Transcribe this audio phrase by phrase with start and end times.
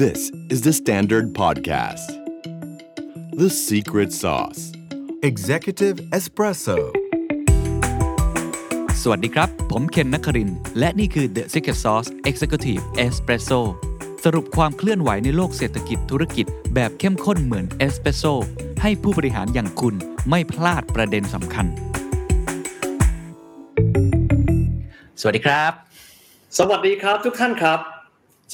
[0.00, 2.08] This is the Standard Podcast.
[3.32, 4.72] The Secret Sauce
[5.30, 6.78] Executive Espresso
[9.02, 13.60] สวัสดีครับ ผมเคนนักครินทร์และนี่คือ The Secret Sauce Executive Espresso
[14.24, 18.24] สรุปความเคลื่อนไหวในโลกเศรษฐกิจธุรกิจแบบเข้มข้นเหมือนเอสเปรสโซ
[18.82, 19.94] ให้ผู้บริหารอย่างคุณ
[20.30, 21.66] ไม่พลาดประเด็นสำคัญ
[25.20, 25.72] สวัสดีครับ
[26.58, 27.91] สวัสดีครับทุกท่านครับ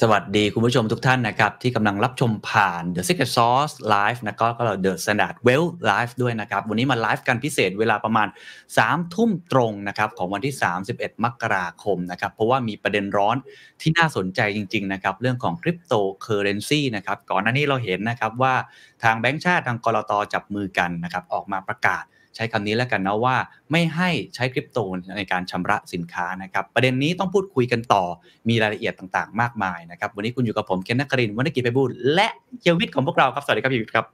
[0.03, 8.27] สวัสดีคุณผู้ชมทุกท่านนะครับ ที่กำลังรับชมผ่าน The Secret Sauce Live นะก็ก็ The Standard Well Live ด้วยนะครับ วันนี้มาไลฟ์กันพิเศษเวลาประมาณ
[8.71, 10.55] 3 ทุ่มตรงนะครับของวันที่
[10.89, 13.35] 31 มกราคมนะครับ เพราะว่ามีประเด็นร้อน
[13.81, 18.55] ที่น่าสนใจจริง ๆ นะครับ เรื่องของคริปโตเคอเรนซีนะครับ ก่อนหน้านี้เราเห็นนะครับว่า
[19.03, 22.03] ทางแบงก์ชาติทางกรตจับมือกันนะครับ ออกมาประกาศ
[22.39, 23.35] ช้คำนี้แล้วกันนะว่า
[23.71, 24.79] ไม่ให้ใช้คริปโต
[25.17, 28.03] ในการชำระสินค้านะครับ ประเด็นนี้ต้องพูดคุยกันต่อ
[28.49, 32.27] มีรายละเอียดต่างๆ มากมายนะครับ วันนี้คุณอยู่กับผมเคนนักครินวรรณกิจไปบูลและ
[32.61, 34.05] เยวิทของพวกเราครับสวัสดีครับเยวิทครับ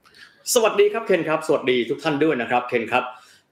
[0.54, 3.04] สวัสดีครับเคนครับสวัสดีทุกท่านด้วยนะครับเคนครับ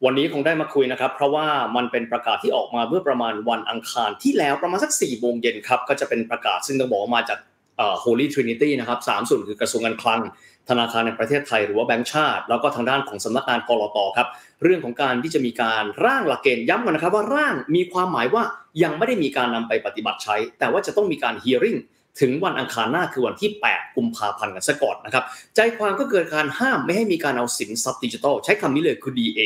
[0.05, 1.47] วันนี้คงได้มาคุยนะครับ เพราะว่า
[1.77, 7.39] มันเป็นประกาศที่ออกมาเมื่อประมาณวันอังคารที่แล้วประมาณสัก4ี่โมงเย็นครับก็จะเป็นประกาศซึ่งต้องบอกมาจาก
[7.77, 10.21] เอ่อ Holy Trinity นะครับสามส่วนคือกระทรวงการคลัง
[10.69, 14.29] ธนาคารในประเทศไทยหรือว่าแบงก์ชาติ แล้วก็ทางด้านของสำนักงานกรอตครับ
[14.63, 18.43] เรื่องของการที่จะมีการร่างหลักเกณฑ์ย้ำกันนะครับว่าร่างมีความหมายว่า
[18.83, 21.79] ยังไม่ได้มีการนำไปปฏิบัติใช้ แต่ว่าจะต้องมีการ hearing
[22.21, 25.25] ถึงวันอังคารหน้าคือวันที่ 8 กุมภาพันธ์กันซะก่อนนะครับ
[25.57, 29.41] ใจความก็เกิดการห้ามไม่ให้มีการเอาสินทรัพย์ดิจิทัล ใช้คำนี้เลยคือ DA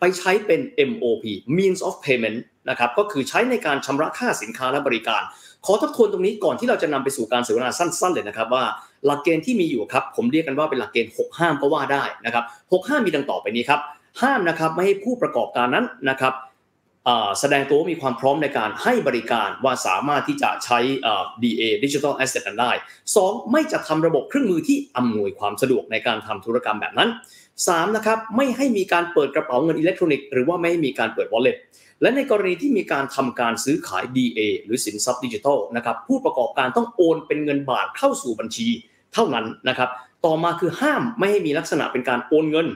[0.00, 0.60] ไปใช้เป็น
[0.90, 1.24] MOP
[1.56, 2.38] means of payment
[2.70, 5.22] นะครับก็คือใช้ในการชำระค่าสินค้าและบริการ
[5.66, 8.64] ขอทบทวนตรงนี้ก่อนที่เราจะนำไปสู่การเสวนาสั้น ๆ เลยนะครับว่า
[9.06, 13.80] หลักเกณฑ์ที่มีอยู่ครับ ผมเรียกกันว่าเป็นหลักเกณฑ์ 6 ห้ามก็ว่าได้นะครับ6ห้ามมีดังต่อไปนี้ครับ
[14.22, 16.34] ห้ามนะครับไม่ให้ผู้ประกอบการนั้นนะครับ
[17.40, 22.72] แสดงตัวว่ามีความพร้อมในการให้บริการว่าสามารถที่จะใช้อ่า DA Digital Asset นั้นได้
[23.12, 23.52] 2.
[23.52, 27.08] ไม่จะทำระบบเครื่องมือที่อำนวยความสะดวกในการทำธุรกรรมแบบนั้น
[27.52, 27.96] 3.
[27.96, 31.56] นะครับไม่ให้มีการเปิดกระเป๋าเงินอิเล็กทรอนิกส์หรือว่าไม่ให้มีการเปิด wallet
[32.02, 38.68] และในกรณีที่มีการทำการซื้อขาย DA หรือสินทรัพย์ดิจิทัลนะครับผู้ประกอบการต้องโอนเป็นเงินบาทเข้าสู่บัญชี
[39.14, 39.90] เท่านั้นนะครับ
[40.24, 42.68] ต่อมาคือห้ามไม่ให้มีลักษณะเป็นการโอนเงิน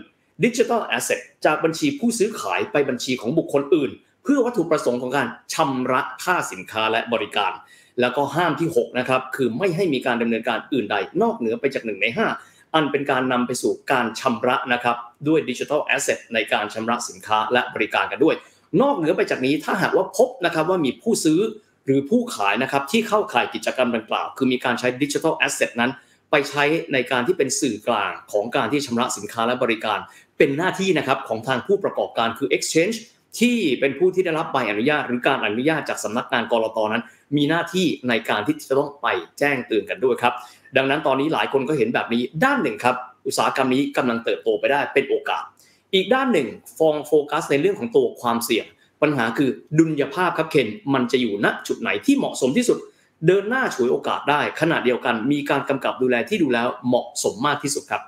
[0.44, 3.90] Digital Asset จากบัญชีผู้ซื้อขายไปบัญชีของบุคคลอื่น
[4.24, 7.52] เพื่อวัตถุประสงค์ของการชำระค่าสินค้าและบริการ
[8.00, 12.06] แล้วก็ห้ามที่6นะครับคือไม่ให้มีการดำเนินการอื่นใด นอกเหนือไปจากหนึ่งใน
[12.42, 14.96] 5 อันเป็นการนำไปสู่การชำระนะครับ
[15.28, 18.36] ด้วย Digital Asset ในการชำระสินค้าและบริการกันด้วย
[18.80, 21.40] นอกเหนือไปจากนี้ถ้าหากว่าพบนะครับว่ามีผู้ซื้อ
[21.86, 25.90] หรือผู้ขายนะครับที่เข้าข่ายกิจกรรมดังกล่าว คือมีการใช้ Digital Asset นั้น
[26.30, 29.98] ไปใช้ในการที่เป็นสื่อกลางของการที่ชำระสินค้าและบริการ
[30.38, 32.96] เป็นหน้าที่นะครับของทางผู้ประกอบการคือ Exchange
[33.40, 37.02] ที่เป็นผู้ที่ได้รับใบอนุญาต หรือการอนุญาตจากสำนักงานกรตนั้น
[37.36, 39.06] มีหน้าที่ในการที่จะต้องไป
[39.38, 40.34] แจ้งเตือนกันด้วยครับ
[40.76, 42.96] ดังนั้นตอนนี้หลายคนก็เห็นแบบนี้ด้านหนึ่งครับ
[43.26, 45.42] อุตสาหกรรมนี้กำลังเติบโตไปได้เป็นโอกาส
[45.94, 46.48] อีกด้านหนึ่ง
[46.78, 48.66] ฟองโฟกัสในเรื่องของตัวความเสี่ยง
[49.02, 52.78] ปัญหาคือดุลยภาพครับเคนมันจะอยู่ณจุดไหนที่เหมาะสมที่สุด
[53.26, 58.02] เดินหน้าฉวยโอกาสได้ขณะเดียวกัน มีการกำกับดูแลที่ดูแล้วเหมาะสมมากที่สุดครับ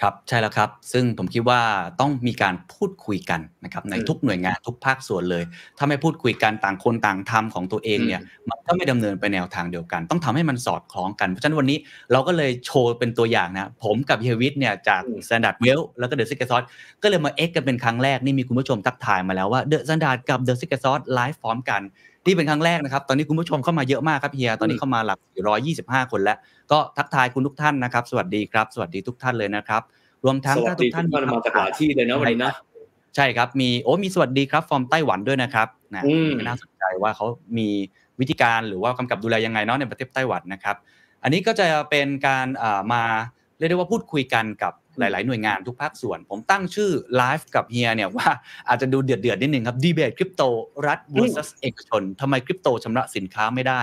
[0.00, 1.60] ครับใช่แล้วครับ ซึ่งผมคิดว่า
[2.00, 5.44] ต้องมีการพูดคุยกันนะครับในอืมทุกหน่วยงานทุกภาคส่วนเลย
[5.78, 11.78] ถ้าไม่พูดคุยกันต่างคนต่างทำของตัวเองเนี่ยอืมมันก็ไม่ดำเนินไปแนวทางเดียวกัน ต้องทำให้มันสอดคล้องกัน เพราะฉะนั้นวันนี้
[12.12, 16.66] เราก็เลยโชว์เป็นตัวอย่างนะผมกับเฮียวิทย์เนี่ยจาก Standard w e l l แล้วก็ The Secret Sauce
[17.02, 21.82] ก็เลยมาเอ็กกันเป็นครั้งแรกนี่มีคุณผู้ชมทักทายมาแล้วว่า The Standard กับ The Secret Sauce ไลฟ์พร้อมกัน
[22.26, 25.18] นี่เป็นครั้งแรกนะครับ ตอนนี้คุณผู้ชมเข้ามาเยอะมากครับเฮีย ตอนนี้เข้ามาหลัก
[25.64, 26.38] 125 คนแล้ว
[26.72, 29.82] ก็ทักทายคุณทุกท่านนะครับ สวัสดีครับ สวัสดีทุกท่านเลยนะครับ
[30.24, 32.52] รวมทั้งสวัถ้าสทุดีกทุท่านกท่านมาจากหลายที่เลยนะวันนี้นะ
[33.16, 37.26] ใช่ครับ มีโอ้มีสวัสดีครับ ฟอร์มไต้หวันด้วยนะครับนะอืมน่าสนใจว่าเขา
[37.58, 37.68] มี
[38.20, 40.76] วิธีการหรือว่ากำกับดูแลยังไงเนาะในประเทศไต้หวันนะครับ
[41.22, 43.02] อันนี้ก็จะเป็นการอ่ามา
[43.58, 48.28] เรียกได้ว่าพูดคุยกันกับ หลาย ๆ หน่วยงานทุกภาคส่วน ผมตั้งชื่อไลฟ์กับเฮียเนี่ยว่า
[48.68, 50.42] อาจจะดูเดือดเดือดๆนิดนึงครับดีเบตคริปโต
[50.86, 53.80] รัฐ versus เอกชนทำไมคริปโตชำระสินค้าไม่ได้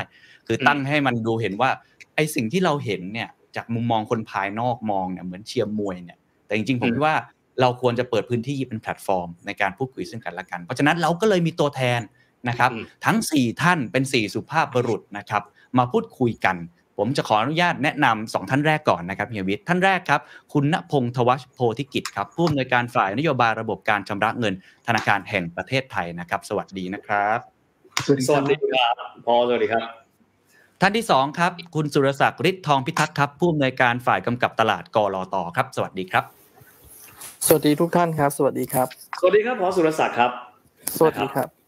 [0.47, 1.69] คือตั้งให้มันดูเห็นว่า
[2.15, 7.15] ไอสิ่งที่เราเห็นเนี่ยจากมุมมองคนภายนอกมองเนี่ยเหมือนเชียร์มวยเนี่ยแต่จริง ๆ ผมอืมคิดว่า
[7.62, 12.01] เราควรจะเปิดพื้นที่เป็นแพลตฟอร์ม ในการพูดคุยซึ่งกันและกัน เพราะฉะนั้นเราก็เลยมีตัวแทน
[12.50, 15.44] นะครับอืมทั้ง 4 ท่านเป็น 4 สุภาพบุรุษนะครับ
[15.77, 16.56] มาพูดคุยกัน
[16.97, 20.21] ผมจะขออนุญาตแนะนำสองท่านแรกก่อนนะครับเฮียวิทย์ท่านแรกครับ
[20.53, 24.53] คุณณพงษ์ทวัชโพธิกิจครับผู้อำนวยการฝ่ายนโยบายระบบการชำระเงิน
[24.88, 27.39] ธนาคารแห่งประเทศไทยนะครับ สวัสดีนะครับ
[28.27, 28.95] สวัสดีครับ
[29.25, 29.83] พอสวัสดีครับ
[30.81, 36.23] ท่านที่สองครับ คุณสุรศักดิ์ฤทธิ์ทองพิทักษ์ครับผู้อำนวยการฝ่ายกำกับตลาดกรอตครับ สวัสดีครับ
[37.47, 38.88] สวัสดีทุกท่านครับ สวัสดีครับ
[39.19, 40.31] สวัสดีครับพอสุรศักดิ์ครับ
[40.97, 41.61] สวัสดีครับ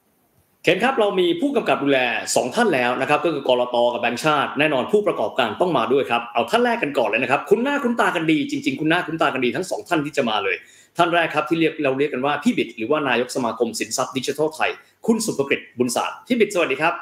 [0.65, 10.56] เคนครับเรามีผู้กำกับดูแล 2 ท่านแล้วนะครับก็คือกรตกับแบงค์ชาติแน่นอนผู้ประกอบการต้องมาด้วยครับเอาท่านแรกกันก่อนเลยนะครับคุณหน้าคุณตากันดี จริง ๆ คุณหน้าคุณตากันดีทั้งสองท่านที่จะมาเลย
[10.98, 14.69] ท่านแรกครับที่เรียกเราเรียกกันว่าพี่บิดหรือว่านายกสมาคมสินทรัพย์ดิจิทัลไทย
[15.07, 16.94] คุณสุภกฤษบุญศาสตร์พี่บิดสวัสดีครับ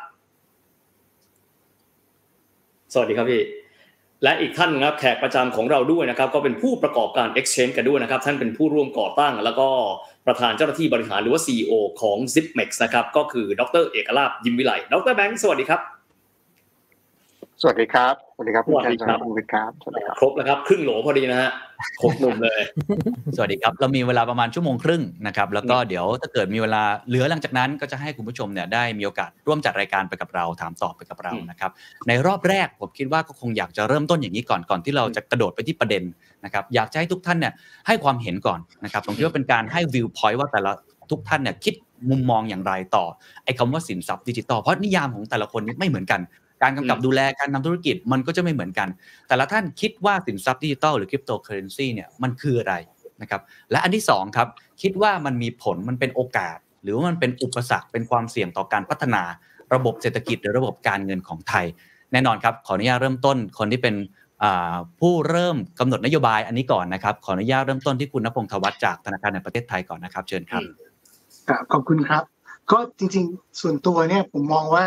[2.94, 3.44] สวัสดีครับพี่
[4.24, 9.69] และอีกท่านครับแขกประจำของเราด้วยนะครับก็เป็นผู้ประกอบการ Exchange กันด้วยนะครับท่านเป็นผู้ร่วมก่อตั้ง แล้วก็
[10.27, 15.81] ประธานเจ้าหน้าที่บริหารหรือว่า CEO ของ Zipmex นะครับ ก็คือดรเอกลาภยิมวิไลดรแบงค์สวัสดีครับ
[17.62, 21.50] สวัสดีครับ สวัสดีครับสวัสดีครับคุณวิทย์ครับสวัสดีครับ ครบแล้วครับ ครึ่งโหลพอดีนะฮะ
[22.01, 22.62] ครบหนุ่มเลย
[23.35, 31.71] สวัสดีครับ เรามีเวลาประมาณชั่วโมงครึ่งนะครับ แล้วก็เดี๋ยวถ้าเกิดมีเวลาเหลือหลังจากนั้นก็จะให้คุณผู้ชมเนี่ยได้มีโอกาสร่วมจัดรายการไปกับเราถามตอบไปกับเรานะครับ
[32.07, 36.03] ในรอบแรกผมคิดว่าก็คงอยากจะเริ่มต้นอย่างนี้ก่อนก่อนที่เราจะกระโดดไปที่ประเด็น
[36.46, 37.54] นะครับอยากจะให้ทุกท่านเนี่ย
[37.88, 40.72] ให้ความเห็นก่อนนะครับผมคิดว่าเป็นการให้ viewpoint ว่าแต่ละ
[41.12, 41.74] ทุกท่านเนี่ยคิด
[42.10, 43.06] มุมมองอย่างไรต่อ
[43.46, 46.22] ไอ้คำว่าสินทรัพย์ดิจิตอลเพราะนิยามของแต่ละคนนี่ไม่เหมือนกัน
[46.62, 48.88] การกำกับดูแลการทำธุรกิจมันก็จะไม่เหมือนกัน
[49.28, 52.76] แต่ละท่านคิดว่าสินทรัพย์ดิจิทัลหรือคริปโตเคอเรนซีเนี่ยมันคืออะไร
[53.22, 53.42] นะครับ
[53.72, 54.48] และอันที่2ครับ
[54.82, 59.24] คิดว่ามันมีผลมันเป็นโอกาส หรือว่ามันเป็นอุปสรรคเป็นความเสี่ยงต่อการพัฒนา
[59.74, 61.66] ระบบเศรษฐกิจหรือระบบการเงินของไทย
[62.12, 63.96] แน่นอนครับขออนุญาตเริ่มต้นคนที่เป็น
[65.00, 70.62] ผู้เริ่มกำหนดนโยบายอันนี้ก่อนนะครับ ขออนุญาตเริ่มต้นที่คุณนพงศ์ธวัฒจากธนาคารแห่งประเทศไทยก่อนนะครับ เชิญครับ
[71.50, 72.24] ครับขอบคุณครับ
[72.72, 74.86] ก็จริงๆ ส่วนตัวเนี่ยผมมองว่า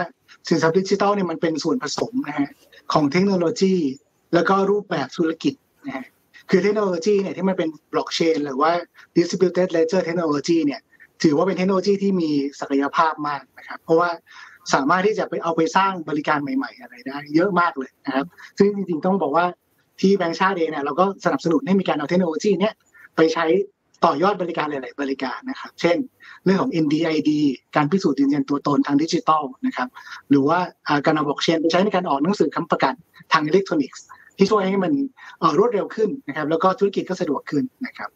[0.48, 2.48] สินทรัพย์ดิจิทัลเนี่ยมันเป็นส่วนผสมนะฮะ
[2.92, 3.74] ของเทคโนโลยี
[4.34, 5.54] แล้วก็รูปแบบธุรกิจ
[5.86, 6.06] นะฮะ
[6.50, 8.72] คือเทคโนโลยีเนี่ยที่มันเป็นบล็อกเชนหรือว่า
[9.16, 10.80] distributed ledger technology เนี่ย
[11.22, 12.30] ถือว่าเป็นเทคโนโลยีที่มี
[12.60, 14.10] ศักยภาพมากนะครับ เพราะว่า
[14.74, 18.26] สามารถที่จะไปเอาไปสร้างบริการใหม่ ๆ อะไรได้ เยอะมากเลยนะครับ
[18.58, 19.46] ซึ่งจริงๆต้องบอกว่า
[20.00, 22.74] ที่แบงก์ชาติเองเนี่ยเราก็สนับสนุนให้มีการเอาเทคโนโลยีเนี้ย
[23.16, 23.46] ไปใช้
[24.04, 25.96] ต่อยอดบริการหลาย ๆ บริการนะครับ เช่น
[26.44, 27.30] เรื่องของ NDID
[27.76, 29.88] การพิสูจน์ยืนยันตัวตนทางดิจิทัลนะครับ
[30.30, 30.58] หรือว่า
[31.06, 32.94] การเอาบล็อกเชนไปใช้ในการออกหนังสือค้ำประกัน
[33.32, 34.04] ทางอิเล็กทรอนิกส์
[34.38, 34.92] ที่ช่วยให้มัน
[35.58, 38.10] รวดเร็วขึ้นนะครับ แล้วก็ธุรกิจก็สะดวกขึ้นนะครับ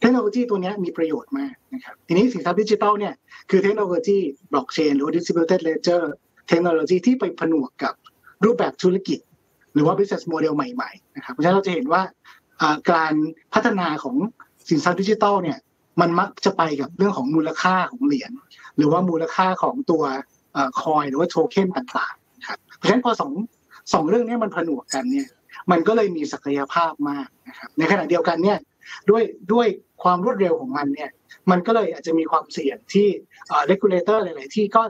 [0.00, 3.14] เทคโนโลยีตัวนี้มีประโยชน์มากนะครับทีนี้สินทรัพย์ดิจิทัลเนี่ย
[3.50, 4.18] คือเทคโนโลยี
[4.52, 6.02] บล็อกเชนหรือ distributed ledger
[6.48, 7.94] เทคโนโลยีที่ไปผนวกกับ
[8.44, 9.18] รูปแบบธุรกิจ
[9.74, 12.02] หรือว่า business model ใหม่ๆนะครับเพราะฉะนั้นเราจะเห็นว่า
[12.92, 13.14] การ
[13.54, 14.16] พัฒนาของ
[14.68, 15.58] สินทรัพย์ดิจิทัลเนี่ย
[16.00, 18.32] มันมักจะไปกับเรื่องของมูลค่าของเหรียญ
[18.76, 20.02] หรือว่ามูลค่าของตัว
[20.80, 23.32] คอยหรือว่าโทเค็นต่างๆครับเพราะฉะนั้นพอสอง
[23.92, 25.28] สองเรื่องนี้มันผนวกกันเนี่ย
[25.70, 28.58] มันก็เลยมีศักยภาพมากนะครับในขณะเดียวกันเนี่ย
[29.10, 29.66] ด้วยด้วย
[30.02, 31.10] ความรวดเร็วของมันเนี่ย
[31.50, 33.08] มันก็เลยอาจจะมีความเสี่ยงที่
[33.66, 34.82] regulator หลาย ๆ ที่ก็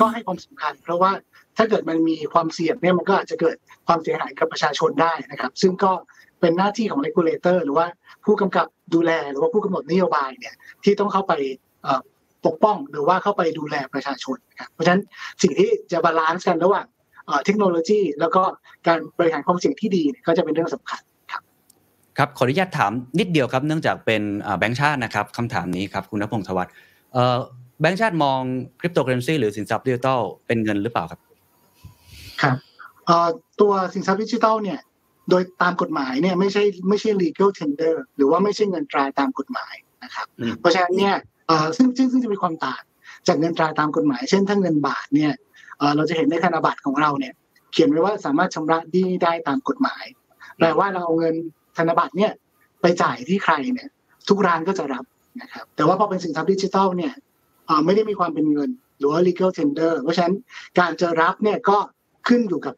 [0.00, 1.12] ก็ให้ความสำคัญ เพราะว่า
[1.56, 3.56] ถ้าเกิดมันมีความเสี่ยงเนี่ยมันก็อาจจะเกิด
[3.86, 5.92] ความเสียหายกับประชาชนได้นะครับ ซึ่งก็
[6.40, 7.86] เป็นหน้าที่ของ regulator หรือว่า
[8.24, 11.32] ผู้กำกับดูแลหรือว่าผู้กำหนดนโยบายเนี่ยที่ต้องเข้าไป
[12.46, 15.02] ปกป้องหรือว่าเข้าไปดูแลประชาชนครับเพราะฉะนั้น
[15.42, 16.86] สิ่งที่จะ balance กันระหว่าง
[17.44, 18.42] เทคโนโลยี แล้วก็
[18.86, 21.02] การบริหารความเสี่ยงที่ดีก็จะเป็นเรื่องสำคัญ
[22.18, 24.22] ครับครับขออนุญาตถามนิดเดียวครับ เนื่องจากเป็น
[24.58, 26.72] แบงค์ชาตินะครับคำถามนี้ครับคุณนพงศ์ธวัฒน์
[27.80, 28.40] แบงค์ชาติมอง
[28.80, 31.20] คริปโตเคอเรนซีหรือสินทรัพย์ดิจิทัลเป็นเงินหรือเปล่าครับ
[32.42, 32.56] ครับ
[33.60, 34.78] ตัวสินทรัพย์ดิจิทัลเนี่ย
[35.30, 39.74] โดยตามกฎหมายเนี่ยไม่ใช่ไม่ใช่ legal tender หรือว่าไม่ใช่เงินตราตามกฎหมาย
[40.04, 40.26] นะครับ
[40.60, 41.14] เพราะฉะนั้นเนี่ย
[41.76, 42.82] ซึ่งซึ่งซึ่งจะมีความต่าง
[43.26, 45.32] จากเงินตราตามกฎหมาย เช่นถ้าเงินบาทเนี่ย
[45.96, 47.34] เราจะเห็นในธนบัตรของเราเนี่ย
[47.72, 50.04] เขียนไว้ว่าสามารถชำระดีได้ตามกฎหมาย
[50.58, 51.36] แปลว่าเราเอาเงิน
[51.78, 52.32] ธนบัตรเนี่ย
[52.80, 53.88] ไปจ่ายที่ใครเนี่ย
[54.28, 55.04] ทุกร้านก็จะรับ
[55.42, 57.12] นะครับแต่ว่าพอเป็นสินทรัพย์ดิจิทัลเนี่ย
[57.84, 60.34] ไม่ได้มีความเป็นเงิน หรือว่า legal tender เพราะฉะนั้น
[60.78, 61.78] การจะรับเนี่ยก็
[62.28, 62.74] ขึ้นอยู่กับ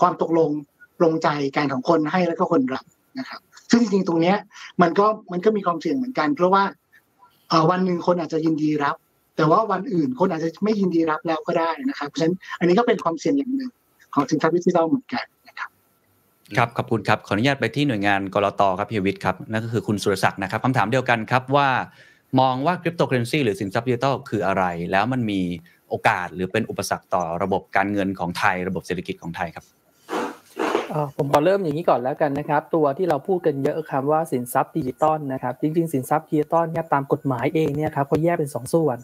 [0.00, 0.50] ความตกลง
[1.04, 2.84] ลงใจการของคนให้แล้วก็คนรับ
[3.18, 4.36] นะครับ ซึ่งจริงๆตรงเนี้ย
[4.82, 6.62] มันก็มันก็มีความเสี่ยงเหมือนกัน เพราะว่า
[7.70, 8.96] วันหนึ่งคนอาจจะยินดีรับ
[9.36, 13.70] แต่ว่าวันอื่นคนอาจจะไม่ยินดีรับแล้วก็ได้นะครับเพราะฉะนั้นอันนี้ก็เป็นความเสี่ยงอย่างหนึ่ง
[14.14, 15.24] ของสินทรัพย์ดิจิทัลเหมือนกัน
[16.56, 21.68] ครับครับขอบคุณครับขออนุญาตไปที่หน่วยงานกรตครับพีวิทย์ครับนั่นก็คือคุณสุรศักดิ์นะครับคำถามเดียวกันครับว่า
[22.40, 25.40] มองว่าคริปโตเคอเรนซีหรือสินทรัพย์ดิจิทัลคืออะไร แล้วมันมี
[25.88, 29.64] โอกาสหรือเป็นอุปสรรคต่อระบบการเงินของไทย ระบบเศรษฐกิจของไทยครับ
[31.16, 38.98] ผมขอเริ่มอย่างนี้ก่อนแล้วกันนะครับ ตัวที่เราพูดกันเยอะคำว่าสินทรัพย์ดิจิตอลนะครับจริงๆ สินทรัพย์ดิจิตอลเนี่ยตามกฎหมายเองเนี่ยครับเขาแยกเป็น 2 ส่วน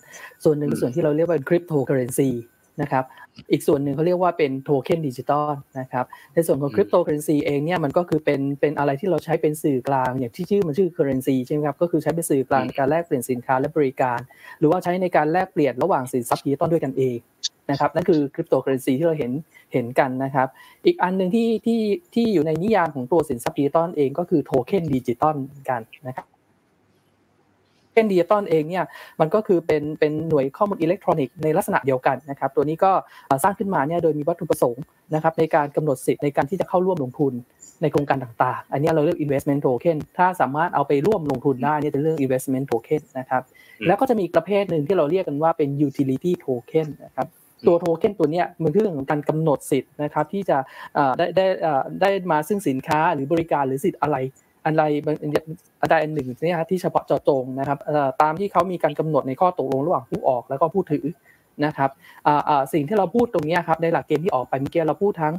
[0.44, 2.28] ส่วนหนึ่งส่วนที่เราเรียกว่าเป็นคริปโตเคอเรนซี
[2.82, 3.04] นะครับ
[3.52, 5.48] อีกส่วนหนึ่งเขาเรียกว่าเป็นโทเค็นดิจิตอล
[5.80, 6.04] นะครับ
[6.34, 14.18] ในส่วนของคริปโตเคอเรนซีเองเนี่ยมันก็คือเป็นเป็นอะไรที่เราใช้เป็นสื่อกลาง อย่างที่ชื่อมันชื่อ currency ใช่ไหมครับก็คือใช้เป็นสื่อกลางในการแลกเปลี่ยนสินค้าและบริการ
[14.58, 17.16] หรือว่าใช้ในการแลกเปลี่ยนระหว่างสินทรัพย์ดิจิตอลด้วยกันเอง
[17.70, 19.32] นะครับนั่นคือคริปโตเคอเรนซีที่เราเห็น
[19.72, 20.48] เห็นกันนะครับ
[20.86, 21.80] อีกอันหนึ่งที่ที่
[22.14, 25.36] ที่อยู่ในนิยามของตัวสินทรัพย์ดิจิตอลเองก็คือโทเค็นดิจิตอล
[25.68, 26.26] กันนะครับ
[27.94, 28.84] เช่นดิจิตอลเองเนี่ย
[29.20, 32.92] มันก็คือเป็นเป็นหน่วยข้อมูลอิเล็กทรอนิกส์ในลักษณะเดียวกันนะครับตัวนี้ก็
[33.42, 34.82] สร้างขึ้นมาเนี่ยโดยมีวัตถุประสงค์
[35.14, 37.32] นะครับในการกำหนดสิทธิ์ในการที่จะเข้าร่วมลงทุน
[37.82, 43.42] ในโครงการต่างๆ อันนี้เราเรียก investment token ถ้าสามารถเอาไปร่วมลงทุนได้เนี่ยจะเรียก investment token นะครับ
[43.86, 47.28] แล้วก็จะมีอีกประเภทหนึ่งที่เราเรียกกันว่าเป็น utility token นะครับ
[47.66, 50.58] ตัวโทเค็นตัวนี้มันคือเรื่องของการกำหนดสิทธิ์นะครับที่จะ
[51.18, 51.46] ได้ได้
[52.00, 54.16] ได้มาซึ่งสินค้าหรือบริการหรือสิทธิ์อะไร
[54.64, 54.82] อะไร
[55.22, 57.78] อันใดอันหนึ่งเนี่ยที่เฉพาะเจาะจงนะครับ
[58.22, 61.04] ตามที่เขามีการกำหนดในข้อตกลงระหว่างผู้ออกแล้วก็ผู้ถือ
[61.64, 61.90] นะครับ
[62.72, 65.34] สิ่งที่เราพูดตรงนี้ครับในหลักเกณฑ์ที่ออกไปเมื่อกี้เราพูดทั้ง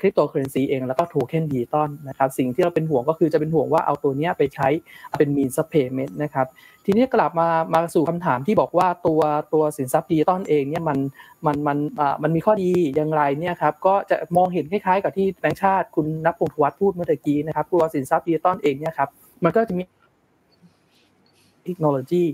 [0.00, 4.68] คริปโตเคอเรนซีเองแล้วก็โทเค็นดิจิตอลนะครับสิ่งที่เราเป็นห่วงก็คือจะเป็นห่วงว่าเอาตัวนี้ไปใช้
[5.18, 6.46] เป็น means of payment นะครับ
[6.86, 9.20] ทีนี้กลับมามาสู่คำถามที่บอกว่าตัว
[9.54, 10.98] ตัวสินทรัพย์ดิจิตอลเองเนี่ยมัน
[11.46, 11.78] มันมัน
[12.22, 19.08] มันมีข้อดีอย่างไรเนี่ยครับก็จะมองเห็นคล้ายๆ กับที่แบงค์ชาติคุณนับพงศ์วัฒน์พูดเมื่อกี้นะครับตัวสินทรัพย์ดิจิตอลเองเนี่ยครับ
[19.44, 19.82] มันก็จะมี
[21.64, 22.24] เทคโนโลยี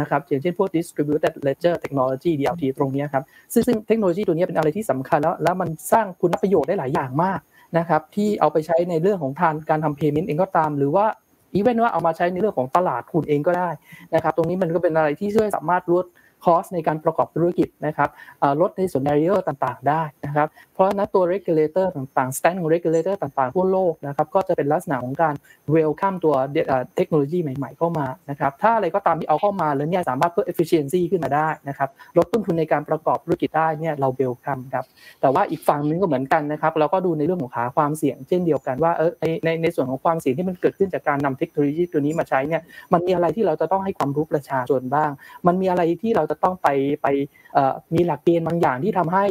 [0.00, 7.40] นะครับอย่างเช่นพวก distributed ledger technology DLT ตรงนี้ครับซึ่งซึ่งเทคโนโลยีตัวนี้เป็นอะไรที่สำคัญแล้ว แล้วมันสร้างคุณประโยชน์ได้หลายอย่างมาก
[7.78, 11.06] นะครับที่เอาไปใช้ในเรื่องของทางการทำ payment เองก็ตาม หรือว่า
[11.54, 13.70] อีเวนต์ว่าเอามาใช้ในเรื่องของตลาดทุนเองก็ได้
[14.14, 16.04] นะครับตรงนี้มันก็เป็นอะไรที่ช่วยสามารถลด
[16.44, 18.08] คอสในการประกอบธุรกิจนะครับ
[18.60, 25.34] ลดในส่วนเรียต่างๆ ได้นะครับเพราะนั้นตัว regulator ต่างๆ stand ของ regulator ต่างๆ ทั่วโลกนะครับก็จะเป็นลักษณะของการ
[25.74, 26.34] welcome ตัว
[26.96, 34.84] เทคโนโลยีใหม่ๆ เข้ามานะครับถ้าอะไรก็ตามที่เอาเข้ามาแล้วเนี่ยสามารถเพิ่ม efficiency ขึ้นมาได้นะครับลดต้นทุนในการประกอบธุรกิจได้เนี่ยเรา welcome ครับ
[35.20, 45.10] แต่ว่าอีกฝั่งนึงก็เหมือนกันนะครับเราก็ดูในเรื่องของขาความเสี่ยง เช่นเดียวกันว่าเออในในในส่วนของความเสี่ยงที่มันเกิดขึ้นจากการนำเทคโนโลยีตัวนี้มาใช้เนี่ยมันมีอะไรที่เราจะต้องให้ความรู้ประชาชนบ้าง
[45.46, 46.68] มันมีอะไรที่เราจะต้องไป
[47.02, 47.06] ไป
[47.94, 49.24] มีหลักเกณฑ์บางอย่างที่ทำให้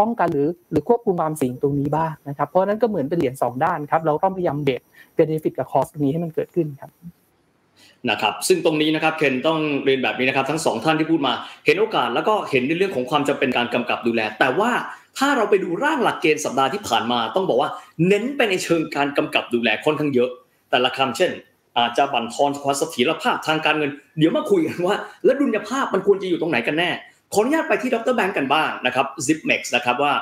[0.00, 4.82] ป้องกันหรือหรือควบคุมความเสี่ยงตรงนี้บ้างนะครับเพราะนั้นก็เหมือนเป็นเหรียญสองด้านครับเราต้องพยายามเบรก
[5.14, 6.90] เบนฟิตกับคอสตรงนี้ให้มันเกิดขึ้นครับ
[8.10, 11.32] นะครับซึ่งตรงนี้นะครับเคนต้องเรียนแบบนี้นะครับ ทั้งสองท่านที่พูดมา
[11.66, 14.70] เห็นโอกาสแล้วก็เห็นในเรื่องของความจำเป็นการกำกับดูแล แต่ว่า
[15.18, 17.70] ถ้าเราไปดูร่างหลักเกณฑ์สัปดาห์ที่ผ่านมา ต้องบอกว่า
[18.08, 20.30] เน้นไปในเชิงการกำกับดูแลค่อนข้างเยอะ
[20.70, 21.30] แต่ละคำเช่น
[21.78, 26.90] อาจจะบั่นทอนความเสถียรภาพทางการเงิน เดี๋ยวมาคุยกันว่า แล้วดุลยภาพมันควรจะอยู่ตรงไหนกันแน่
[27.32, 30.12] ขออนุญาตไปที่ดรแบงก์กันบ้างนะครับ Zipmex นะครับว่า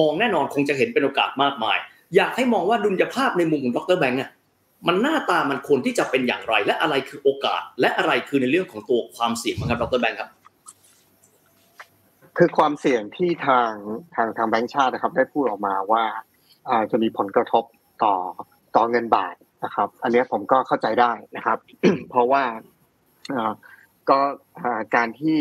[0.00, 1.78] มองแน่นอนคงจะเห็นเป็นโอกาสมากมาย
[2.16, 4.30] อยากให้มองว่าดุลยภาพในมุมของดรแบงก์อะ
[4.86, 10.30] มันหน้าตามันควรที่จะเป็นอย่างไร และอะไรคือโอกาส และอะไรคือในเรื่องของตัวความเสี่ยงครับดรแบงก์ครับ
[12.38, 13.70] คือความเสี่ยงที่ทาง
[14.14, 16.04] ทางทางแบงก์ชาตินะครับ ได้พูดออกมาว่า
[16.90, 17.64] จะมีผลกระทบ
[18.04, 18.14] ต่อ
[18.76, 21.58] ต่อเงินบาท นะครับ อันนี้ผมก็เข้าใจได้นะครับ
[22.10, 22.42] เพราะว่า
[24.10, 24.20] ก็
[24.94, 25.40] การที่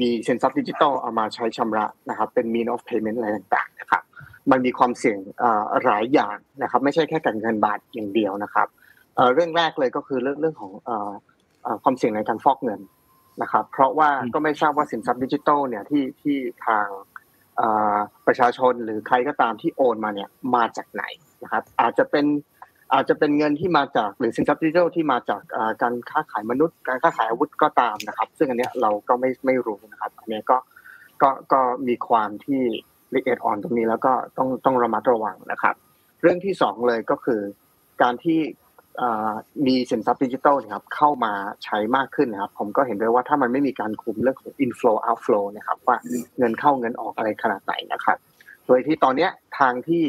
[0.00, 4.02] มีสินทรัพย์ดิจิทัลเอามาใช้ชำระนะครับ เป็น mean of payment อะไรต่างๆนะครับ
[4.50, 5.18] มันมีความเสี่ยง
[5.84, 8.68] หลายอย่างนะครับ ไม่ใช่แค่การเงินบาทอย่างเดียวนะครับ
[9.34, 10.72] เรื่องแรกเลยก็คือเรื่องเรื่องของ
[11.82, 12.80] ความเสี่ยงในการฟอกเงิน
[13.42, 16.86] นะครับ เพราะว่าก็ไม่ทราบว่าสินทรัพย์ดิจิทัลเนี่ยที่ที่ทาง
[18.26, 21.04] ประชาชนหรือใครก็ตามที่โอนมาเนี่ยมาจากไหน
[21.42, 22.26] นะครับ อาจจะเป็น
[22.94, 25.42] อาจจะเป็นเงินที่มาจากหรือสินทรัพย์ดิจิทัลที่มาจาก
[25.82, 30.56] การค้าขายมนุษย์ การค้าขายอาวุธก็ตามนะครับ ซึ่งอันนี้เราก็ไม่ไม่รู้นะครับอันนี้ก็
[31.22, 32.62] ก็ก็มีความที่
[33.14, 35.74] ละเอียดอ่อนตรงนี้แล้วก็ต้องต้องระมัดระวังนะครับ
[36.22, 37.40] เรื่องที่สองเลยก็คือ
[38.02, 38.40] การที่
[39.66, 41.32] มีสินทรัพย์ดิจิทัลนะครับเข้ามา
[41.64, 45.96] ใช้มากขึ้นนะครับ ผมก็เห็นด้วยว่าถ้ามันไม่มีการคุมเรื่องของ inflow outflow นะครับว่า
[46.38, 48.18] เงินเข้าเงินออกอะไรขนาดไหนนะครับ
[48.66, 49.28] โดยที่ตอนนี้
[49.58, 50.02] ทางที่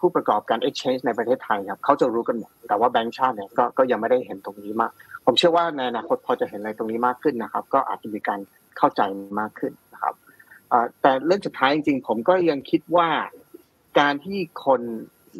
[0.00, 4.92] ผู้ประกอบการ exchange ในประเทศไทยครับเขาจะรู้กันหมดแต่ว่าแบงก์ชาติเนี่ยก็ก็ยังไม่ได้เห็นตรงนี้มาก
[5.26, 8.40] ผมเชื่อว่าในอนาคตพอจะเห็นอะไรตรงนี้มากขึ้นนะครับ ก็อาจจะมีการ
[8.78, 9.00] เข้าใจ
[9.40, 10.14] มากขึ้นนะครับ
[11.02, 13.08] แต่เรื่องสุดท้ายจริงๆ ผมก็ยังคิดว่า
[14.00, 14.80] การที่คน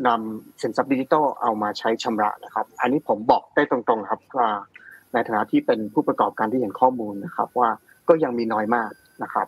[0.07, 4.21] นำสินทรัพย์ดิจิทัลเอามาใช้ชำระนะครับ อันนี้ผมบอกได้ตรงๆครับ
[5.12, 7.71] ในฐานะที่เป็นผู้ประกอบการที่เห็นข้อมูลนะครับ ว่า
[8.09, 8.90] ก็ยังมีน้อยมาก
[9.23, 9.47] นะครับ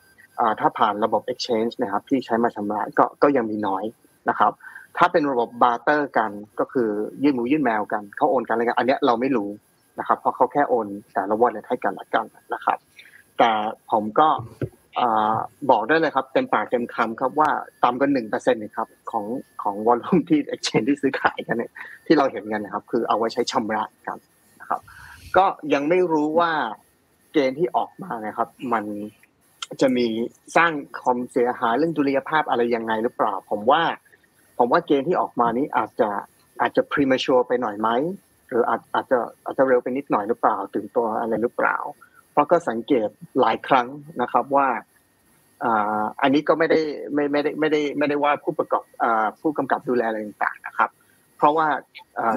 [0.60, 3.84] ถ้าผ่านระบบ exchange นะครับที่ใช้มาชำระก็ก็ยังมีน้อย
[4.28, 4.52] นะครับ
[4.96, 6.88] ถ้าเป็นระบบบาร์เตอร์กันก็คือ
[7.22, 9.50] ยื่นหมูยื่นแมวกันเขาโอนกันอะไรกัน อันนี้เราไม่รู้
[9.98, 12.78] นะครับ เพราะเขาแค่โอนแต่ละวันให้กันละกันนะครับ
[13.38, 13.50] แต่
[13.90, 14.28] ผมก็
[15.70, 17.50] บอกได้เลยครับเต็มปากเต็มคำครับว่า
[17.82, 19.24] ต่ำกว่าหนึ่งเปอร์เซ็นต์นะครับของ
[19.62, 21.70] ของวอลลุ่มที่ exchange ที่ซื้อขายกันเนี่ย
[22.06, 24.18] ที่เราเห็นกันนะครับ คือเอาไว้ใช้ชำระกัน
[24.60, 24.80] นะครับ
[25.36, 26.52] ก็ยังไม่รู้ว่า
[27.32, 28.84] เกณฑ์ที่ออกมานะครับ มัน
[29.80, 30.06] จะมี
[30.56, 30.72] สร้าง
[31.02, 33.82] ความเสียหายเรื่องดุลยภาพอะไรยังไงหรือเปล่า ผมว่า
[34.62, 36.10] ผมว่าเกณฑ์ที่ออกมานี้อาจจะ
[36.60, 37.88] อาจจะ premature ไปหน่อยไหม
[38.48, 41.76] หรืออาจอาจจะอาจจะเร็วไปนิดหน่อยหรือเปล่าถึงตัวอะไรหรือเปล่า
[42.32, 43.08] เพราะก็สังเกต
[43.40, 43.86] หลายครั้ง
[44.22, 44.68] นะครับว่า
[46.22, 46.80] อันนี้ก็ไม่ได้
[47.14, 48.84] ไม่ไม่ได้ไม่ได้ไม่ได้ว่าผู้ประกอบ
[49.40, 50.90] ผู้กำกับดูแลอะไรต่างๆนะครับ
[51.38, 51.66] เพราะว่า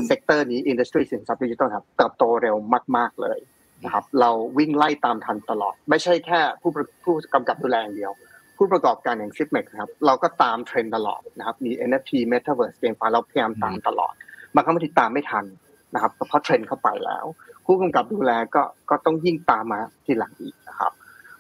[0.06, 2.56] sector นี้ industry สินทรัพย์ดิจิทัลครับเติบโตเร็ว
[2.98, 3.40] มาก ๆเลย
[3.84, 6.72] นะครับ เราวิ่งไล่ตามทันตลอด ไม่ใช่แค่ผู้
[7.04, 8.12] ผู้กำกับดูแลอย่างเดียว
[8.58, 14.14] ผู้ประกอบการอย่าง Zipmex ครับเราก็ตามเทรนด์ตลอดนะครับมี NFT Metaverse GameFi เราพยายามตามตลอด
[14.54, 15.46] บางครั้งบางทีตามไม่ทัน
[15.94, 17.26] นะครับเพราะเทรนด์เข้าไปแล้ว
[17.66, 20.92] ผู้กำกับดูแลก็ก็ต้องยิ่งตามมาทีหลังอีกนะครับ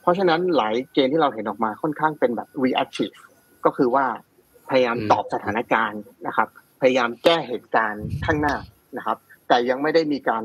[0.01, 3.17] เพราะฉะนั้นหลายเกณฑ์ที่เราเห็นออกมาค่อนข้างเป็นแบบ reactive
[3.65, 4.05] ก็คือว่า
[4.69, 6.47] พยายามตอบสถานการณ์นะครับ
[6.81, 8.55] พยายามแก้เหตุการณ์ข้างหน้า
[8.97, 9.17] นะครับ
[9.47, 10.43] แต่ยังไม่ได้มีการ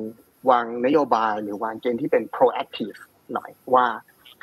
[0.51, 2.99] วางนโยบายหรือวางเกณฑ์ที่เป็น proactive
[3.33, 3.87] หน่อยว่า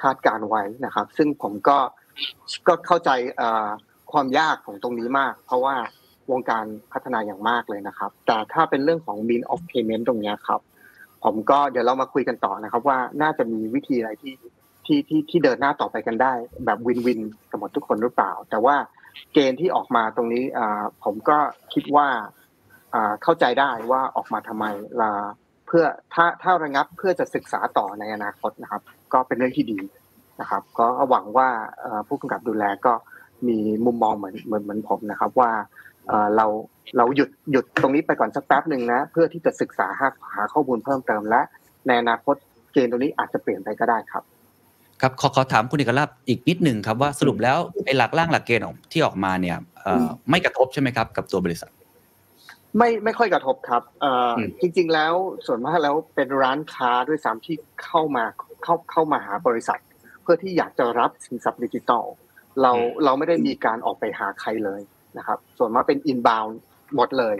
[0.01, 1.77] คาดการไว้นะครับ ซึ่งผมก็
[2.67, 3.09] ก็เข้าใจ
[4.11, 5.75] ความยากของตรงนี้มาก เพราะว่า
[6.31, 10.61] วงการพัฒนาอย่างมากเลยนะครับ แต่ถ้าเป็นเรื่องของ mean of payment ตรงนี้ครับ
[11.23, 14.33] ผมก็เดี๋ยวเรามาคุยกันต่อนะครับ ว่าน่าจะมีวิธีอะไรที่
[14.85, 16.33] ที่ที่ที่เดินหน้าต่อไปกันได้
[16.65, 17.19] แบบวินวิน
[17.49, 18.75] กับหมดทุกคนหรือเปล่า แต่ว่า
[19.33, 20.43] เกณฑ์ที่ออกมาตรงนี้
[21.03, 21.37] ผมก็
[21.73, 22.07] คิดว่า
[23.23, 24.65] เข้าใจได้ว่าออกมาทำไม
[25.67, 28.81] เพื่อถ้าถ้าระงับเพื่อจะศึกษาต่อในอนาคตนะครับ
[29.13, 29.79] ก็เป็นเรื่องที่ดี
[30.41, 31.49] นะครับ ก็หวังว่า
[32.07, 32.93] ผู้กำกับดูแลก็
[33.47, 35.51] มีมุมมองเหมือนเหมือนเหมือนผมนะครับว่า
[36.35, 36.45] เรา
[36.97, 41.41] เราหยุดหยุดตรงนี้ไปก่อนสักแป๊บหนึ่งนะเพื่อที่จะศึกษาหาหาข้อมูลเพิ่มเติมและ
[41.87, 42.35] ในอนาคต
[42.73, 44.23] เกณฑ์ตรงนี้อาจจะเปลี่ยนไปก็ได้ครับ
[45.01, 49.57] ครับขอขอถามคุณเอกลักษณ์อีกนิดหนึ่งครับว่าสรุปแล้วไอ้หลักร่างหลักเกณฑ์ที่ออกมาเนี่ย
[50.29, 51.71] ไม่กระทบใช่ไหมครับกับตัวบริษัท
[52.77, 53.81] ไม่ไม่ค่อยกระทบครับ
[54.61, 55.13] จริง ๆ แล้ว
[55.45, 58.23] ส่วนมากแล้วเป็นร้านค้าด้วยซ้ำที่เข้ามา
[58.63, 59.79] เข้าเข้ามาหาบริษัท
[60.25, 62.05] เพื่อที่อยากจะรับสินทรัพย์ดิจิตอล
[62.61, 62.71] เรา
[63.05, 64.81] เราไม่ได้มีการออกไปหาใครเลย
[65.17, 66.45] นะครับ ส่วนมากเป็นอินบาว
[66.95, 67.35] หมดเลย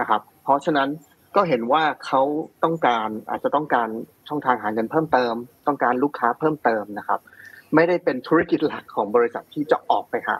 [0.00, 0.88] นะครับ เพราะฉะนั้น
[1.36, 2.22] ก็เห็นว่าเขา
[2.64, 3.88] ต้องการอาจจะต้องการ
[4.28, 5.34] ช่องทางหาเงินเพิ่มเติม
[5.66, 7.20] ต้องการลูกค้าเพิ่มเติมนะครับ
[7.74, 10.38] ไม่ได้เป็นธุรกิจหลักของบริษัทที่จะออกไปหา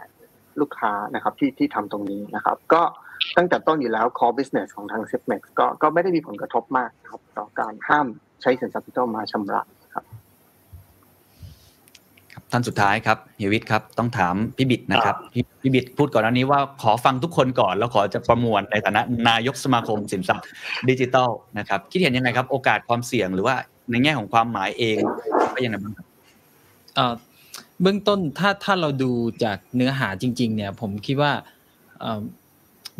[0.60, 2.82] ลูกค้านะครับที่ที่ทำตรงนี้นะครับ ก็
[3.36, 8.06] ตั้งแต่ต้นอยู่แล้ว core business ของทาง s i p m e x ก็ก็ไม่ได้มีผลกระทบมากครับต่อการห้าม
[8.42, 9.79] ใช้สินทรัพย์ดิจิทัลมาชำระครับ
[12.52, 15.16] ท่านสุดท้ายครับเฮียวิทย์ครับต้องถามพี่บิดนะครับ
[15.62, 20.46] พี่บิดพูดก่อนอันนี้ว่าขอฟังทุกคนก่อนแล้วขอจะประมวลในฐานะนายกสมาคมสินทรัพย์
[20.88, 23.54] ดิจิทัลนะครับคิดเห็นยังไงครับ โอกาสความเสี่ยงหรือว่า
[23.90, 24.98] ในแง่ของความหมายเอง
[25.54, 26.06] ก็ยังไงบ้างครับ
[27.82, 29.12] เบื้องต้นถ้าถ้าเราดู
[29.44, 31.32] จากเนื้อหาจริง ๆ เนี่ย ผมคิดว่า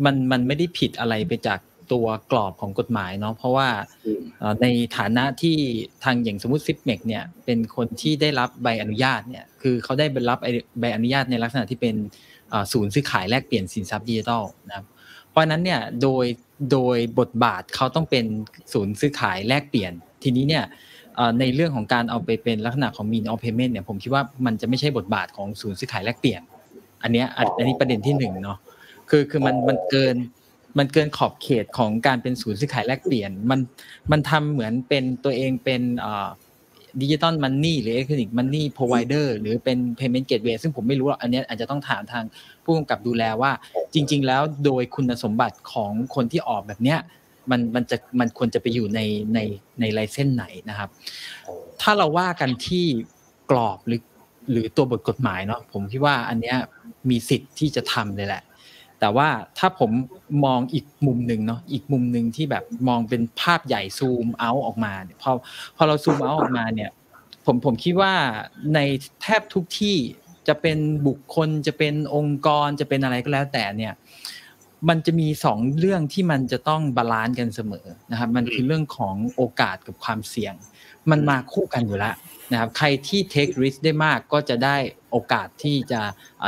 [0.05, 1.59] มันมันไม่ได้ผิดอะไรไปจาก
[1.91, 3.69] ตัวกรอบของกฎหมายเนาะเพราะว่า
[4.61, 5.57] ในฐานะที่
[6.03, 10.39] ทางอย่างสมมติ Zipmex เนี่ยเป็นคนที่ได้รับใบอนุญาตเนี่ยคือเขาได้รับ
[10.79, 11.95] ใบอนุญาตในลักษณะที่เป็น
[12.71, 14.85] ศูนย์ซื้อขายแลกเปลี่ยนสินทรัพย์ดิจิทัลนะครับ
[15.29, 16.25] เพราะนั้นเนี่ยโดย
[16.71, 18.25] โดยบทบาทเขาต้องเป็น
[18.73, 19.91] ศูนย์ซื้อขายแลกเปลี่ยน
[20.23, 20.63] ทีนี้เนี่ย
[21.39, 26.41] ในเรื่องของการเอาไปเป็นลักษณะของ mean of payment เนี่ยผมคิดว่ามันจะไม่ใช่บทบาทของศูนย์ซื้อขายแลกเปลี่ยน
[27.03, 27.23] อันนี้
[27.57, 28.57] อันนี้ประเด็นที่หนึ่งเนาะ
[29.09, 30.15] คือคือมันมันเกิน
[30.77, 33.59] มันเกินขอบเขตของการเป็นศูนย์ซื้อขายแลกเปลี่ยน มัน
[34.11, 35.81] มันทำเหมือนเป็นตัวเองเป็น
[37.01, 42.23] digital money หรือ electronic money provider หรือเป็น payment gateway ซึ่งผมไม่รู้หรอกอันนี้อาจจะต้องถามทาง
[42.63, 43.51] ผู้กำกับดูแลว่า
[43.93, 46.99] จริง ๆ แล้วโดยคุณสมบัติของคนที่ออกแบบเนี้ย
[47.51, 48.99] มันมันจะมันควรจะไปอยู่ใน
[49.33, 49.39] ใน
[49.79, 50.89] ใน license ไหนนะครับ
[51.81, 52.85] ถ้าเราว่ากันที่
[53.51, 54.01] กรอบหรือ
[54.51, 56.57] หรือตัวบทกฎหมายเนาะผมคิดว่าอันเนี้ย
[57.09, 58.43] มีสิทธิ์ที่จะทำเลยแหละ
[59.01, 59.91] แต่ว่าถ้าผม
[60.45, 65.31] มองอีกมุมหนึ่งเนาะอีกมุมหนึ่งที่แบบมองเป็นภาพใหญ่ zoom out ออกมาเนี่ยพอ
[65.77, 66.91] พอเรา zoom out ออกมาเนี่ย
[67.45, 68.13] ผมผมคิดว่า
[68.73, 68.79] ใน
[69.21, 69.97] แทบทุกที่
[70.47, 73.93] จะเป็นบุคคลจะเป็นองค์กรจะเป็นอะไรก็แล้วแต่เนี่ย
[74.89, 80.53] มันจะมีสองเรื่องที่มันจะต้อง balance กันเสมอนะครับมันคือเรื่องของโอกาสกับความเสี่ยง
[81.11, 82.15] มันมาคู่กันอยู่แล้ว
[82.51, 84.77] นะครับใครที่ take risk ได้มากก็จะได้
[85.11, 86.01] โอกาสที่จะ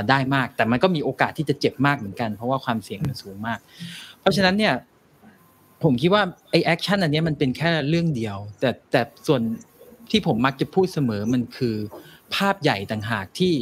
[0.09, 3.59] ได้มาก แต่มันก็มีโอกาสที่จะเจ็บมากเหมือนกัน เพราะว่าความเสี่ยงมันสูงมาก
[4.19, 4.73] เพราะฉะนั้นเนี่ย
[5.83, 9.41] ผมคิดว่าไอ action อันนี้มันเป็นแค่เรื่องเดียว แต่แต่ส่วน
[10.11, 11.75] ที่ผมมักจะพูดเสมอมันคือ
[12.35, 13.53] ภาพใหญ่ต่างหากที่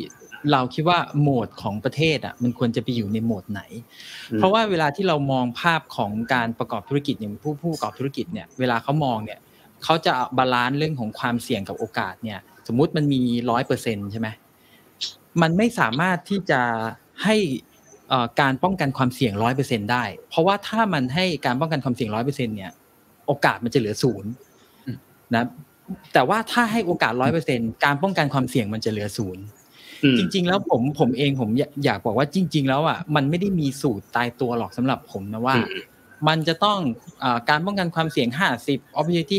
[0.52, 3.62] เราคิดว่าโหมดของประเทศอะมันควรจะไปอยู่ในโหมดไหน
[4.38, 9.40] เพราะว่าเวลาที่เรามองภาพของการประกอบธุรกิจอย่างผู้ผู้ประกอบธุรกิจเนี่ยเวลาเขามองเนี่ย
[9.84, 14.28] เขาจะ balance เรื่องของความเสี่ยงกับโอกาสเนี่ย สมมุติมันมีร้อยเปอร์เซ็นใช่ไหม
[15.42, 16.62] มันไม่สามารถที่จะ
[17.24, 17.36] ให้
[18.42, 22.72] การป้องกันความเสี่ยงร้อยเปอร์เซ็นได้ เพราะว่าถ้ามันให้การป้องกันความเสี่ยงร้อยเปอร์เซ็นเนี่ย
[23.28, 24.32] โอกาสมันจะเหลือศูนย์
[25.36, 25.44] นะ
[26.14, 29.44] แต่ว่าถ้าให้โอกาสร้อยเปอร์เซ็นการป้องกันความเสี่ยงมันจะเหลือศูนย์
[30.18, 31.50] จริง ๆ แล้วผมผมเองผม
[31.86, 35.56] อยากบอกว่าจริง ๆ แล้วอะมันไม่ได้มีสูตรตายตัวหรอกสำหรับผมนะว่า
[36.28, 36.80] มันจะต้อง
[37.24, 38.30] อการป้องกันความเสี่ยง
[38.64, 39.38] 50 opportunity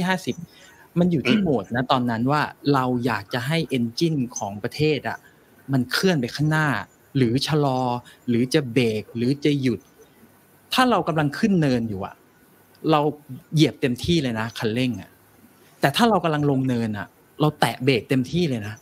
[0.49, 2.43] 50 มันอยู่ที่โหมดนะตอนนั้นว่า
[2.75, 5.19] เราอยากจะให้ engine ของประเทศอะ
[5.73, 6.69] มันเคลื่อนไปข้างหน้า
[7.17, 7.81] หรือชะลอ
[8.29, 9.81] หรือจะเบรกหรือจะหยุด
[10.73, 12.15] ถ้าเรากำลังขึ้นเนินอยู่อะ
[12.91, 13.01] เรา
[13.55, 15.11] เหยียบเต็มที่เลยนะคันเร่งอะ
[15.81, 17.07] แต่ถ้าเรากำลังลงเนินอะ
[17.41, 18.75] เราแตะเบรกเต็มที่เลยนะ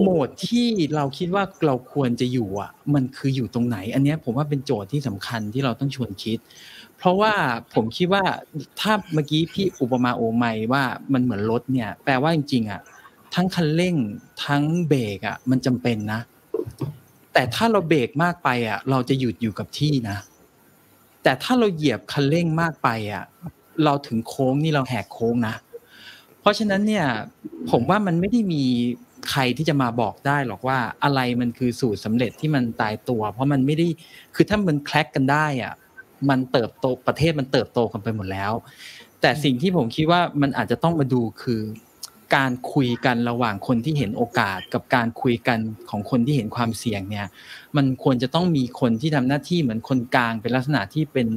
[0.00, 6.38] โหมดที่เราคิดว่าเราควรจะอยู่อะ มันคืออยู่ตรงไหน อันนี้ผมว่าเป็นโจทย์ที่สำคัญที่เราต้องชวนคิด
[6.98, 7.32] เพราะว่า
[7.74, 8.24] ผมคิดว่า
[8.80, 12.80] ถ้าเมื่อกี้พี่อุปมาโอไมว่ามันเหมือนรถเนี่ย แปลว่าจริงๆอะ
[13.34, 13.96] ทั้งคันเร่ง
[14.44, 16.20] ทั้งเบรกอะ มันจำเป็นนะ
[17.32, 20.16] แต่ถ้าเราเบรกมากไปอะ เราจะหยุดอยู่กับที่นะ
[21.22, 23.24] แต่ถ้าเราเหยียบคันเร่งมากไปอะ
[23.84, 25.54] เราถึงโค้งนี่เราแหกโค้งนะ
[26.40, 27.06] เพราะฉะนั้นเนี่ย
[27.70, 28.64] ผมว่ามันไม่ได้มี
[29.30, 33.86] ใครที่จะมาบอกได้หรอกว่าอะไรมันคือสูตรสำเร็จที่มันตายตัว เพราะมันไม่ได้
[34.34, 35.74] คือถ้ามัน crack กันได้อะ
[36.30, 38.52] มันเติบโตประเทศมันเติบโตกันไปหมดแล้ว
[39.20, 41.60] แต่สิ่งที่ผมคิดว่ามันอาจจะต้องมาดูคือ
[42.36, 45.58] การคุยกันระหว่างคนที่เห็นโอกาสกับการคุยกัน
[45.90, 47.26] ของคนที่เห็นความเสี่ยงเนี่ย
[47.76, 51.28] มันควรจะต้องมีคนที่ทำหน้าที่เหมือนคนกลางเป็นลักษณะที่เป็น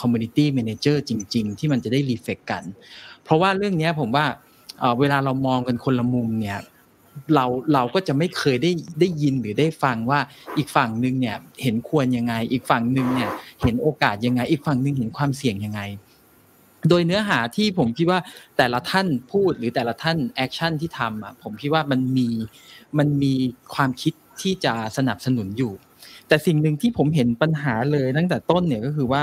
[0.00, 2.64] community manager จริง ๆ ที่มันจะได้ reflect กัน
[3.24, 4.26] เพราะว่าเรื่องนี้ผมว่า
[4.98, 6.58] เวลาเรามองกันคนละมุมเนี่ย
[7.34, 10.20] เราเราก็จะไม่เคยได้ได้ยินหรือได้ฟังว่า
[10.56, 13.30] อีกฝั่งหนึ่งเนี่ยเห็นควรยังไง อีกฝั่งหนึ่งเนี่ย
[13.62, 15.80] เห็นโอกาสยังไง อีกฝั่งหนึ่งเห็นความเสี่ยงยังไง
[16.88, 18.20] โดยเนื้อหาที่ผมคิดว่า
[18.56, 22.28] แต่ละท่านพูดหรือแต่ละท่าน action ที่ทำอะผมคิดว่ามันมี
[22.98, 23.32] มันมี
[23.74, 25.72] ความคิดที่จะสนับสนุนอยู่
[26.28, 29.22] แต่สิ่งหนึ่งที่ผมเห็นปัญหาเลยตั้งแต่ต้นเนี่ยก็คือว่า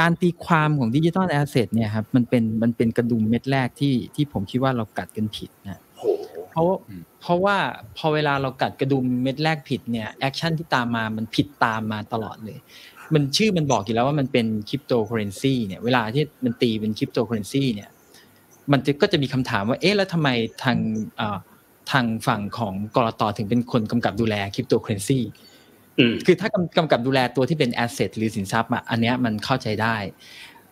[0.00, 5.80] การตีความของ digital asset เนี่ยครับมันเป็นมันเป็นกระดุมเม็ดแรกที่ที่ผมคิดว่าเรากลัดกันผิดนะ
[6.58, 6.66] ราะ
[7.20, 7.56] เพราะว่า
[7.96, 12.58] พอเวลาเรากลัดกระดุมเม็ดแรกผิดเนี่ย action ที่ตามมามันผิดตามมาตลอดเลย
[13.14, 17.90] มันชื่อมันบอกอยู่แล้วว่ามันเป็นคริปโตเคอเรนซีเนี่ยเวลาที่มันตีเป็นคริปโตเคอเรนซีเนี่ย
[18.72, 20.28] มันก็จะมีคำถามว่าเอ๊ะแล้วทำไม
[20.62, 20.78] ทาง
[21.90, 25.20] ทางฝั่งของกลตถึงเป็นคนกำกับดูแลคริปโตเคอเรนซี
[26.26, 29.96] คือถ้ากำกับดูแลตัวที่เป็น asset หรือสินทรัพย์อะอันเนี้ยมันเข้าใจได้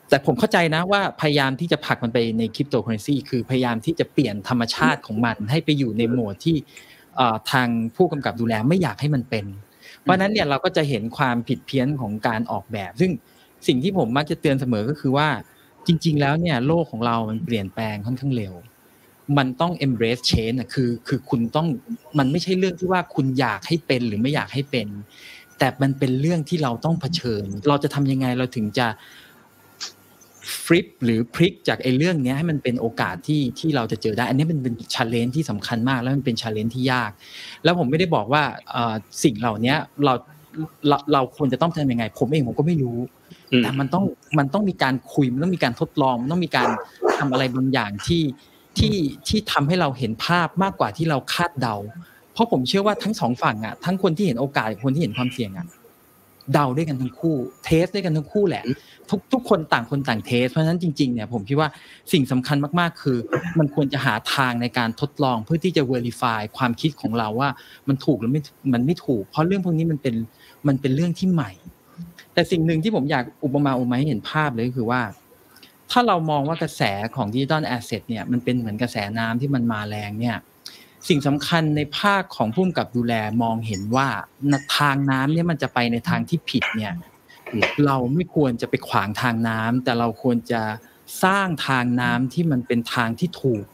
[0.08, 6.56] แต่ผมเข้าใจนะว่าพยายามที่จะผลักมันไปในคริปโตเคอเรนซีคือพยายามที่จะเปลี่ยนธรรมชาติของมันให้ไปอยู่ในโหมดที่
[7.52, 9.44] ทางผู้กำกับดูแลไม่อยากให้มันเป็น
[10.02, 13.10] เพราะนั้นเนี่ยเราก็จะเห็นความผิดเพี้ยนของการออกแบบ ซึ่ง
[13.66, 15.28] สิ่งที่ผมมักจะเตือนเสมอก็คือว่า
[15.86, 18.54] จริง ๆ แล้วเนี่ยโลกของเรามันเปลี่ยนแปลงค่อนข้างเร็ว
[19.38, 21.66] มันต้อง embrace change นะคือคือคุณต้อง
[22.18, 24.88] มันไม่ใช่เรื่องที่ว่าคุณอยากให้เป็นหรือไม่อยากให้เป็น
[25.58, 28.86] แต่มันเป็นเรื่องที่เราต้องเผชิญ เราจะทำยังไงเราถึงจะ
[30.64, 37.10] flip หรือพลิกจากไอ้เรื่องนี้ให้มันเป็นโอกาสที่ที่เราจะเจอได้ อันนี้เป็นเป็น challenge ที่สำคัญมากแล้วมันเป็น challenge ที่ยาก
[37.64, 38.42] แล้วผมไม่ได้บอกว่า
[39.22, 40.14] สิ่งเหล่านี้เรา
[40.88, 42.98] เราเราควรจะต้องทำยังไง ผมเองผมก็ไม่รู้
[43.62, 44.04] แต่มันต้อง
[44.38, 46.68] มันต้องมีการคุยมันต้องมีการทดลองมันต้องมีการ
[47.18, 48.22] ทำอะไรบางอย่างที่
[48.78, 48.94] ที่
[49.28, 51.76] ที่ทำให้เราเห็นภาพมากกว่าที่เราคาดเดา
[52.32, 55.66] เพราะผมเชื่อว่าทั้งสองฝั่งอะทั้งคนที่เห็นโอกาสคนที่เห็นความเสี่ยงอะ
[56.52, 58.64] เดาด้วยกันทั้งคู่ เทสด้วยกันทั้งคู่แหละ
[59.10, 61.68] ทุกทุกคนต่างคนต่างเทส เพราะฉะนั้นจริงๆเนี่ยผมคิดว่า
[62.12, 63.18] สิ่งสำคัญมากๆ คือ
[63.58, 67.50] มันควรจะหาทางในการทดลองเพื่อที่จะ verify ความคิดของเราว่า
[67.88, 68.40] มันถูกหรือไม่
[68.72, 70.14] มันไม่ถูก เพราะเรื่องพวกนี้มันเป็น
[70.68, 71.52] มันเป็นเรื่องที่ใหม่
[72.34, 75.02] แต่สิ่งหนึ่งที่ผมอยากอุปมาอุปไมยให้เห็นภาพเลยคือว่า
[75.90, 76.82] ถ้าเรามองว่ากระแส
[77.16, 80.36] ของ digital asset เนี่ยมันเป็นเหมือนกระแสน้ำที่มันมาแรงเนี่ย
[81.08, 84.08] สิ่งสำคัญในภาคของผู้กำกับดูแลมองเห็นว่า
[84.76, 86.92] ทางน้ำเนี่ยมันจะไปในทางที่ผิดเนี่ย
[87.86, 90.62] เราไม่ควรจะไปขวางทางน้ำแต่เราควรจะ
[91.24, 93.64] สร้างทางน้ำที่มันเป็นทางที่ถูก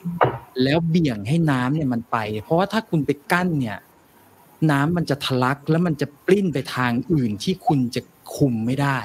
[0.62, 3.78] แล้วเบี่ยงให้น้ำเนี่ยมันไป เพราะว่าถ้าคุณไปกั้นเนี่ย
[4.70, 8.02] น้ำมันจะทะลักแล้วมันจะปลิ้นไปทางอื่นที่คุณจะ
[8.36, 8.98] คุมไม่ได้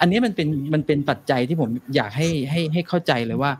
[0.00, 3.52] อันนี้มันเป็นมันเป็นปัจจัยที่ผมอยากให้ให้ให้เข้าใจเลยว่า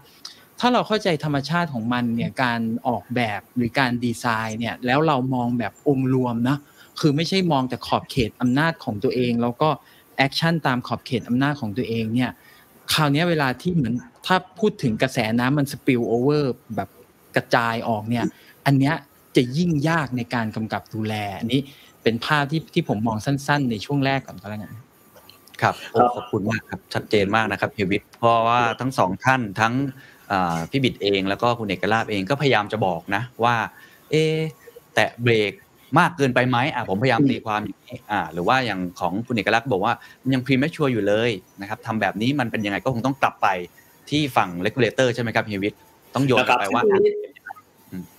[0.60, 6.58] ถ้าเราเข้าใจธรรมชาติของมันเนี่ยการออกแบบหรือการดีไซน์เนี่ยแล้วเรามองแบบองค์รวมนะ
[7.00, 9.68] คือไม่ใช่มองแต่ขอบเขตอำนาจของตัวเอง แล้วก็
[10.16, 12.30] action ตามขอบเขตอำนาจของตัวเองเนี่ย
[12.92, 13.94] คราวนี้เวลาที่เหมือน
[14.26, 16.88] ถ้าพูดถึงกระแสน้ำมัน spillover แบบ
[17.36, 18.24] กระจายออกเนี่ย
[18.66, 18.94] อันเนี้ย
[19.36, 21.60] จะยิ่งยากในการกำกับดูแลอันนี้
[22.02, 24.74] เป็นภาพที่ที่ผมมองสั้น ๆ ในช่วงแรกก่อนก็แล้วกัน
[25.62, 25.74] ครับ
[26.16, 29.74] ขอบคุณมากครับชัดเจนมากนะครับเฮวิทเพราะว่าทั้งสองท่านทั้ง
[30.70, 33.54] พี่บิดเองแล้วก็คุณเอกลาภเองก็พยายามจะบอกนะว่า
[34.10, 34.14] เอ
[34.94, 35.52] แตะเบรก
[35.98, 43.48] มากเกินไปไหมอะผมพยายามตีความอย่างนี้อ่าหรือว่าอย่างของคุณเอกลักษณ์บอกว่ามันยัง premature อยู่เลยนะครับทำแบบนี้มันเป็นยังไงก็คงต้องกลับไป
[44.10, 45.74] ที่ฝั่ง regulator ใช่ไหมครับเฮวิท
[46.14, 46.82] ต้องโยนไปว่า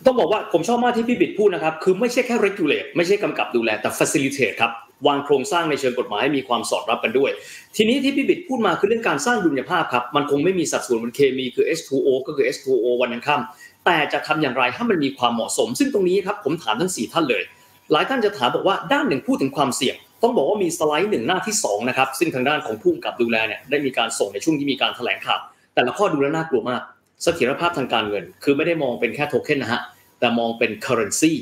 [0.06, 4.72] ต้องบอกว่าผมชอบมากที่พี่บิดพูดนะครับ คือไม่ใช่แค่ regulate ไม่ใช่กำกับดูแลแต่ facilitate ครับ
[5.08, 7.32] วางโครงสร้างในเชิงกฎหมายให้มีความสอดรับกันด้วย
[7.76, 17.44] ทีนี้ที่พี่บิดพูดมาคือเรื่องการสร้างดุลยภาพครับ มันคงไม่มีสัดส่วนมันเคมีคือ H2O ก็คือ H2O วันนั้นค่ำแต่จะทำอย่างไรให้มันมีความเหมาะสม ซึ่งตรงนี้ครับผมถามทั้ง 4 ท่านเลย
[17.92, 25.40] หลายท่านจะถามบอกว่าด้านหนึ่งพูดถึงความเสี่ยง ต้องบอกว่ามีสไลด์หนึ่งหน้าที่2นะครับซึ่งทางด้านของผู้กำกับดูแลเนี่ยได้มีการส่งในช่วงที่มีการแถลงข่าว
[25.76, 26.82] แต่ละข้อดูแล้วน่ากลัวมาก
[27.24, 29.82] เสถียรภาพทางการเงิน คือไม่ได้มองเป็นแค่โทเค็นนะฮะ
[30.20, 31.34] แต่มองเป็น currency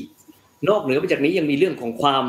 [0.70, 2.26] นอกเหนือไปจากนี้ยังมีเรื่องของความ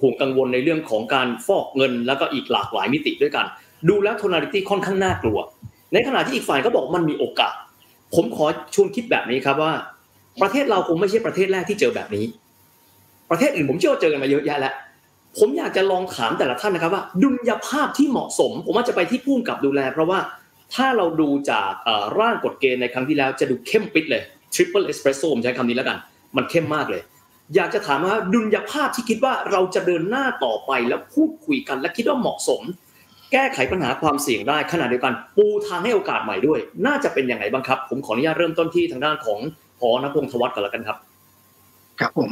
[0.00, 3.46] ห่วงกังวลในเรื่องของการฟอกเงิน แล้วก็อีกหลากหลายมิติด้วยกัน
[3.88, 5.38] ดูแล้วโทนาลิตี้ค่อนข้างน่ากลัว
[5.92, 7.54] ในขณะที่อีกฝ่ายก็บอกมันมีโอกาส
[8.14, 9.72] ผมขอชวนคิดแบบนี้ครับว่า
[10.42, 12.24] ประเทศเราคงไม่ใช่ประเทศแรกที่เจอแบบนี้
[13.30, 14.74] ประเทศอื่นผมเชื่อว่าเจอกันมาเยอะแยะแล้ว
[15.38, 20.18] ผมอยากจะลองถามแต่ละท่านนะครับว่า ดุลยภาพที่เหมาะสม ผมว่าจะไปที่ผู้กำกับดูแล เพราะว่า
[20.74, 21.70] ถ้าเราดูจาก
[22.20, 24.22] ร่างกฎเกณฑ์ในครั้งที่แล้วจะดูเข้มปิดเลย
[24.54, 25.98] triple espresso ผมใช้คำนี้แล้วกัน
[26.36, 27.02] มันเข้มมากเลย
[27.54, 32.62] อยากจะถามว่าดุลยภาพที่คิดว่าเราจะเดินหน้าต่อไปแล้วพูดคุยกัน และคิดว่าเหมาะสม
[33.32, 39.38] แก้ไขปัญหาความเสี่ยงได้ขณะเดียวกัน ปูทางให้โอกาสใหม่ด้วย น่าจะเป็นยังไงบ้างครับ ผมขออนุญาตเริ่มต้นที่ทางด้านของ
[39.78, 40.98] พอนพงศ์ธวัฒน์กันแล้วกันครับ
[42.00, 42.30] ครับผม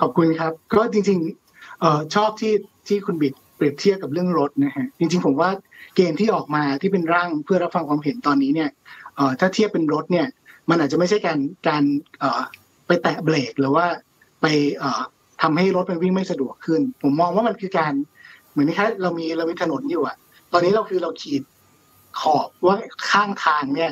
[0.00, 2.54] ขอบคุณครับ ก็จริงๆเออชอบที่
[2.88, 5.50] ที่คุณบิดเปรียบเทียบกับเรื่องรถนะฮะจริง ๆ ผมว่า
[5.94, 8.70] เกณฑ์ที่ออกมาที่เป็นร่างเพื่อรับฟังความเห็นตอนนี้เนี่ย
[9.16, 10.26] เออถ้าเทียบเป็นรถเนี่ย
[10.70, 11.38] มันอาจจะไม่ใช่การ
[11.68, 11.82] การ
[12.18, 12.40] เออ
[12.86, 13.86] ไปแตะเบรกหรือว่า
[14.42, 14.46] ไป
[14.78, 15.00] เอ่อ
[15.42, 17.92] ทำให้รถมันวิ่งไม่สะดวกขึ้น ผมมองว่ามันคือการ
[18.50, 20.16] เหมือนที่เรามีเรามีถนนอยู่อะ
[20.52, 21.42] ตอนนี้เราคือเราขีด
[22.20, 22.76] ขอบว่า
[23.10, 23.90] ข้างทางเนี่ย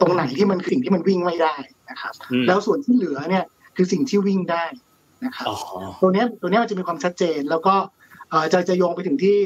[0.00, 1.54] ตรงไหนที่มันสิ่งที่มันวิ่งไม่ได้
[1.90, 2.12] นะครับ
[2.46, 3.44] แล้วส่วนที่เหลือเนี่ย
[3.76, 4.64] คือสิ่งที่วิ่งได้
[5.24, 5.46] นะครับ
[6.00, 7.74] ตัวนี้ตัวนี้มันจะมีความชัดเจน แล้วก็
[8.52, 9.36] จะจะโยงไปถึงที่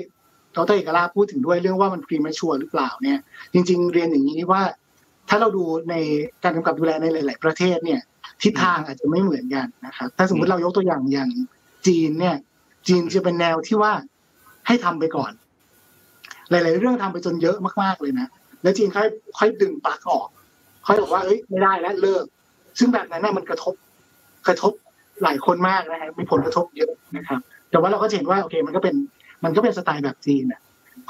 [0.57, 3.19] ดรเอกราชพูดถึงด้วยเรื่องว่ามันพรีมาชัวร์หรือเปล่าเนี่ย
[3.53, 4.63] จริง ๆ เรียนอย่างนี้ว่า
[5.29, 5.95] ถ้าเราดูใน
[6.43, 8.01] การกำกับดูแลในหลาย ๆ ประเทศเนี่ย
[8.43, 11.31] ทิศทางอาจจะไม่เหมือนกันนะครับ ถ้าสมมติเรายกตัวอย่างอย่าง
[11.87, 12.37] จีนเนี่ย
[12.89, 13.93] จีนจะเป็นแนวที่ว่า
[14.67, 15.33] ให้ทำไปก่อน
[16.51, 18.29] หลาย ๆ เรื่องทำไปจนเยอะมากๆเลยนะ
[18.63, 20.29] แล้วจีนค่อยค่อยดึงปลักออก
[20.87, 22.25] ค่อยบอกว่าเอ้ยไม่ได้แล้วเลิก
[22.79, 23.75] ซึ่งแบบนั้นน่ะมันกระทบ
[24.47, 24.73] กระทบ
[25.23, 28.95] หลายคนมากนะฮะมีผลกระทบเยอะนะครับ แต่ว่าเราก็เห็นว่าโอเค มันก็เป็น
[29.45, 30.61] มันก็เป็นสไตล์แบบจีนอะ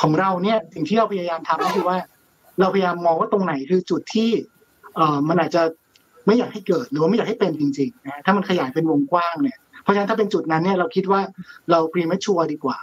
[0.03, 1.99] ของเราเนี่ยสิ่งที่เราพยายามทำก็คือว่า
[2.61, 4.31] เราพยายามมองว่าตรงไหนคือจุดที่
[4.95, 5.63] เอ่อมันอาจจะ
[6.27, 11.21] ไม่อยากให้เกิดหรือว่าไม่อยากให้เป็นจริงๆนะถ้ามันขยายเป็นวงกว้างเนี่ยเพราะฉะนั้นถ้าเป็นจุดนั้นเนี่ยเราคิดว่า
[11.71, 12.79] เราพรีเมชัวร์ดีกว่า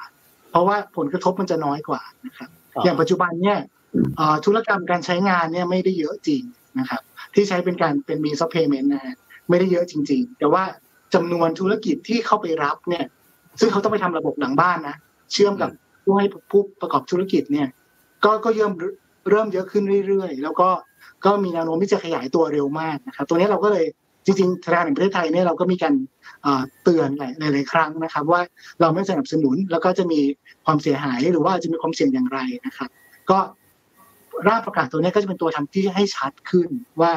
[0.52, 2.50] เพราะว่าผลกระทบมันจะน้อยกว่านะครับ
[2.84, 3.60] อย่างปัจจุบันเนี่ย
[4.46, 6.42] ธุรกรรมการใช้งานเนี่ยไม่ได้เยอะจริง
[6.80, 7.02] นะครับ
[7.34, 9.16] ที่ใช้เป็นการเป็นมีซัพเพย์เมนต์นะฮะ
[9.50, 10.64] ไม่ได้เยอะจริง ๆ แต่ว่า
[11.14, 13.06] จำนวนธุรกิจที่เข้าไปรับเนี่ย
[13.60, 14.96] ซึ่งเขาต้องไปทำระบบหลังบ้านนะ
[15.32, 15.70] เชื่อมกับ
[16.04, 17.68] ผู้ให้ผู้ประกอบธุรกิจเนี่ย
[18.24, 18.74] ก็ก็เริ่ม
[19.30, 20.70] เริ่มเยอะขึ้นเรื่อยๆ แล้วก็
[21.26, 23.86] ก็มีแนวโน้มที่จะขยายตัวเร็วมากนะครับ ตัวนี้เราก็เลย
[24.26, 25.94] จริงๆธนาคารแห่งประเทศไทยเนี่ยเราก็มีการ
[26.84, 28.42] เตือนหลายๆครั้งนะครับ ว่า
[28.82, 30.20] เราไม่สนับสนุนแล้วก็จะมี
[30.66, 32.90] ความเสียหายหรือว่าจะมีความเสี่ยงอย่างไรนะครับ
[33.30, 33.40] ก็
[34.48, 36.70] ร่างประกาศตัวนี้ก็จะเป็นตัวทำที่ให้ชัดขึ้น
[37.02, 37.12] ว่า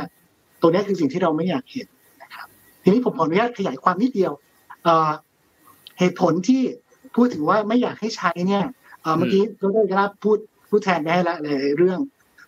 [0.60, 1.88] ตัวนี้คือสิ่งที่เราไม่อยากเห็น
[2.22, 2.46] นะครับ
[2.82, 4.32] ทีนี้ผมขออนุญาตขยายความนิดเดียว
[5.98, 6.62] เหตุผลที่
[7.16, 8.64] พูดถึงว่าไม่อยากให้ใช้เนี่ย
[9.18, 10.38] เมื่อกี้เราได้รับพูด
[10.68, 11.98] พูดแทนได้ละหลายเรื่อง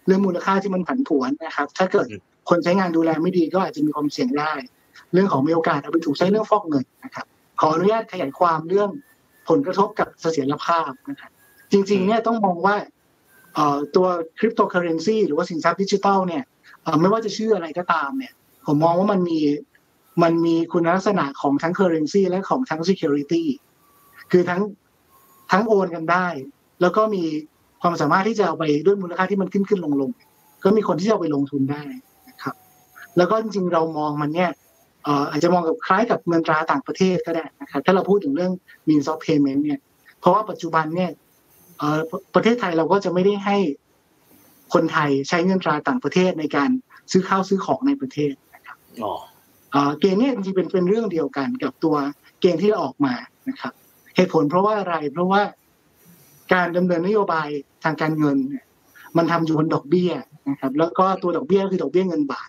[0.06, 2.08] เรื่องมูลค่าที่มันผันผวนนะครับ ถ้าเกิด
[2.48, 4.52] คนใช้งานดูแลไม่ดีก็อาจจะมีความเสี่ยงได้
[5.12, 7.26] เรื่องของมีโอกาสเอาไปถูกใช้เรื่องฟอกเงินนะครับ
[7.60, 8.90] ขออนุญาตขยายความเรื่อง
[9.48, 11.30] ผลกระทบกับเสถียรภาพนะครับ
[11.72, 12.76] จริงๆเนี่ยต้องมองว่า
[13.96, 14.06] ตัว
[14.38, 16.44] คริปโตเคอเรนซีหรือว่าสินทรัพย์ดิจิทัลเนี่ย
[17.00, 18.32] ไม่ว่าจะชื่ออะไรก็ตามเนี่ย
[18.66, 19.38] ผมมองว่ามันมี
[20.22, 23.44] มันมีคุณลักษณะของทั้งเคอร์เรนซีและของทั้ง security
[24.30, 24.60] คือทั้ง
[25.50, 26.28] ทั้งโอนกันได้
[26.80, 27.24] แล้วก็มี
[27.86, 30.10] ความสามารถที่จะเอาไปด้วยมูลค่าที่มันขึ้นขึ้นลงลง
[30.64, 31.82] ก็มีคนที่จะเอาไปลงทุนได้
[32.28, 32.54] นะครับ
[33.16, 34.50] แล้วก็จริงๆเรามองมันเนี่ย
[35.30, 38.52] อาจจะมองกับคล้ายกับเงินตราต่างประเทศก็ได้นะครับถ้าเราพูดถึงเรื่อง
[38.88, 39.80] means of payment เนี่ย
[40.20, 41.10] เพราะว่าปัจจุบันเนี่ย
[42.34, 43.56] ประเทศไทยเราก็จะไม่ได้ให้
[44.74, 46.70] คนไทยใช้เงินตราต่างประเทศในการ
[47.12, 48.78] ซื้อข้าวซื้อของในประเทศนะครับ
[49.98, 51.96] เกณฑ์นี้จริงๆเป็นเป็นเรื่องเดียวกันกับตัว
[52.40, 53.14] เกณฑ์ที่ออกมา
[53.48, 53.72] นะครับ
[54.16, 55.42] เหตุผลเพราะว่าอะไรเพราะว่า
[56.52, 57.48] การดำเนินนโยบาย
[57.84, 58.38] ทางการเงิน
[59.16, 60.12] มันทำอยู่บนดอกเบี้ย
[60.50, 62.48] นะครับ แล้วก็ตัวดอกเบี้ยคือดอกเบี้ยเงินบาท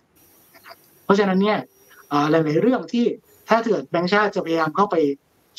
[0.56, 1.58] นะครับเพราะฉะนั้นเนี่ย
[2.32, 3.06] หลาย ๆ เรื่องที่
[3.50, 4.96] ถ้าเกิดแบงก์ชาติจะพยายามเข้าไป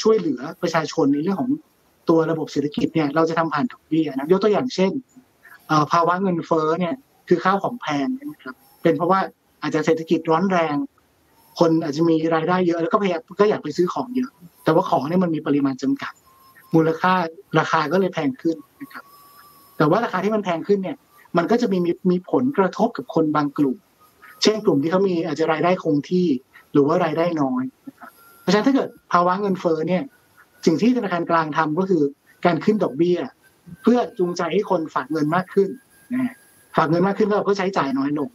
[0.02, 1.50] ช่วยเหลือประชาชนในเรื่องของ
[2.08, 4.92] ตัวระบบเศรษฐกิจเนี่ยเราจะทำผ่านดอกเบี้ยนะยกตัวอย่างเช่น
[5.92, 6.94] ภาวะเงินเฟ้อเนี่ย
[7.28, 9.20] คือข้าวของแพงนะครับเป็นเพราะว่า
[9.62, 10.76] อาจจะเศรษฐกิจร้อนแรง
[11.58, 14.30] คนอาจจะมีรายได้เยอะแล้วก็พยายามก็อยากไปซื้อของเยอะ
[14.64, 16.12] แต่ว่าของเนี่ยมันมีปริมาณจำกัด
[16.74, 17.14] มูลค่า
[17.58, 19.04] ราคาก็เลยแพงขึ้นนะครับ
[19.76, 20.96] แต่ว่าราคาที่มันแพงขึ้นเนี่ย
[21.36, 21.78] มันก็จะมี
[22.10, 23.76] มีผลกระทบกับคนบางกลุ่ม
[24.42, 26.28] เช่นกลุ่มที่เขามีอาจจะรายได้คงที่
[26.72, 28.10] หรือว่ารายได้น้อยนะครับ
[28.42, 30.02] เพราะฉะนั้นถ้าเกิดภาวะเงินเฟ้อเนี่ย
[30.66, 32.02] สิ่งที่ธนาคารกลางทำก็คือ
[32.46, 33.18] การขึ้นดอกเบี้ย
[33.82, 35.68] เพื่อจูงใจให้คนฝากเงินมากขึ้น
[36.14, 36.34] นะ
[36.76, 38.30] ฝากเงินมากขึ้นก็เพื่อใช้จ่ายน้อยลง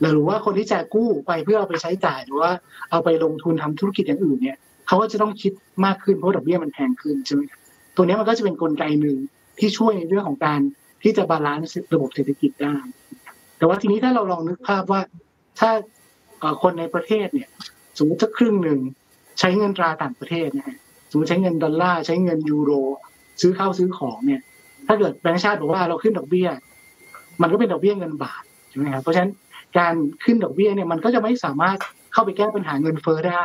[0.00, 2.50] หรือว่าคนที่จะกู้ไปเพื่อเอาไปใช้จ่ายหรือว่า
[2.90, 5.52] เอาไปลงทุนทำธุรกิจอย่างอื่นเนี่ย เขาก็จะต้องคิด
[5.84, 7.52] มากขึ้นเพราะดอกเบี้ยมันแพงขึ้นใช่ไหมต
[7.96, 9.16] ตัวนี้มันก็จะเป็นนกลไกหนึ่ง
[9.58, 10.60] ที่ช่วยในเรื่องของการ
[11.02, 12.76] ที่จะบาลานซ์ระบบเศรษฐกิจได้
[13.58, 15.00] แต่ว่าทีนี้ถ้าเราลองนึกภาพว่า
[15.60, 15.70] ถ้า
[16.62, 17.48] คนในประเทศเนี่ย
[17.98, 18.78] สมมติสักครึ่งหนึ่ง
[19.38, 20.78] ใช้เงินตราต่างประเทศนะฮะ
[21.10, 22.72] สมมติใช้เงินดอลลาร์ใช้เงินยูโร
[23.40, 24.40] ซื้อข้าวซื้อของเนี่ย
[24.86, 26.48] ถ้าเกิดแบงก์ชาติบอกว่าเราขึ้นดอกเบี้ย
[27.42, 29.32] มันก็เป็นดอกเบี้ยเงินบาทใช่ไหมครับเพราะฉะนั้น
[29.78, 31.78] การขึ้นดอกเบี้ยเนี่ยมันก็จะไม่สามารถ
[32.12, 33.44] เข้าไปแก้ปัญหาเงินเฟ้อได้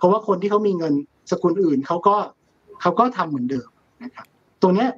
[0.00, 0.94] เพราะว่าคนที่เขามีเงิน
[1.30, 2.16] สกุลอื่นเขาก็
[2.80, 3.68] เขาก็ทำเหมือนเดิม
[4.02, 4.26] นะครับ
[4.62, 4.90] ตรงเนี้ย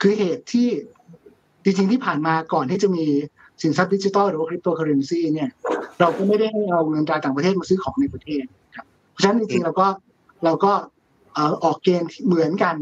[0.00, 0.68] คือเหตุที่
[1.64, 3.04] จริงๆที่ผ่านมาก่อนที่จะมี
[3.62, 5.50] สินทรัพย์ดิจิทัลหรือว่าคริปโตเคอเรนซีเนี่ย
[6.00, 8.44] เราก็ไม่ได้ให้เอาเงินตราต่างประเทศมาซื้อของในประเทศ
[8.76, 9.86] ครับเพราะฉะนั้นจริงๆเราก็
[10.44, 10.72] เราก็
[11.64, 12.74] ออกเกณฑ์เหมือนกัน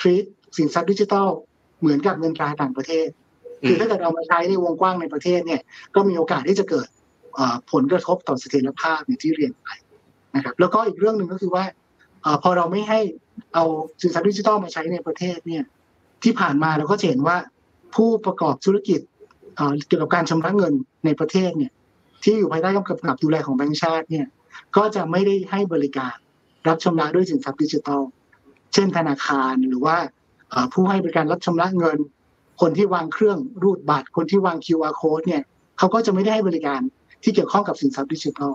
[0.00, 0.24] ทรีต
[0.56, 1.28] สินทรัพย์ดิจิทัล
[1.80, 3.08] เหมือนกับเงินตราต่างประเทศ
[3.66, 5.60] คือถ้าเกิดเอามาใช้ในวงกว้างในประเทศเนี่ย
[5.94, 6.88] ก็มีโอกาสที่จะเกิด
[7.72, 9.68] ผลกระทบต่อเสถียรภาพอย่างที่เรียนไป
[10.36, 11.64] นะครับ แล้วก็อีกเรื่องหนึ่งก็คือว่า
[12.42, 13.00] พอเราไม่ให้
[13.54, 13.64] เอา
[14.02, 15.64] สินทรัพย์ดิจิทัลมาใช้ในประเทศเนี่ย
[16.22, 17.36] ที่ผ่านมาเราก็เห็นว่า
[17.94, 19.00] ผู้ประกอบธุรกิจ
[19.86, 20.72] เกี่ยวกับการชำระเงิน
[21.04, 21.72] ในประเทศเนี่ย
[22.22, 24.26] ที่อยู่ภายใต้กำกับดูแลของแบงก์ชาติเนี่ย
[24.76, 26.14] ก็จะไม่ได้ให้บริการ
[26.68, 28.02] รับชำระด้วยสินทรัพย์ดิจิทัล
[28.74, 29.96] เช่นธนาคารหรือว่า
[30.72, 31.98] ผู้ให้บริการรับชำระเงิน
[32.60, 35.42] คนที่วางเครื่องรูดบัตร คนที่วาง QR code เนี่ย
[35.78, 36.80] เขาก็จะไม่ได้ให้บริการ
[37.22, 38.52] ที่เกี่ยวข้องกับสินทรัพย์ดิจิทัล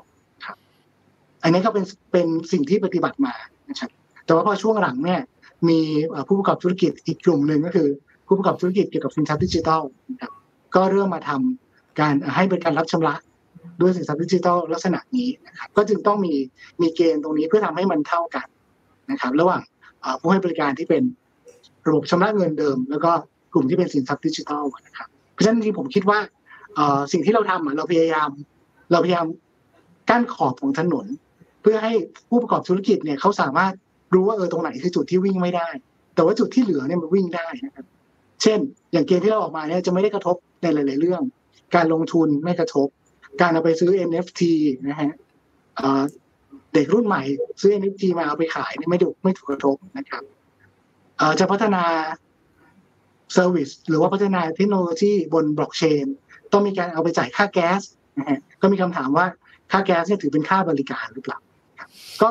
[1.45, 3.33] อันนี้ก็เป็นเป็นสิ่งที่ปฏิบัติมา
[3.69, 3.89] นะครับ
[4.25, 5.21] แต่ว่าพอช่วงหลังเนี่ย
[5.69, 5.79] มี
[6.27, 7.87] ผู้ประกอบธุรกิจอีกกลุ่มหนึ่งก็คือ
[8.27, 9.81] ผู้ประกอบธุรกิจเกี่ยวกับสินทรัพย์ดิจิทัล
[10.11, 10.31] นะครับ
[10.75, 13.15] ก็เริ่มมาทำการให้บริการรับชำระ
[13.81, 16.33] ด้วยสินทรัพย์ดิจิทัลลักษณะนี้นะครับก็จึงต้องมี
[16.81, 18.47] มีเกณฑ์ตรงนี้เพื่อทำให้มันเท่ากัน
[19.11, 19.61] นะครับ ระหว่าง
[20.19, 21.03] ผู้ให้บริการที่เป็น
[21.87, 23.11] ระบบชำระเงินเดิม แล้วก็
[23.53, 26.19] กลุ่มที่เป็นสินทรัพย์ดิจิทัลนะครับเพราะฉะนั้นที่ผมคิดว่า
[27.11, 28.29] สิ่งที่เราทำเราพยายาม
[28.91, 29.27] เราพยายาม
[30.09, 31.05] กั้นขอบของถนน
[31.65, 31.93] พื่อให้
[32.29, 33.73] ผู้ประกอบธุรกิจเนี่ยเขาสามารถ
[34.13, 35.67] รู้ว่าเออตรงไหนคือจุดที่วิ่งไม่ได้
[36.15, 37.85] แต่ว่าจุดที่เหลือเนี่ยมันวิ่งได้นะครับ
[38.41, 38.59] เช่น
[38.93, 41.21] อย่างเกณฑ์ที่เราออกมาเนี่ยจะไม่ได้กระทบในหลาย ๆ เรื่อง
[41.75, 42.87] การลงทุนไม่กระทบ
[43.41, 44.41] การเอาไปซื้อ NFT
[44.87, 45.11] นะฮะ
[46.73, 47.23] เด็กรุ่นใหม่
[47.61, 50.23] ซื้อ NFT มาเอาไปขายนี่ไม่ถูกไม่ถูกกระทบนะครับ
[51.39, 51.83] จะพัฒนา
[53.33, 56.05] service หรือว่าพัฒนาเทคโนโลยีบนบล็อกเชน
[56.51, 57.81] ต้องมีการเอาไปจ่ายค่าแก๊ส
[58.17, 59.25] นะฮะก็มีคำถามว่า
[59.71, 61.39] ค่าแก๊สเนี่ยถือเป็นค่าบริการหรือเปล่า
[62.21, 62.29] ก็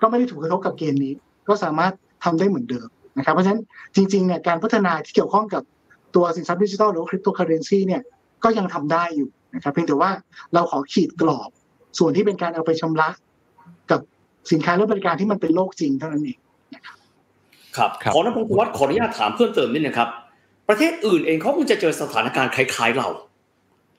[0.00, 1.12] ก็ไม่ได้ถูกกระทบกับเกณฑ์นี้
[1.48, 1.92] ก็สามารถ
[2.24, 2.88] ทำได้เหมือนเดิม
[3.18, 3.62] นะครับ เพราะฉะนั้น
[3.96, 5.62] จริงๆเนี่ยการพัฒนาที่เกี่ยวข้องกับ
[6.14, 8.02] ตัวสินทรัพย์ดิจิทัลหรือคริปโตเคอเรนซีเนี่ย
[8.44, 10.10] ก็ยังทำได้อยู่นะครับเพียงแต่ว่า
[10.54, 11.50] เราขอขีดกรอบ
[11.98, 13.08] ส่วนที่เป็นการเอาไปชำระ
[13.90, 14.00] กับ
[14.52, 16.38] สินค้าและบริการที่มันเป็นโลกจริงเท่านั้นเอง
[16.74, 16.96] นะครับ
[17.76, 20.08] ครับขอนักพงศ์วัฒน์ขออนุญาตถามเพิ่มเติมนิดนะครับ
[20.68, 23.08] ประเทศอื่นเองเขาคงจะเจอสถานการณ์คล้ายๆเรา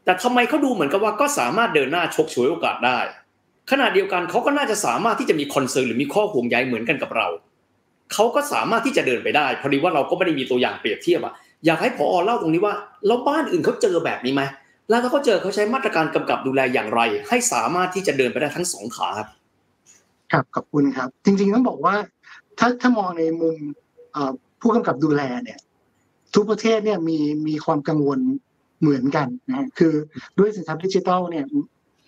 [0.06, 3.00] แต่ทำไมเขาดูเหมือนกับว่าก็สามารถเดินหน้าชกฉวยโอกาสได้
[3.72, 7.28] ขณะเดียวกันเขาก็น่าจะสามารถที่จะมีคอนเซิร์นหรือมีข้อห่วงใยเหมือนกันกับเรา
[8.14, 11.34] เขาก็สามารถที่จะเดินไปได้พอดีว่าเราก็ไม่ได้มีตัวอย่างเปรียบเทียบอะ
[11.66, 12.74] อยากให้พอเล่าตรงนี้ว่า
[13.08, 14.44] แล้วบ้านอื่นเขาเจอแบบนี้ไหม
[14.90, 19.28] แล้วถ้าเขาเจอเขาใช้มาตรการกำกับดูแลอย่างไร ให้สามารถที่จะเดินไปได้ทั้งสองขาครับ
[20.32, 21.96] ครับขอบคุณครับ จริงๆต้องบอกว่า
[22.60, 23.58] ถ้าถ้ามองในมุม
[24.62, 25.60] ผู้กำกับดูแลเนี่ย
[26.36, 28.20] ทุกประเทศเนี่ยมีมีความกังวล
[28.82, 29.94] เหมือนกันนะคือ
[30.40, 31.46] ด้วยสินทรัพย์ดิจิทัลเนี่ย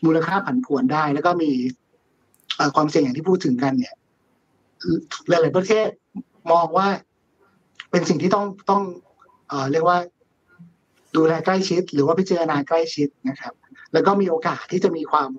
[0.05, 1.51] มูลค่าผันผวนได้ แล้วก็มี
[2.75, 3.95] ความเสี่ยงอย่างที่พูดถึงกันเนี่ย
[5.29, 5.87] หลาย ๆ ประเทศ
[6.51, 6.87] มองว่า
[7.91, 8.83] เป็นสิ่งที่ต้องต้อง
[9.71, 9.97] เรียกว่า
[11.15, 13.53] ดูแลใกล้ชิด หรือว่าพิจารณาใกล้ชิดนะครับ
[13.93, 15.29] แล้วก็มีโอกาสที่จะมีความ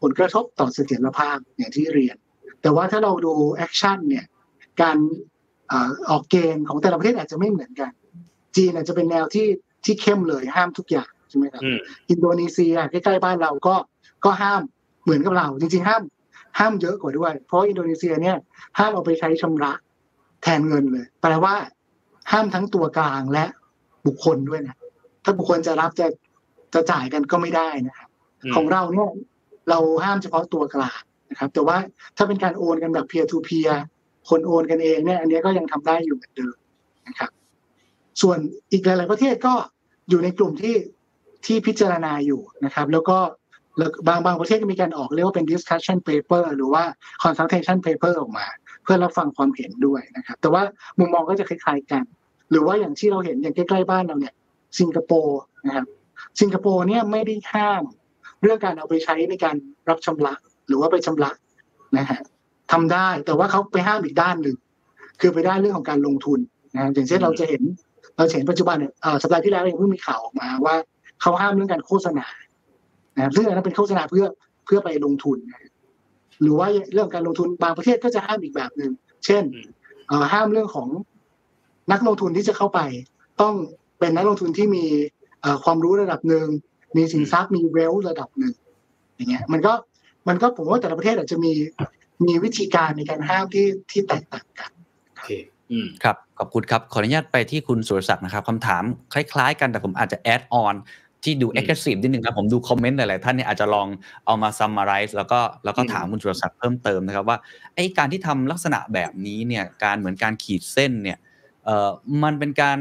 [0.00, 2.16] ผลกระทบต่อเสถียรภาพอย่างที่เรียน
[2.62, 4.24] แต่ว่าถ้าเราดู action เนี่ย
[4.82, 4.96] การ
[6.10, 7.90] ออกเกณฑ์ของแต่ละประเทศอาจจะไม่เหมือนกัน
[8.56, 9.48] จีนอาจจะเป็นแนวที่
[9.84, 11.62] ที่เข้มเลยห้ามทุกอย่าง ใช่ไหมครับ
[12.10, 13.74] อินโดนีเซียใกล้ๆบ้านเราก็
[14.24, 14.62] ก็ห้าม
[15.02, 16.02] เหมือนกับเรา จริงๆห้าม
[16.58, 18.36] ห้ามเยอะกว่าด้วย เพราะอินโดนีเซียเนี่ย
[18.78, 19.72] ห้ามเอาไปใช้ชำระ
[20.42, 21.54] แทนเงินเลยแปลว่า
[22.32, 23.44] ห้ามทั้งตัวกลางและ
[24.06, 24.76] บุคคลด้วยนะ
[25.24, 26.06] ถ้าบุคคลจะรับจะ
[26.74, 28.08] จะจ่ายกันก็ไม่ได้นะครับ
[28.54, 29.10] ของเราเนี่ย
[29.70, 31.76] เราห้ามเฉพาะตัวกลางนะครับ แต่ว่า
[32.16, 33.80] ถ้าเป็นการโอนกันแบบเพียร์ทูเพียร์
[34.28, 36.54] คนโอนกันเองเนี่ย อันนี้ก็ยังทำได้อยู่เหมือนเดิม
[37.08, 37.30] นะครับ
[38.22, 38.38] ส่วน
[38.72, 39.54] อีกหลาย ๆ ประเทศก็
[40.08, 40.74] อยู่ในกลุ่มที่
[41.46, 43.18] ที่พิจารณาอยู่นะครับ แล้วก็
[44.08, 46.84] บางบางประเทศก็มีการออกเรียกว่าเป็น discussion paper หรือว่า
[47.22, 48.46] consultation paper ออกมา
[48.82, 50.62] เพื่อรับฟังความเห็นด้วยนะครับ แต่ว่า
[50.98, 52.02] มุมมองก็จะคล้ายๆกัน
[52.50, 54.34] หรือว่าอย่างที่เราเห็นอย่างใกล้ๆบ้านเราเนี่ย
[54.78, 55.86] สิงคโปร์นะครับ
[56.40, 57.82] สิงคโปร์เนี่ยไม่ได้ห้าม
[58.42, 59.56] เรื่องการเอาไปใช้ในการ
[59.88, 60.34] รับชำระ
[60.66, 61.30] หรือว่าไปชำระ
[61.96, 62.20] นะฮะ
[62.72, 64.56] ทำได้แต่ว่าเขาไปห้ามอีกด้านหนึ่ง
[65.20, 66.38] คือไปด้เรื่องของการลงทุน
[66.74, 67.62] นะอย่างเช่นเราจะเห็น
[68.16, 68.92] เราเห็นปัจจุบันเนี่ย
[69.22, 70.74] สัปดาห์ที่แล้วเองเพิ่งมีข่าวออกมาว่า
[71.24, 72.26] เขาห้ามเรื่องการโฆษณา
[73.16, 74.26] นะซึ่งอันนั้นเป็นโฆษณาเพื่อ
[74.64, 75.70] เพื่อไปลงทุนนะ
[76.42, 78.92] หรือว่าเรื่องการลงทุนบางประเทศก็จะห้ามอีกแบบหนึ่ง
[79.26, 79.44] เช่น
[80.32, 80.88] ห้ามเรื่องของ
[81.92, 82.80] นักลงทุนที่จะเข้าไป
[83.40, 83.54] ต้อง
[83.98, 84.84] เป็นนักลงทุนที่มี
[85.64, 86.46] ความรู้ระดับหนึ่ง
[86.96, 88.54] มีสินทรัพย์มีเวลระดับหนึ่ง
[89.16, 89.72] อย่างเงี้ยมันก็
[90.28, 91.52] มันก็ผมว่าแต่ละประเทศอาจจะมี
[92.26, 94.70] มีวิธีการในการห้ามที่ที่แตกต่างกัน
[95.12, 95.30] โอเค
[95.70, 100.74] อืมครับขอบคุณครับ ขออนุญาตไปที่คุณสุรศักดิ์นะครับคำถามคล้ายๆ กันแต่ผมอาจจะแอดออน
[101.24, 103.88] ที่ดู aggressive นิดนึงนะผมดูคอมเมนต์หลายๆท่านเนี่ยอาจจะลอง
[104.26, 107.38] เอามา summarize แล้วก็แล้วก็ถามคุณสุรศักดิ์เพิ่มเติมนะครับว่า
[107.74, 111.18] ไอ้การที่ทำลักษณะแบบนี้เนี่ยการเหมือนการขีดเส้นเนี่ย
[111.64, 111.90] เอ่อ
[112.22, 112.78] มันเป็นการ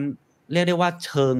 [0.51, 1.35] เรียกได้ว่าเชิง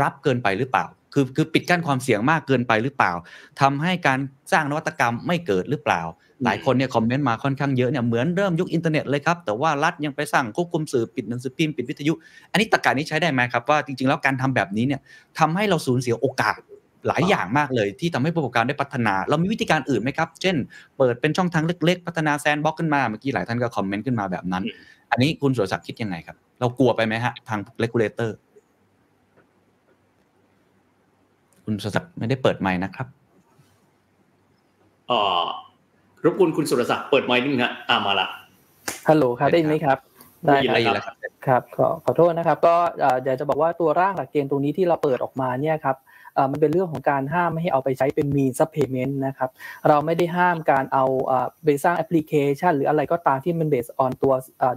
[0.00, 3.12] รับเกินไปหรือเปล่า คือคือปิดกั้นความเสี่ยงมากเกินไปหรือเปล่า
[3.60, 4.18] ทำให้การ
[4.52, 6.02] สร้างนวัตกรรมไม่เกิดหรือเปล่า
[6.44, 12.12] หลายคนเนี่ยคอมเมนต์มาค่อนข้างเยอะเนี่ยเหมือนเริ่มยุคอินเทอร์เน็ตเลยครับ แต่ว่ารัฐยังไปสร้างควบคุมสื่อปิดหนังสือพิมพ์ปิดวิทยุ
[12.50, 15.00] อันนี้ตรรกะนี้ใช้ได้ไหมครับว่าจริงๆแล้วการทำแบบนี้เนี่ย
[15.38, 16.58] ทำให้เราสูญเสียโอกาส
[17.08, 20.56] หลายอย่างมากเลยที่ทำให้ผู้ประกอบการได้พัฒนา เรามีวิธีการอื่นไหมครับ เช่น
[20.98, 24.64] เปิดเป็นช่องทางเล็กๆ พัฒนา sandbox ขึ้นมา เมื่อกี้หลายท่านก็คอมเมนต์ขึ้นมาแบบนั้น
[25.10, 28.36] อันนี้คุณสุรศักดิ์คิดยังไงครับ เรากลัวไปไหมฮะ ทาง regulator
[31.64, 33.06] คุณสุรศักดิ์ไม่ได้เปิดไมค์นะครับ
[35.10, 35.20] อ่
[36.24, 38.26] รบกวนคุณสุรศักดิ์เปิดไมค์นิดนึงฮะอ่ามาละ
[39.08, 39.98] ฮัลโหลครับได้ยินไหมครับ
[40.46, 40.56] ได้
[40.94, 41.16] แล้วครับ
[41.46, 42.74] ครับขอขอโทษนะครับ ก็
[43.24, 45.96] อยากจะบอกว่าตัวร่างหลักเกณฑ์ตรงนี้ที่เราเปิดออกมาเนี่ยครับ
[46.50, 49.50] มันเป็นเรื่องของการห้ามไม่ให้เอาไปใช้เป็น means of payment นะครับ
[49.88, 51.04] เราไม่ได้ห้ามการเอา
[51.64, 54.32] ไปสร้างแอปพลิเคชัน หรืออะไรก็ตามที่มัน based on ตัว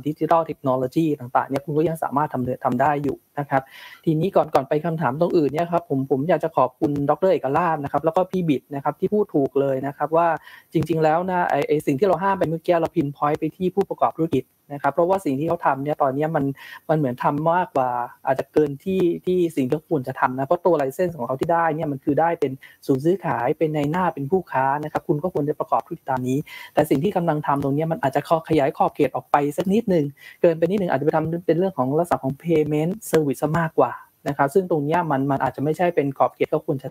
[0.06, 3.62] ดิจิทัลเทคโนโลยีต่างๆเนี่ยคุณก็ยังสามารถทำทำได้อยู่นะครับ
[4.06, 10.28] ทีนี้ก่อนก่อนไปคำถามตรงอื่นเนี่ยครับผมผมอยากจะขอบคุณดรเอกลาภนะครับแล้วก็พี่บิดนะครับที่พูดถูกเลยนะครับว่า
[10.74, 14.44] จริง ๆ แล้วนะไอไอสิ่งที่เราห้ามไปเมื่อกี้เราพินพอยต์ไปที่ผู้ประกอบธุรกิจ
[14.74, 16.46] นะครับเพราะว่าสิ่งที่เขาทำเนี่ยตอนนี้มัน
[16.90, 17.90] มันเหมือนทำมากกว่า
[18.26, 22.52] อาจจะเกินที่ที่สิ่งที่ควรจะทำนะเพราะตัวไลเซนส์ของเขาที่ได้เนี่ยมันคือได้เป็น
[22.88, 26.38] ศูนย์ซื้อขายเป็นในหน้าเป็นผู้ค้านะครับคุณก็ควรจะประกอบธุรกิจตามนี้
[26.74, 30.06] แต่สิ่งที่กำลังทำตรงนี้มันอาจจะขยายขอบเขตออกไปสักนิดหนึ่ง
[30.42, 33.92] เกินไปนิดหนึ่งอาจจะไปทำเป็นเรื่องของลักษณะของ payment service มากกว่า
[34.28, 36.90] นะครับซึ่งตรงนี้มันมันอาจจะไม่ใช่เป็นขอบเขตก็ควรจะ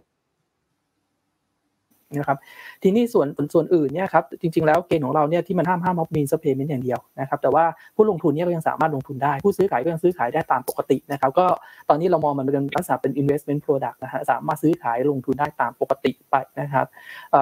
[2.15, 2.39] นะครับ
[2.83, 7.65] ทีนี้ส่วนส่วนอื่นเนี่ยครับจริงๆแล้วเกณฑ์ของเราเนี่ยที่มันห้ามห้ามมอบมีนสเปเมนต์อย่างเดียวนะครับแต่ว่า
[7.97, 11.47] ผู้ลงทุนเนี่ยก็ยังสามารถลงทุนได้ ผู้ซื้อขายก็ยังซื้อขายได้ตามปกตินะครับก็
[11.89, 16.87] ตอนนี้เรามองมันเป็นลักษณะเป็น investment product นะฮะสามารถซื้อขายลงทุนได้ตามปกติไปนะครับ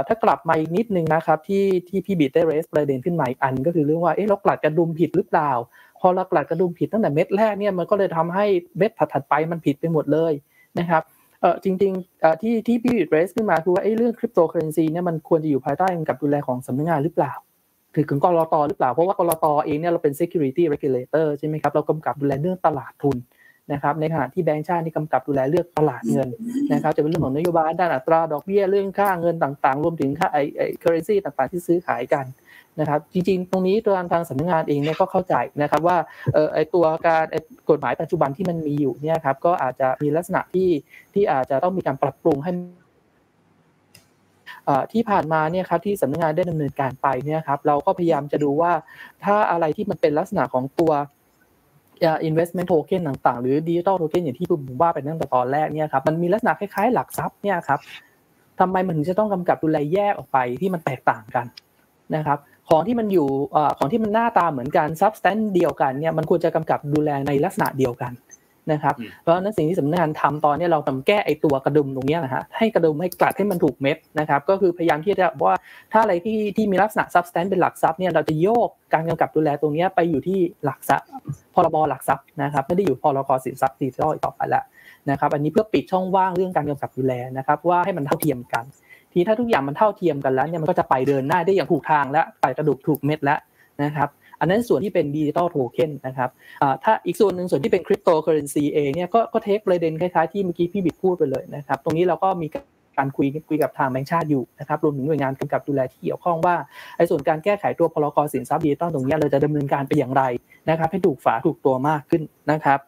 [0.06, 5.52] ถ้ากลับมาอีกนิดนึงนะครับที่ที่พี่บิดได้เรสประเด็นขึ้นมาอีกอัน ก็คือเรื่องว่าเอ๊ะเรากลัดกระดุมผิดหรือเปล่า
[6.00, 8.44] พอเรากลัดกระดุมผิดตั้งแต่เม็ดแรกเนี่ยมันก็เลยทำให้
[8.78, 10.32] เม็ดถัดๆไปมันผิดไปหมดเลย
[10.78, 11.02] นะครับ
[11.44, 17.32] เออจริงๆที่ที่พี่เรสขึ้นมาคือว่าไอ้เรื่องคริปโตเคอเรนซีเนี่ยมันควรจะอยู่ภายใต้การดูแลของสำนักงานหรือเปล่า
[17.94, 23.16] ถือถึงกรตหรือเปล่า เพราะว่ากรตเองเนี่ยเราเป็น security regulator ใช่ไหมครับ เรากำกับดูแลเรื่องตลาดทุน
[23.72, 26.28] นะครับในขณะที่แบงก์ชาตินี่กำกับดูแลเรื่องตลาดเงิน
[26.72, 32.24] นะครับจะเป็นเรื่องของนโยบายด้านอัตราดอกเบี้ยเรื่องค่าเงินต่างๆ รวมถึงค่าไอไอเคอเรนซีต่างๆ ที่ซื้อขายกัน
[32.80, 35.96] นะครับจริงๆ ตรงนี้ตัวทางสำนักงานเองเนี่ยก็เข้าใจนะครับว่า
[36.34, 37.24] เออไอตัวการ
[37.70, 40.68] กฎหมายปัจจุบันที่มันมีอยู่เนี่ยครับก็อาจจะมีลักษณะที่
[41.14, 42.52] ที่อาจจะต้องมีการปรับปรุงให้
[44.92, 48.72] ที่ผ่านมาเนี่ยครับที่สำนักงานได้ดำเนินการไปเนี่ยครับเราก็พยายามจะดูว่า
[49.24, 50.92] ถ้าอะไรที่มันเป็นลักษณะของตัว
[52.28, 57.80] investment token ต่างๆ หรือ digital token อย่างที่ผมว่าไปตั้งแต่ตอนแรกเนี่ยครับมันมีลักษณะคล้ายๆ หลักทรัพย์เนี่ยครับ
[58.60, 61.46] ทำไมมันถึงจะต้องกำกับดูแลแยกออกไปที่มันแตกต่างกัน
[62.14, 62.38] นะครับ
[62.68, 63.28] ของที่มันอยู่
[63.78, 68.12] ของที่มันหน้าตาเหมือนกัน substance เดียวกันเนี่ยมันควรจะกำกับดูแลในลักษณะเดียวกัน
[68.72, 75.56] นะครับเพราะนั้นสิ่งที่สำนักงานทำตอนนี้เราทำแก้ไอตัวกระดุมตรงนี้นะฮะให้กระดุมให้กลัดให้มันถูกเม็ดนะครับก็คือพยายามที่จะว่า
[75.92, 81.08] ถ้าอะไรที่ที่มีลักษณะ substance เป็นหลักทรัพย์เนี่ยเราจะโยกการกำกับดูแลตรงนี้ไปอยู่ที่หลักทรัพย์
[81.54, 84.64] พรบหลักทรัพย์นะครับไม่ได้อยู่พรกสินทรัพย์ดิจิทัลต่อไปแล้ว
[85.10, 88.64] นะครับอันนี้เพื่อปิดช่องว่างเรื่องการกำกับดูแลนะครับว่าให้มันเท่าเทียมกัน
[89.12, 93.38] ทีถ้าทุกอย่างมันเท่าเทียมกันแล้วเนี่ยมันก็จะไปเดินหน้าได้อย่างถูกทางแล้วไปกระดุมถูกเม็ดแล้ว
[93.82, 94.08] นะครับ
[94.44, 96.30] อันนั้นส่วนที่เป็น digital token นะครับ
[96.84, 102.48] ถ้าอีกส่วนหนึ่งส่วนที่เป็นคริปโตเคอเรนซีเองเนี่ยก็ก็ take ประเด็นคล้ายๆที่เมื่อกี้พี่บิดพูดไปเลยนะครับ ตรงนี้เราก็มี
[102.96, 106.56] การคุยคุยกับทางแบงค์ชาติอยู่นะครับรวมถึงหน่วยงานกำกับดูแลที่เกี่ยวข้องว่า
[106.96, 110.22] ไอ้ส่วนการแก้ไขตัวพรกสินทรัพย์ดิจิตอลตรงนี้เราจะดำเนินการไปอย่างไร
[110.68, 112.78] นะครับ ให้ถูกฝาถูกตัวมากขึ้นนะครับ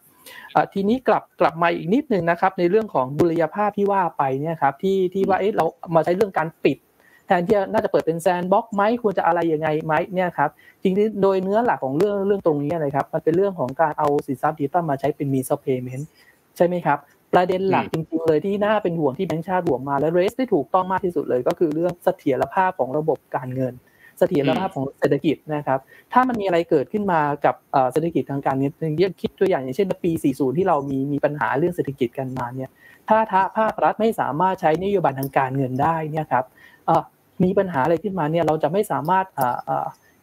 [0.74, 6.76] ทีนี้กลับกลับมาอีกนิดนึงนะครับในเรื่องของดุลยภาพที่ว่าไปเนี่ยครับที่ที่ว่าเอ๊ะเรามาใช้เรื่องการปิด
[7.26, 10.50] แทนที่น่าจะเปิดเป็น sandbox ไหมควรจะอะไรยังไงไหมเนี่ยครับ
[10.82, 16.08] จริงๆโดยเนื้อหลักของเรื่องเรื่องตรงนี้นะครับมันเป็นเรื่องของการเอาสินทรัพย์ดิจิตอลมาใช้เป็น means of payment
[16.56, 16.98] ใช่ไหมครับ
[17.32, 23.74] ประเด็นหลักจริงๆเลยที่น่าเป็นห่วงที่แบงค์ชาติห่วงมาและ raise ได้ถูกต้องมากที่สุดเลย ก็คือเรื่องเสถียรภาพของระบบการเงิน
[24.18, 25.78] เสถียรภาพของเศรษฐกิจนะครับ
[26.12, 27.54] ถ้ามันมีอะไรเกิดขึ้นมากับ
[27.92, 32.70] เศรษฐกิจทางการเงินอย่างคิดตัวอย่างอย่างเช่นปี 40 ที่เรามีมีปัญหาเรื่องเศรษฐกิจกันมาเนี่ย
[33.08, 36.44] ถ้าถ้าภาครัฐไม่สามารถใช้นโยบายทางการเงินได้เนี่ยครับ
[37.44, 39.26] มีปัญหาอะไรขึ้นมาเนี่ยเราจะไม่สามารถ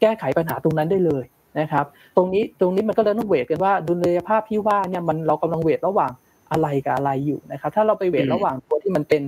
[0.02, 1.24] แก้ไขปัญหาตรงนั้นได้เลย
[1.60, 1.86] นะครับ
[2.16, 6.12] ตรงนี้ตรงนี้มันก็เลยต้อง weight กันว่าดุลยภาพที่ว่าเนี่ยมันเรากำลัง weight ระหว่าง
[6.52, 9.22] อะไรกับอะไรอยู่นะครับ ถ้าเราไป weight ระหว่างตัวที่มันเป็น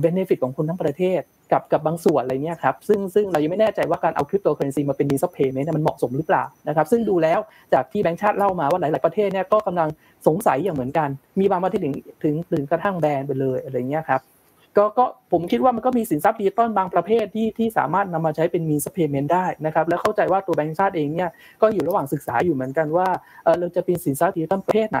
[0.00, 1.20] benefit ของคุณทั้งประเทศ
[1.52, 7.38] กับกับบางส่วนอะไรเงี้ยครับซึ่งซึ่งเรายังไม่แน่ใจว่าการเอาคริปโตเคอเรนซีมาเป็น means of payment มันเหมาะสมหรือเปล่านะครับซึ่งดูแล้ว
[7.72, 9.88] จากที่แบงค์ชาติเล่ามาว่าหลาย ๆ ประเทศเนี่ยก็กำลัง
[10.26, 11.08] สงสัยอย่างเหมือนกัน
[11.40, 14.20] มีบางประเทศถึงถึงถึงกระทั่งแบนไปเลยอะไรเงี้ยครับ
[14.76, 21.30] ก็ก็ผมคิดว่ามันก็มีสินทรัพย์ดิจิตอลบางประเภทที่ที่สามารถนำมาใช้เป็น means of payment ได้นะครับแล้วเข้าใจว่าตัวแบงค์ชาติเองเนี่ย
[21.62, 23.08] ก็อยู่ระหว่างศึกษาอยู่เหมือนกันว่า
[23.44, 25.00] เออเราจะเป็นสินทรัพย์ดิจิตอลประเภทไหน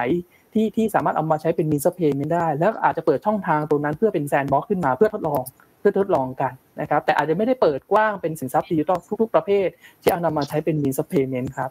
[0.54, 5.42] ที่ที่สามารถเอามาใช้เป็น means of payment ได้ แล้วอาจจะเปิดช่องทางตรงนั้นเพื่อเป็น sandbox ขึ้นมาเพื่อทดลอง
[5.80, 9.68] เพื่อทดลองกันนะครับแต่อาจจะไม่ได้เปิดกว้างเป็นสินทรัพย์ดิจิตอลทุกๆประเภท
[10.02, 11.70] ที่เอานำมาใช้เป็น means of payment ครับ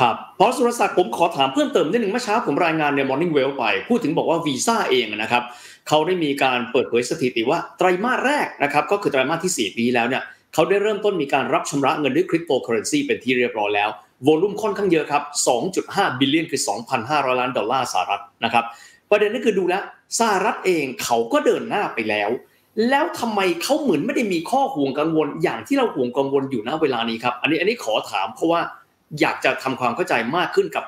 [0.00, 5.42] ครับคุณสุรศักดิ์ผมขอถามเพิ่มเติมนิดหนึ่งเมื่อเช้าผมรายงานใน Morning Wealth ไป พูดถึงบอกว่าวีซ่าเองนะครับ
[5.88, 10.22] เขาได้มีการเปิดเผยสถิติว่าไตรมาสแรกนะครับก็คือไตรมาสที่ 4 ปีแล้วเนี่ย
[10.54, 13.88] เขาได้เริ่มต้นมีการรับชำระเงินด้วยคริปโตเคอเรนซีเป็นที่เรียบร้อยแล้ว
[14.22, 15.22] volume ค่อนข้างเยอะครับ
[15.70, 16.60] 2.5 billion คือ
[17.00, 18.64] 2,500 ล้านดอลลาร์สหรัฐนะครับ
[19.10, 19.82] ประเด็นก็คือดูแล้ว
[20.18, 22.30] สหรัฐเองเขาก็เดินหน้าไปแล้ว
[22.90, 28.60] แล้วทำไมเขาเหมือนไม่ได้มีข้อห่วงกังวลอย่างที่เราห่วงกังวลอยู่ณเวลานี้ครับอันนี้อันนี้ขอถามเพราะว่า
[29.20, 30.84] อยากจะทำความเข้าใจมากขึ้นกับ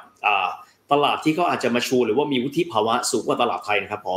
[0.93, 4.17] ตลาดที่เขาอาจจะมาชู หรือว่ามีวุฒิภาวะสูงกว่าตลาดไทยนะครับพอ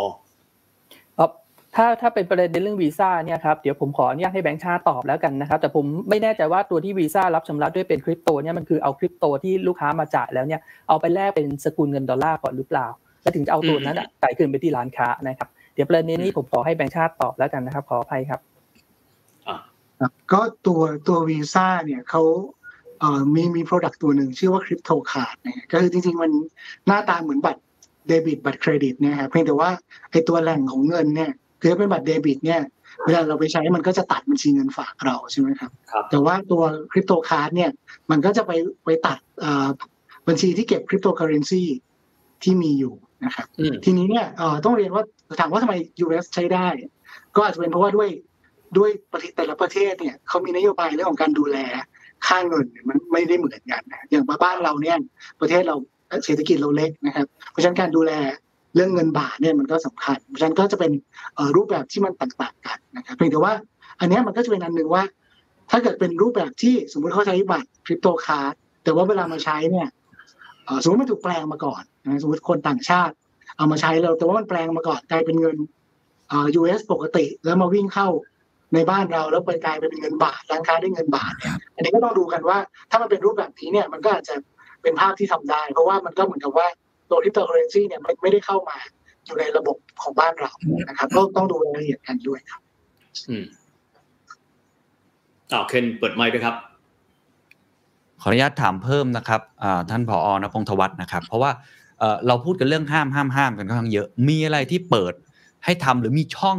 [1.75, 12.87] ถ้าถ้าเป็นประเด็นในเรื่องวีซ่าเนี่ยครับเดี๋ยวผมขออนุญาตให้แบงค์ชาติตอบแล้วกันนะครับ แต่ผมไม่แน่ใจว่าตัวที่วีซ่ารับชำระด้วยเป็นคริปโตเนี่ยมันคือเอาคริปโตที่ลูกค้ามาจ่ายแล้วเนี่ยเอาไปแลกเป็นสกุลเงินดอลลาร์ก่อนหรือเปล่า
[13.21, 18.39] แล้วถึงจะเอาตัวนั้นจ่ายคืนไปที่ร้านค้านะครับ เดี๋ยวประเด็นนี้ผมขอให้แบงค์ชาติตอบแล้วกันนะครับ ขออภัยครับ
[20.31, 22.23] ก็ตัวตัววีซ่าเนี่ยเขา
[22.99, 26.31] เอ่อมีมี product ตัวหนึ่งชื่อว่า crypto card เนี่ยก็คือจริง ๆ มัน
[26.87, 27.61] หน้าตาเหมือนบัตร
[28.07, 29.69] เดบิตบัตรเครดิตเนี่ยครับเพียงแต่ว่า
[30.11, 31.31] ไอตัวแหล่งของเงินเนี่ย
[31.61, 32.61] คือเป็นบัตรเดบิตเนี่ย
[33.05, 35.71] เวลาเราไปใช้มันก็จะตัดบัญชีเงินฝากเราใช่ไหมครับ
[36.09, 37.71] แต่ว่าตัว crypto card เนี่ย
[38.11, 38.51] มันก็จะไป
[38.85, 39.17] ไปตัด
[40.27, 41.63] บัญชีที่เก็บคริปโตเคอเรนซี
[42.43, 42.93] ที่มีอยู่
[43.25, 43.47] นะครับ
[43.85, 44.25] ทีนี้เนี่ย
[44.65, 45.03] ต้องเรียนว่า
[45.39, 45.75] ถามว่าทำไม
[46.05, 46.67] US ใช้ได้
[47.35, 48.09] ก็อาจจะเป็นเพราะว่าด้วย
[48.77, 51.57] ด้วยประเทศแต่ละประเทศเนี่ยเขามีนโยบายเรื่องของการดูแล
[52.27, 54.97] ค่าเงินมันไม่ได้เหมือนกันนะอย่างบ้านเราเนี่ย
[55.41, 55.75] ประเทศเรา
[56.25, 58.11] เศรษฐกิจเราเล็กนะครับ เพราะฉะนั้นการดูแล
[58.75, 60.91] เรื่องเงินบาทเนี่ยมันก็สำคัญ เพราะฉะนั้นก็จะเป็น
[61.55, 63.53] รูปแบบที่มันต่างๆกันนะครับเพียงแต่ว่า
[63.99, 65.03] อันนี้มันก็จะเป็นอันหนึ่งว่า
[65.71, 68.53] ถ้าเกิดเป็นรูปแบบที่สมมติเขาใช้บัตร crypto card
[68.83, 69.87] แต่ว่าเวลามาใช้เนี่ย
[70.81, 71.83] สมมติมันถูกแปลงมาก่อน
[72.21, 73.13] สมมติคนต่างชาติ
[73.57, 75.57] เอามาใช้เราแต่ว่ามันแปลงมาก่อนกลายเป็นเงิน
[76.31, 78.07] อ่า US ปกติ แล้วมาวิ่งเข้า
[78.73, 82.57] ในบ้านเราแล้วไปกลายเป็นเงินบาทร้านค้าได้เงินบาทเนี่ยอันนี้ก็ต้องดูกันว่า
[82.89, 84.35] ถ้ามันเป็นรูปแบบนี้เนี่ยมันก็อาจจะ
[84.81, 86.67] เป็นภาพที่ทำได้ เพราะว่ามันก็เหมือนกับว่า
[87.09, 88.77] ตัวคริปโตเคอเรนซีเนี่ยไม่ได้เข้ามา
[89.25, 90.51] อยู่ในระบบของบ้านเรา
[90.89, 92.61] นะครับก็ต้องดูรายละเอียดกันด้วยครับ
[93.29, 93.45] อืม
[95.51, 96.55] อ้าวเคนเปิดไมค์ด้วยครับ
[98.21, 99.41] ขออนุญาตถามเพิ่มนะครับ
[99.89, 101.51] ท่านผออนพงศวัฒน์นะครับ เพราะว่า
[102.27, 105.13] เราพูดกันเรื่องห้ามห้ามห้ามกันค่อนข้างเยอะ มีอะไรที่เปิด
[105.65, 106.57] ให้ทำหรือมีช่อง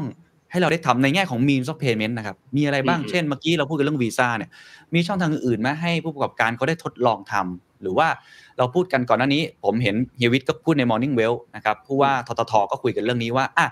[0.51, 4.51] ให้เราได้ทำในแง่ของมีนซอฟเพย์เมนต์นะครับ มีอะไรบ้างเช่นเมื่อกี้เราพูดกันเรื่องวีซ่าเนี่ย
[4.95, 8.09] มีช่องทางอื่นไหมให้ผู้ประกอบการเขาได้ทดลองทำหรือว่า
[8.59, 13.67] เราพูดกันก่อนหน้านี้ ผมเห็นเฮียวิทก็พูดใน Morning Well นะครับผู้ว่าทททก็คุยกันเรื่องนี้ว่าอะ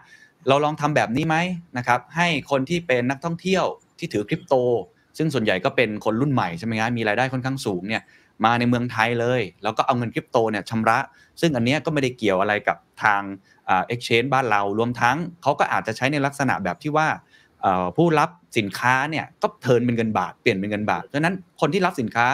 [0.49, 1.37] เราลองทำแบบนี้ไหม
[1.79, 3.65] นะครับให้คนที่เป็นนักท่องเที่ยว
[3.99, 4.55] ที่ถือคริปโต
[5.19, 8.03] ซึ่งส่วนใหญ่ก็เป็นคนรุ่นใหม่ใช่ไหมครับมีรายได้ค่อนข้างสูงเนี่ย
[8.45, 10.99] มาในเมืองไทยเลย แล้วก็เอาเงินคริปโตเนี่ยชำระ
[11.41, 13.21] ซึ่งอันนี้ก็ไม่ได้เกี่ยวอะไรกับทาง
[13.67, 17.09] เอ็กชแนนบ้านเรารวมทั้งเขาก็อาจจะใช้ในลักษณะแบบที่ว่า
[17.97, 22.27] ผู้รับสินค้าเนี่ยก็เทินเป็นเงินบาทเปลี่ยนเป็นเงินบาทดังนั้นคนที่รับสินค้า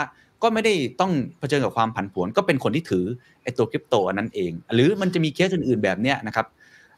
[0.43, 3.05] ก็ไม่ได้ต้องเผชิญกับความผันผวน ก็เป็นคนที่ถือ
[3.43, 6.47] ไอ้ตัวคริปโตอันนั้นเอง หรือมันจะมีเคสอื่นๆแบบเนี้ยนะครับ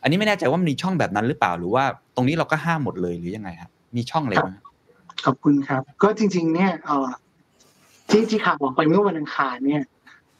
[0.02, 1.84] อันนี้ไม่แน่ใจว่ามีช่องแบบนั้นหรือเปล่าหรือว่า
[2.14, 4.48] ตรงนี้เราก็ห้ามหมดเลยหรือยังไงครับมีช่องอะไรไหม
[5.24, 7.08] ขอบคุณครับ ก็จริงๆเนี่ยเอ่อ
[8.10, 9.84] ที่ที่ข่าวออกไปเมื่อวันอังคารเนี่ย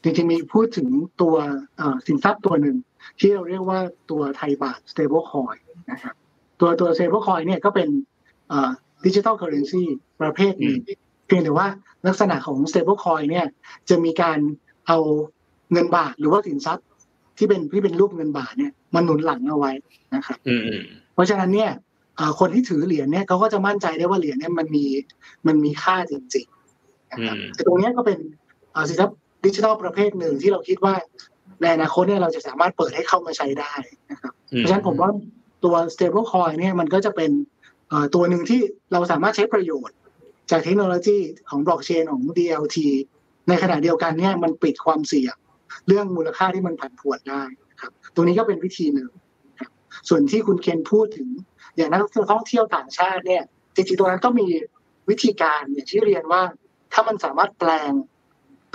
[0.03, 0.87] จริงๆมีพูดถึง
[1.21, 1.35] ตัว
[2.07, 2.75] สินทรัพย์ตัวหนึ่ง
[3.19, 3.79] ที่เราเรียกว่า
[4.11, 5.59] ตัวไทยบาท stable coin
[5.91, 6.15] นะครับ
[6.59, 7.89] ตัวตัว stable coin เนี่ยก็เป็น
[9.05, 9.83] ดิจิทัลเคอร์เรนซี
[10.21, 10.77] ประเภทหนึ่ง
[11.27, 11.67] เพียงแต่ว่า
[12.07, 13.47] ลักษณะของ stable coin เนี่ย
[13.89, 14.39] จะมีการ
[14.87, 14.97] เอา
[15.71, 16.85] เงินบาทหรือว่าสินทรัพย์
[17.37, 19.71] ที่เป็นที่เป็นรูปเงินบาทเนี่ยมันหนุนหลังเอาไว้
[20.15, 20.37] นะครับ
[21.13, 21.71] เพราะฉะนั้นเนี่ย
[22.39, 24.85] คนที่ถือเหรียญเนี่ยเขาก็จะมั่นใจได้ว่าเหรียญเนี่ยมันมี
[25.47, 28.19] มันมีค่าจริงๆนะครับแต่ตรงนี้ก็เป็น
[28.89, 30.93] สินทรัพย์ดิจิทัลประเภทหนึ่งที่เราคิดว่า
[31.61, 33.73] ในอนาคตเนี่ยเราจะสามารถเปิดให้เข้ามาใช้ได้
[34.11, 35.09] นะครับ เพราะฉะนั้นผมว่า
[35.63, 37.31] ตัว stable coin เนี่ยมันก็จะเป็น
[38.15, 38.61] ตัวหนึ่งที่
[38.93, 39.95] เราสามารถใช้ประโยชน์
[40.51, 41.17] จากเทคโนโลยี
[41.49, 42.77] ของบล็อกเชนของ DLT
[43.49, 45.35] ในขณะเดียวกันเนี่ยมันปิดความเสี่ยง
[45.87, 47.43] เรื่องมูลค่าที่มันผันผวนได้
[47.81, 49.09] ครับ ตรงนี้ก็เป็นวิธีหนึ่ง
[49.59, 49.71] ครับ
[50.09, 51.29] ส่วนที่คุณเคนพูดถึง
[51.75, 51.99] อย่างนัก
[52.31, 53.43] ท่องเที่ยวต่างชาติเนี่ย
[53.75, 54.47] จริงๆตรงนั้นก็มี
[55.09, 56.41] วิธีการอย่างที่เรียนว่า
[56.95, 57.91] ถ้ามันสามารถแปลง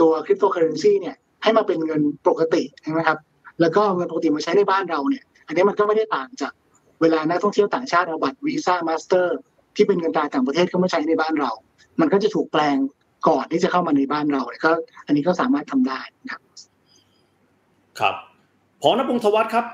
[0.00, 3.18] ตัวคริปโตเคอเรนซีเนี่ยให้มาเป็นเงินปกติใช่ไหมครับ
[3.60, 6.52] แล้วก็เงินปกติมาใช้ในบ้านเราเนี่ย อันนี้มันก็ไม่ได้ต่างจาก
[7.00, 9.36] เวลานักท่องเที่ยวต่างชาติเอาบัตรวีซ่ามาสเตอร์
[9.76, 11.50] ที่เป็นเงินตราต่างประเทศเข้ามาใช้ในบ้านเรา
[12.00, 12.76] มันก็จะถูกแปลง
[13.28, 14.70] ก่อนที่จะเข้ามาในบ้านเราก็
[15.06, 16.00] อันนี้ก็สามารถทำได้
[16.30, 16.40] ครับ
[18.00, 18.14] ครับ
[18.80, 19.64] คุณนพงศวัฒน์ครับ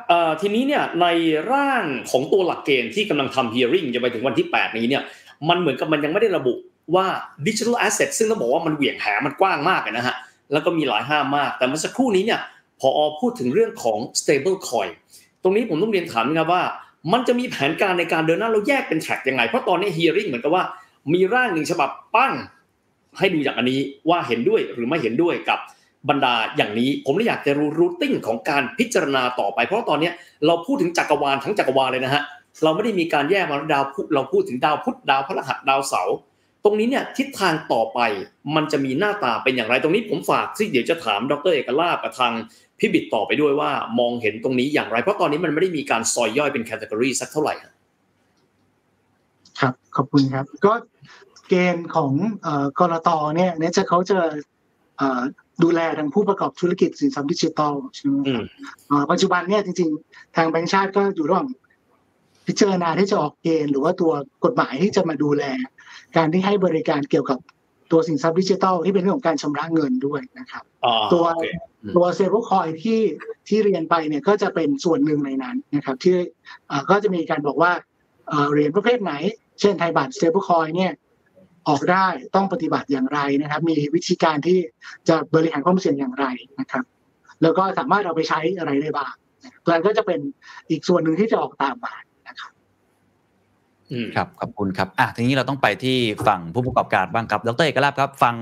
[0.41, 1.07] ทีนี้เนี่ยใน
[1.53, 5.03] ร่างของตัวหลักเกณฑ์ที่กำลังทำ hearing จะไปถึงวันที่ 8 นี้เนี่ย
[5.49, 6.55] มันเหมือนกับมันยังไม่ได้ระบุ
[6.95, 7.07] ว่า
[7.47, 10.17] ดิจิทัลแอสเซทซึ่งต้องบอกว่ามันเหวี่ยงแหมันกว้างมากนะฮะ
[10.53, 12.41] แล้วก็มีหลายห้ามมาก แต่เมื่อสักครู่นี้เนี่ย
[12.81, 12.89] พอ
[13.21, 14.91] พูดถึงเรื่องของ stable coin
[15.43, 16.63] ตรงนี้ผมต้องเรียนถามนะครับว่า
[17.13, 20.65] มันจะมีแผนการในการเดินหน้าเราแยกเป็นแทร็กยังไง เพราะตอนนี้ hearing เหมือนกับว่า
[21.13, 22.33] มีร่างหนึ่งฉบับปั้ง
[23.19, 23.81] ให้ดูอย่างอันนี้
[24.11, 25.59] ว่าเห็นด้วยหรือไม่เห็นด้วยกับ
[26.09, 30.11] บรรดาอย่างนี้ ผมเลยอยากจะรู้รูทติ้งของการพิจารณาต่อไป เพราะตอนนี้
[30.47, 32.23] เราพูดถึงจักรวาลทั้งจักรวาลเลยนะฮะ
[32.63, 36.17] เราไม่ได้มีการแยกมาดาวพุธเราพูดถึงดาวพุธดาวพฤหัสดาวเสาร์
[36.69, 38.01] ตรงนี้เนี่ยทิศทางต่อไป
[38.57, 42.33] มันจะมีหน้าตาเป็นอย่างไรตรงนี้ผมฝากที่เดี๋ยวจะถามดรเอกลาบกับทาง
[42.79, 47.55] พี่บิดต่อไปด้วยว่ามองเห็นตรงนี้อย่างไร เพราะตอนนี้มันไม่ได้มีการซอยย่อยเป็นแคตตากรีสักเท่าไหร่
[49.61, 50.73] ครับขอบคุณครับ ก็
[51.49, 52.13] เกณฑ์ของ
[52.79, 54.19] กรตเนี่ยเนี่ยจะเขาจะ
[55.63, 58.17] ดูแลทางผู้ประกอบธุรกิจสินทรัพย์ดิจิทัลใช่ไหม
[59.11, 61.49] ปัจจุบันเนี่ยจริง ๆ ทางแบงก์ชาติก็อยู่ระหว่าง
[62.47, 64.13] พิจารณาที่จะออกเกณฑ์หรือว่าตัว
[64.45, 65.45] กฎหมายที่จะมาดูแล
[66.17, 67.39] การที่ให้บริการเกี่ยวกับ
[67.93, 70.65] ตัวสินทรัพย์ดิจิทัลที่เป็นเรื่องของการชำระเงินด้วยนะครับ
[71.13, 71.25] ตัว
[71.97, 73.01] ตัว stablecoin ที่
[73.49, 76.17] ที่เรียนไปเนี่ยก็จะเป็นส่วนหนึ่งในนั้นนะครับที่
[76.91, 77.73] ก็จะมีการบอกว่า
[78.51, 79.13] เหรียญประเภทไหน
[79.61, 80.93] เช่นไทยบาท stablecoin เนี่ย
[81.69, 84.59] ออกได้ต้องปฏิบัติอย่างไรนะครับ มีวิธีการที่
[85.09, 86.27] จะบริหารความเสี่ยงอย่างไร
[86.61, 86.85] นะครับ
[87.43, 89.15] แล้วก็สามารถเอาไปใช้อะไรได้บ้าง
[89.63, 90.21] ตัวนั้นก็จะเป็น
[90.71, 92.16] อีกส่วนหนึ่งที่จะออกตามมานะ
[93.95, 98.35] ครับครับขอบคุณครับอะทีนี้เราต้องไปที่ฝั่งผู้ประกอบการบ้างครับดรเอกราบครับ ฟัง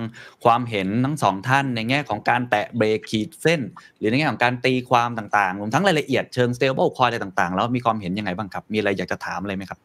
[0.44, 3.60] ความเห็นทั้งสองท่านในแง่ของการแตะเบรกขีดเส้น
[3.98, 9.78] หรือในแง่ของการตีความต่างๆรวมทั้งรายละเอียดเชิง stable coin อะไรต่างๆ แล้วมีความเห็นยังไงบ้างครับ มีอะไรอยากจะถามอะไรไหมครับ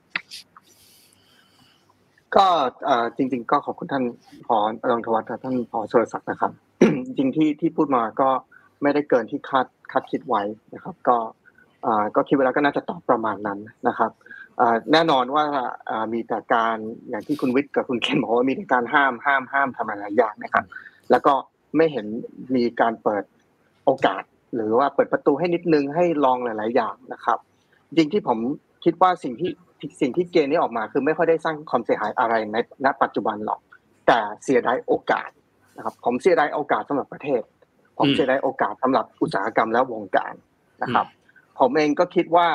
[2.35, 2.47] ก็
[3.17, 4.03] จริง ๆ ก็ขอบคุณท่าน
[4.47, 4.57] พอ
[4.89, 6.51] รองทวัฒน์ท่านพอสุรศักดิ์นะครับ
[7.05, 8.29] จริงที่ที่พูดมาก็
[8.81, 10.41] ไม่ได้เกินที่คาดคาดคิดไว้
[10.73, 11.17] นะครับ ก็
[12.15, 14.11] ก็คิดเวลาก็น่าจะตอบประมาณนั้นนะครับ
[14.91, 15.45] แน่นอนว่า
[16.13, 16.77] มีแต่การ
[17.09, 20.65] อย่างที่คุณวิทย์กับคุณเคนบอกว่ามีแต่การห้ามห้ามห้ามทำอะไรหลายอย่างนะครับ
[21.11, 21.33] แล้วก็
[21.75, 22.05] ไม่เห็น
[22.55, 23.23] มีการเปิด
[23.85, 24.23] โอกาส
[24.55, 27.37] หรือว่าเปิดประตูให้นิดนึงให้ลองหลาย ๆ อย่างนะครับ
[27.95, 28.37] จริงที่ผม
[28.83, 29.51] คิดว่าสิ่งที่
[30.01, 33.59] สิ่งที่เกณฑ์นี้ออกมา คือไม่ค่อยได้สร้างความเสียหายอะไรในณปัจจุบันหรอก
[34.07, 35.29] แต่เสียดายโอกาส
[35.77, 37.41] นะครับ ผมเสียดายโอกาสสำหรับประเทศ
[37.97, 40.33] ผมเสียดายโอกาสสำหรับอุตสาหกรรมและวงการ
[40.83, 41.05] นะครับ
[41.59, 42.47] ผมเองก็คิดว่า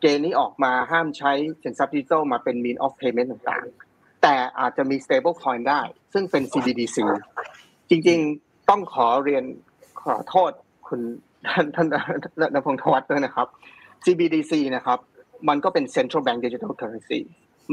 [0.00, 1.32] เกณฑ์นี้ออกมาห้ามใช้
[1.62, 5.80] สินทรัพย์ดิจิทัลมาเป็น mean of payment ต่างๆ แต่อาจจะมี stable coin ได้
[6.12, 6.96] ซึ่งเป็น CBDC
[7.90, 9.44] จริงๆต้องขอเรียน
[10.02, 10.52] ขอโทษ
[10.88, 11.00] คุณ
[11.46, 11.86] ท่านท่าน
[12.54, 13.46] นพงศ์ทวัฒน์ด้วยนะครับ
[14.04, 14.98] CBDC นะครับ
[15.48, 17.20] มันก็เป็น central bank digital currency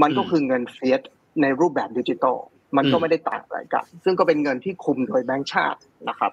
[0.02, 1.02] มันก็คือเงินเฟียส
[1.42, 2.38] ในรูปแบบดิจิตอล
[2.78, 6.32] มันก็ไม่ได้ต่างอะไรกัน ซึ่งก็เป็นเงินที่คุมโดยแบงก์ชาตินะครับ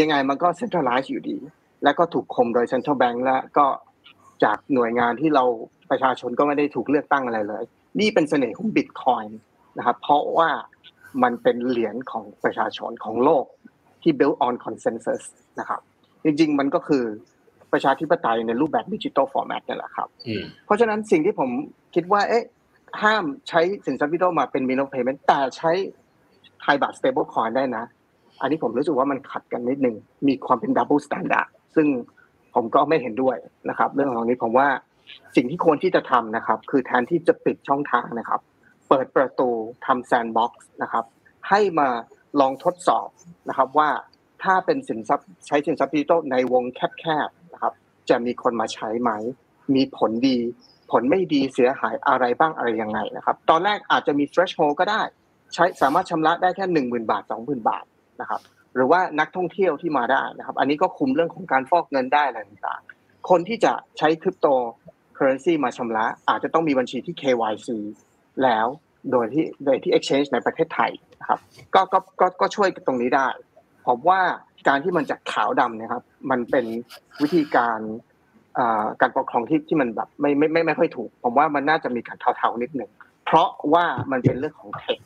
[0.00, 1.36] ยังไงมันก็ centralize อยู่ดี
[1.84, 3.66] และก็ถูกคุมโดย central bank และก็
[4.44, 5.44] จากหน่วยงานที่เรา
[5.90, 7.64] ประชาชนก็ไม่ได้ถูกเลือกตั้งอะไรเลย
[8.00, 9.38] นี่เป็นเสน่ห์ของบิตคอยน์
[9.78, 10.50] นะครับ เพราะว่า
[11.22, 13.44] มันเป็นเหรียญของประชาชนของโลก
[14.02, 15.22] ที่ built on consensus
[15.60, 15.80] นะครับ
[16.24, 17.04] จริงๆ มันก็คือ
[17.72, 20.08] ประชาธิปไตยในรูปแบบดิจิตอล format นี่แหละครับ
[20.64, 21.50] เพราะฉะนั้นสิ่งที่ผม
[21.94, 22.44] คิดว่า เอ๊ะ
[23.02, 25.72] ห้ามใช้สินทรัพย์ดิจิตอลมาเป็น means of payment แต่ใช้
[26.60, 27.84] Thai Baht stablecoin ได้นะ
[28.40, 31.86] อันนี้ผมรู้สึกว่ามันขัดกันนิดนึง มีความเป็น double standard ซึ่ง
[32.54, 33.36] ผมก็ไม่เห็นด้วย
[33.68, 34.68] นะครับ เรื่องของนี้ผมว่า
[35.36, 38.40] สิ่งที่ควรที่จะทำนะครับ คือแทนที่จะปิดช่องทางนะครับ
[38.88, 39.50] เปิดประตู
[39.86, 41.04] ทำ sandbox นะครับ
[41.48, 41.88] ให้มา
[42.40, 43.08] ลองทดสอบ
[43.48, 43.90] นะครับว่า
[44.42, 47.72] ถ้าเป็นสินทรัพย์ใช้สินทรัพย์ดิจิทัลในวงแคบๆนะครับ
[48.10, 49.10] จะมีคนมาใช้ไหม
[49.74, 50.38] มีผลดี
[50.90, 55.02] ผลไม่ดีเสียหายอะไรบ้างอะไรยังไงนะครับ ตอนแรกอาจจะมี threshold ก็ได้
[55.54, 57.84] ใช้สามารถชำระได้แค่หนึ่งหมื่นบาทสองหมื่นบาท
[58.20, 58.40] นะครับ
[58.74, 64.46] หรือว่านักท่องเที่ยวที่มาได้นะครับ อันนี้ก็คุมเรื่องของการฟอกเงินได้อะไรต่างๆ คนที่จะใช้คริปโต
[65.14, 67.68] เคอเรนซีมาชำระ อาจจะต้องมีบัญชีที่ KYC
[68.42, 68.66] แล้ว
[69.12, 71.40] โดยที่โดยที่ exchange ในประเทศไทยนะครับ
[71.74, 73.28] ก็ก็ก็ก็ช่วยตรงนี้ได้
[73.86, 74.20] ผมว่า
[74.68, 76.64] การที่มันจากขาวดำนะครับ มันเป็น
[77.22, 77.78] วิธีการ
[79.00, 82.90] การปกครองที่ที่มันแบบไม่ไม่ไม่ไม่ค่อยถูก ผมว่ามันน่าจะมีการเทาๆนิดหนึ่ง
[83.24, 85.00] เพราะว่ามันเป็นเรื่องของเทค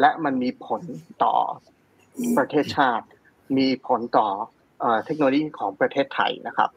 [0.00, 0.82] และมันมีผล
[1.24, 1.34] ต่อ
[2.38, 3.06] ประเทศชาติ
[3.56, 4.28] มีผลต่อ
[5.04, 6.68] เทคโนโลยีของประเทศไทยนะครับ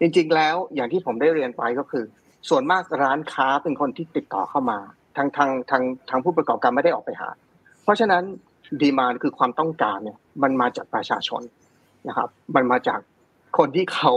[0.00, 2.04] จริงๆแล้วอย่างที่ผมได้เรียนไปก็คือ
[2.48, 4.78] ส่วนมากร้านค้าเป็นคนที่ติดต่อเข้ามา
[5.16, 7.28] ทางทางทางทางผู้ประกอบการไม่ได้ออกไปหา
[7.82, 8.22] เพราะฉะนั้น
[8.82, 11.42] ดีมานคือความต้องการเนี่ยมันมาจากประชาชน
[12.08, 13.00] นะครับ มันมาจาก
[13.58, 14.12] คนที่เขา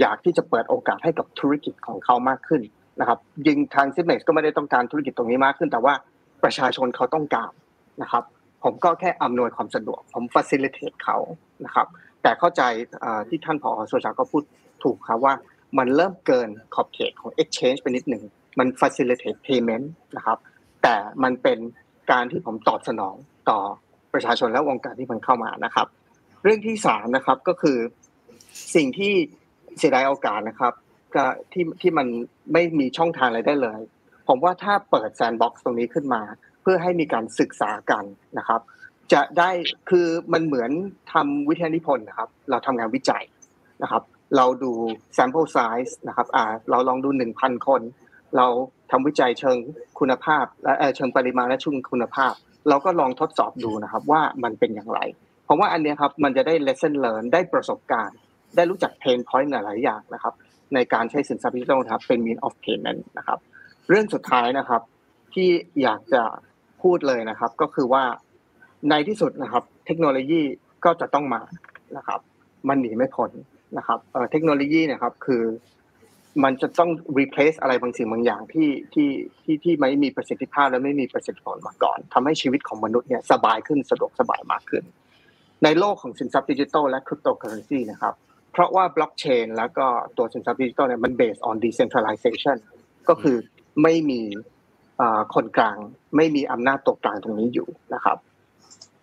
[0.00, 2.62] อยากที่จะเปิดโอกาสให้กับธุรกิจของเขามากขึ้น
[3.00, 5.94] นะครับยิงทางซิมเม็กก็ไม่ได้ต้องการธุรกิจตรงนี้มากขึ้น แต่ว่า
[6.44, 7.52] ประชาชนเขาต้องการ
[8.02, 8.24] นะครับ
[8.68, 11.16] ผมก็แค่อำนวยความสะดวก ผม facilitate เขา
[11.64, 11.86] นะครับ
[12.22, 12.62] แต่เข้าใจ
[13.28, 14.42] ที่ท่านผอโซชาก็พูด
[14.82, 15.34] ถูกครับว่า
[15.78, 18.22] มันเริ่มเกินขอบเขตของ exchange ไปนิดหนึ่ง
[18.58, 19.86] มัน facilitate payment
[20.16, 20.38] นะครับ
[20.82, 21.58] แต่มันเป็น
[22.10, 23.14] การที่ผมตอบสนอง
[23.50, 23.58] ต่อ
[24.12, 25.86] ประชาชนและวงค์การที่มันเข้ามานะครับ
[26.42, 27.78] เรื่องที่สามนะครับก็คือ
[28.74, 29.12] สิ่งที่
[29.78, 30.72] เสียดายโอกาสนะครับ
[31.52, 32.06] ที่ที่มัน
[32.52, 33.80] ไม่มีช่องทางอะไรได้เลย
[34.28, 36.22] ผมว่าถ้าเปิดแซนด์บ็อกซ์ตรงนี้ขึ้นมา
[36.68, 38.04] พื่อให้มีการศึกษากัน
[38.38, 38.60] นะครับ
[39.12, 39.50] จะได้
[39.90, 40.70] คือมันเหมือน
[41.12, 43.24] ทำวิทยานิพนธ์นะครับ เราทำงานวิจัย
[43.82, 44.02] นะครับ
[44.36, 44.72] เราดู
[45.16, 47.08] sample size นะครับอ่าเราลองดู
[47.38, 47.80] 1,000 คน
[48.36, 48.46] เรา
[48.90, 49.56] ทำวิจัยเชิง
[49.98, 52.32] คุณภาพและเชิงปริมาณและชุงคุณภาพ
[52.68, 55.00] เราก็ลองทดสอบดูนะครับว่ามันเป็นอย่างไร
[55.44, 58.16] เพราะว่าอันนี้ครับมันจะได้ lesson learn ได้ประสบการณ์
[58.56, 60.34] ได้รู้จัก pain point หลายอย่างนะครับ
[60.74, 63.38] ในการใช้สินทรัพย์ดิจิทัลครับเป็น mean of payment นะครับ
[63.88, 64.82] เรื่องสุดท้ายนะครับ
[65.34, 65.48] ที่
[65.82, 66.22] อยากจะ
[66.82, 68.04] พูดเลยนะครับ ก็คือว่า
[68.90, 70.42] ในที่สุดนะครับ เทคโนโลยี
[70.84, 71.42] ก็จะต้องมา
[71.96, 72.20] นะครับ
[72.68, 73.30] มันหนีไม่พ้น
[73.78, 73.98] นะครับ
[74.32, 75.42] เทคโนโลยีนี่ยครับคือ
[76.44, 79.10] มันจะต้อง replace อะไรบางสิ่งบางอย่างที่ที่
[79.42, 84.84] ที่ที่ไม่มีประสิทธิภาพและไม่มีประสิทธิผลมาก่อนทำให้ชีวิตของมนุษย์เนี่ยสบายขึ้นสะดวกสบายมากขึ้น
[85.64, 88.14] ในโลกของสินทรัพย์ดิจิทัลและคริปโตเคอเรนซีนะครับ
[88.52, 92.56] เพราะว่าบล็อกเชนแล้วก็ตัวสินทรัพย์ดิจิทัลเนี่ยมัน based on decentralization
[93.08, 93.36] ก็คือ
[93.82, 94.20] ไม่มี
[95.34, 95.76] คนกลาง
[96.16, 98.18] ไม่มีอำนาจตกกลางตรงนี้อยู่นะครับ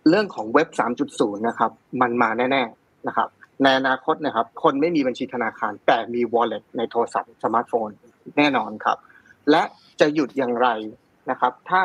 [0.10, 0.70] เรื่องของเว็บ
[1.08, 1.72] 3.0 นะครับ
[2.02, 3.30] มันมาแน่ ๆนะครับ
[3.64, 7.90] ในอนาคตนะครับ คนไม่มีบัญชีธนาคาร แต่มี wallet ในโทรศัพท์สมาร์ทโฟน
[8.38, 8.98] แน่นอนครับ
[9.52, 9.64] และ
[10.00, 10.70] จะหยุดอย่างไร
[11.30, 11.82] นะครับ ถ้า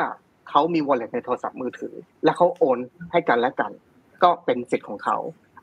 [0.49, 1.93] เขามี wallet ในโทรศัพท์มือถือ
[2.23, 2.77] และเขาโอน
[3.11, 3.71] ให้กันและกัน
[4.23, 5.17] ก็เป็นสิทธิ์ของเขา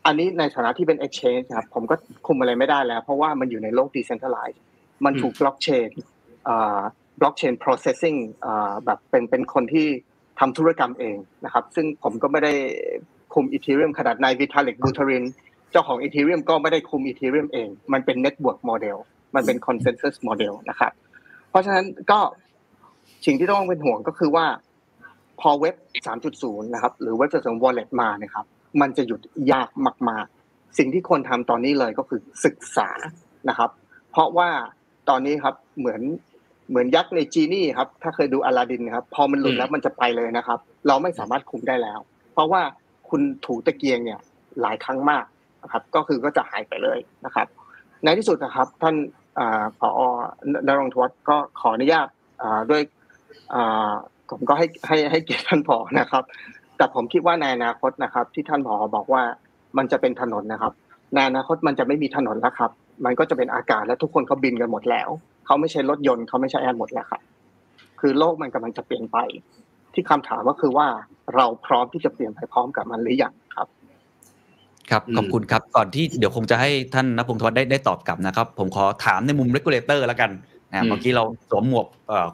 [0.07, 1.95] อันนี้ในฐานะที่เป็น exchange ครับ ผมก็
[2.27, 4.59] คุมอะไรไม่ได้แล้ว เพราะว่ามันอยู่ในโลก decentralized
[5.05, 5.91] มันถูก blockchain
[7.21, 8.19] บล็อกเชน processing
[8.85, 9.87] แบบเป็นเป็นคนที่
[10.41, 12.53] ทำธุรกรรมเองนะครับ ซึ่งผมก็ไม่ได้
[13.35, 15.25] คุม Ethereum ขนาดนายวิทาลิกบูทาริน
[15.71, 18.97] เจ้าของ Ethereum ก็ไม่ได้คุม Ethereum เอง มันเป็น Network Model
[19.35, 20.93] มันเป็น Consensus Model นะครับ
[21.51, 22.21] เพราะฉะนั้นก็
[23.27, 24.47] สิ่งที่ต้องเป็นห่วงก็คือว่า
[25.41, 25.75] พอเว็บ
[26.25, 28.47] 3.0 นะครับ หรือเว็บจะส่ง wallet มานะครับ
[28.81, 29.21] มันจะหยุด
[29.53, 29.69] ยาก
[30.11, 32.89] มาก ๆ สิ่งที่คนทำตอนนี้เลยก็คือศึกษา
[33.49, 33.71] นะครับ
[34.11, 34.49] เพราะว่า
[35.09, 36.01] ตอนนี้ครับเหมือน
[36.69, 40.59] เหมือนยักษ์ในจีนี่ครับ ถ้าเคยดูอลาดินครับ พอมันหลุดแล้วมันจะไปเลยนะครับ
[40.89, 41.99] เราไม่สามารถคุมได้แล้ว
[42.33, 42.63] เพราะว่า
[43.09, 44.21] คุณถูตะเกียงเนี่ย
[44.63, 45.25] หลายครั้งมาก
[45.63, 47.47] นะครับ ก็คือก็จะหายไปเลยนะครับ
[48.05, 48.95] ในที่สุดนะครับ ท่าน
[49.81, 49.89] ผอ
[50.67, 52.09] นรงทวัฒก็ขออนุญาต
[52.71, 52.83] ด้วย
[54.31, 56.25] ผมก็ให้ให้ให้เกียรติท่านผอนะครับ
[56.77, 59.23] แต่ผมคิดว่าในอนาคตนะครับ ที่ท่านผอบอกว่า
[59.79, 60.73] มันจะเป็นถนนนะครับ
[61.15, 62.71] ในอนาคตมันจะไม่มีถนนแล้วครับ
[63.05, 65.09] มันก็จะเป็นอากาศและทุกคนเขาบินกันหมดแล้ว
[65.47, 67.23] เขาไม่ใช่รถยนต์เขาไม่ใช่แอร์หมดแล้วครับ
[68.01, 69.19] คือโลกมันกำลังจะเปลี่ยนไป
[69.95, 70.87] ที่คำถามก็คือว่า
[71.37, 73.69] เราพร้อมที่จะเปลี่ยนไปพร้อมกับมันหรือยังครับ
[74.91, 80.31] ครับขอบคุณครับก่อนที่เดี๋ยวคงจะให้ท่านนภพงศ์ธวัฒน์ได้ได้ตอบกลับนะครับ ผมขอถามในมุม regulator แล้วกัน
[80.73, 81.87] นะเมื่อกี้เราสวมหมวก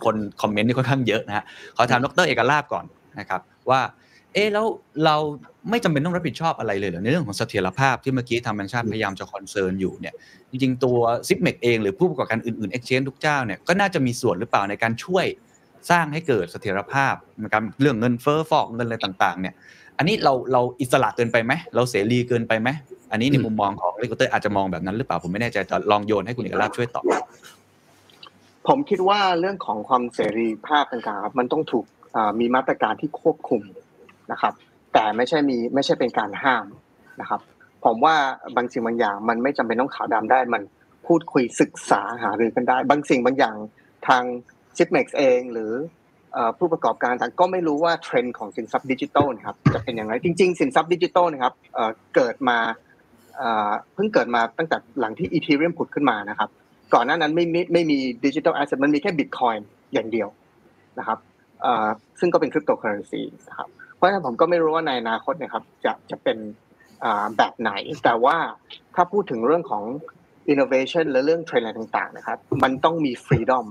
[0.05, 1.45] คน comment นี่ค่อนข้างเยอะนะฮะ
[1.77, 2.85] ขอถามดรเอกราชก่อน
[3.19, 3.41] นะครับ
[3.71, 3.81] ว่า
[4.35, 4.67] เอ๊แล้ว
[5.05, 5.17] เรา
[5.71, 10.15] ไม่จำเป็นต้องรับผิดชอบอะไรเลยเหรอในเรื่องของเสถียรภาพที่เมื่อกี้ทางแบงค์ชาติพยายามจะ concern อยู่เนี่ย
[10.51, 15.27] จริงๆตัวซิปเม็กซ์เองหรือผู้ประกอบการอื่นๆเอ็กชแนนทุกเจ้าเนี่ยก็น่าจะมีส่วนหรือเปล่าในการช่วย
[15.91, 19.55] สร้างให้เกิดเสถียรภาพในการเรื่องเงินเฟ้อฟอกเงินอะไรต่างๆ เนี่ย
[19.99, 22.69] อันนี้เราเราอิสระเกินไปไหมเราเสรีเกินไปไหม
[23.13, 27.05] อันนี้ในมุมมองของ regulator อาจจะมองแบบนั้นหรือเปล่าผมไม่แน่ใจแต่ลองโยนให้คุณเอกราชช่วยตอบ
[28.69, 31.85] ผมคิดว่าเรื่องของความเสรีภาพต่างๆมันต้องถูก
[32.41, 33.63] มีมาตรการที่ควบคุม
[34.33, 34.53] นะครับ
[34.93, 36.67] แต่ไม่ใช่มีไม่ใช่เป็นการห้าม
[37.21, 37.41] นะครับ
[37.85, 38.17] ผมว่า
[38.57, 40.63] บางสิ่งบางอย่างมันไม่จำเป็นต้องขาวดำได้มัน
[41.07, 43.57] พูดคุยศึกษาหารือกันได้ บางสิ่งบางอย่าง
[44.09, 44.23] ทาง
[44.77, 45.73] ซิปเม็กซ์เองหรือ
[46.59, 51.55] ผู้ประกอบการต่างก็ไม่รู้ว่าเทรนด์ของสินทรัพย์ดิจิทัลนะครับจะเป็นอย่างไรจริง ๆ สินทรัพย์ดิจิทัลนะครับ
[52.15, 52.59] เกิดมา
[53.95, 56.49] เพิ่งเกิดมาตั้งแต่หลังที่ Ethereum ผุดขึ้นมานะครับ
[56.95, 60.29] ก่อนหน้านั้นไม่ไม่มี digital asset มันมีแค่บิตคอยน์อย่างเดียว
[60.99, 61.19] นะครับ
[62.21, 63.69] ซึ่งก็เป็นคริปโตเคอเรนซีนะครับ
[64.03, 66.39] เพราะฉะนั้นผมก็ไม่รู้ว่าในอนาคตนะครับ จะจะเป็น
[67.37, 67.73] แบบไหน
[68.05, 68.37] แต่ว่า
[68.95, 69.85] ถ้าพูดถึงเรื่องของ
[70.53, 73.67] innovation และเรื่องเทรนด์อะไรต่างๆนะครับ มันต้องมี freedom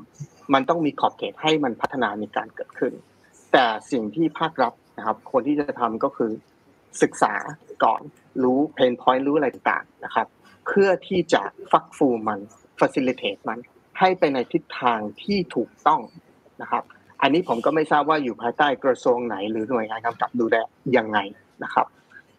[0.54, 2.94] มันต้องมีขอบเขตให้มันพัฒนามีการเกิดขึ้น
[3.54, 6.32] แต่สิ่งที่ภาครัฐนะครับ คนที่จะทำก็คือ
[7.02, 7.34] ศึกษา
[7.84, 8.02] ก่อน
[8.44, 10.28] รู้ pain point รู้อะไรต่างๆนะครับ
[10.68, 12.40] เพื่อที่จะฟักฟูมัน
[12.80, 13.60] facilitate มัน
[14.00, 16.02] ให้ไปในทิศทางที่ถูกต้อง
[16.62, 16.84] นะครับ
[17.22, 20.56] อันนี้ผมก็ไม่ทราบว่าอยู่ภายใต้กระทรวงไหน หรือหน่วยงานกำกับดูแล
[20.98, 21.20] ยังไง
[21.64, 21.86] นะครับ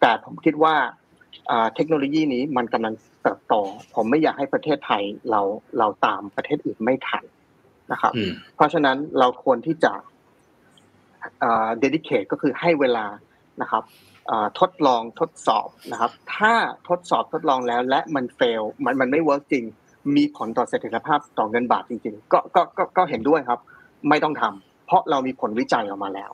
[0.01, 0.75] แต่ผมคิดว่า
[1.75, 3.55] เทคโนโลยีนี้มันกำลังเติบโต
[3.95, 5.41] ผมไม่อยากให้ประเทศไทยเรา
[5.79, 7.25] เราตามประเทศอื่นไม่ทัน
[7.93, 8.13] นะครับ
[8.57, 9.93] เพราะฉะนั้นเราควรที่จะ
[11.81, 13.07] dedicate ก็คือให้เวลา
[13.63, 13.83] นะครับ
[14.61, 16.53] ทดลองทดสอบนะครับ ถ้า
[16.89, 19.65] ทดสอบทดลองแล้วและมัน fail มันมันไม่ work จริง
[20.17, 23.61] มีผลต่อเสถียรภาพต่อเงินบาทจริง ๆ ก็ก็ก็ก็เห็นด้วยครับ
[24.09, 26.33] ไม่ต้องทำเพ ราะเรามีผลวิจัยออกมาแล้ว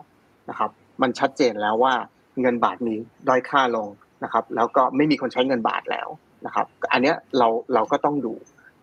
[0.50, 0.70] นะครับ
[1.02, 1.94] มันชัดเจนแล้วว่า
[2.40, 2.94] เงินบาทมี
[3.28, 3.88] ด้อยค่าลง
[4.24, 6.08] นะครับ แล้วก็ไม่มีคนใช้เงินบาทแล้ว
[6.46, 8.32] นะครับ อันเนี้ยเราเราก็ต้องดู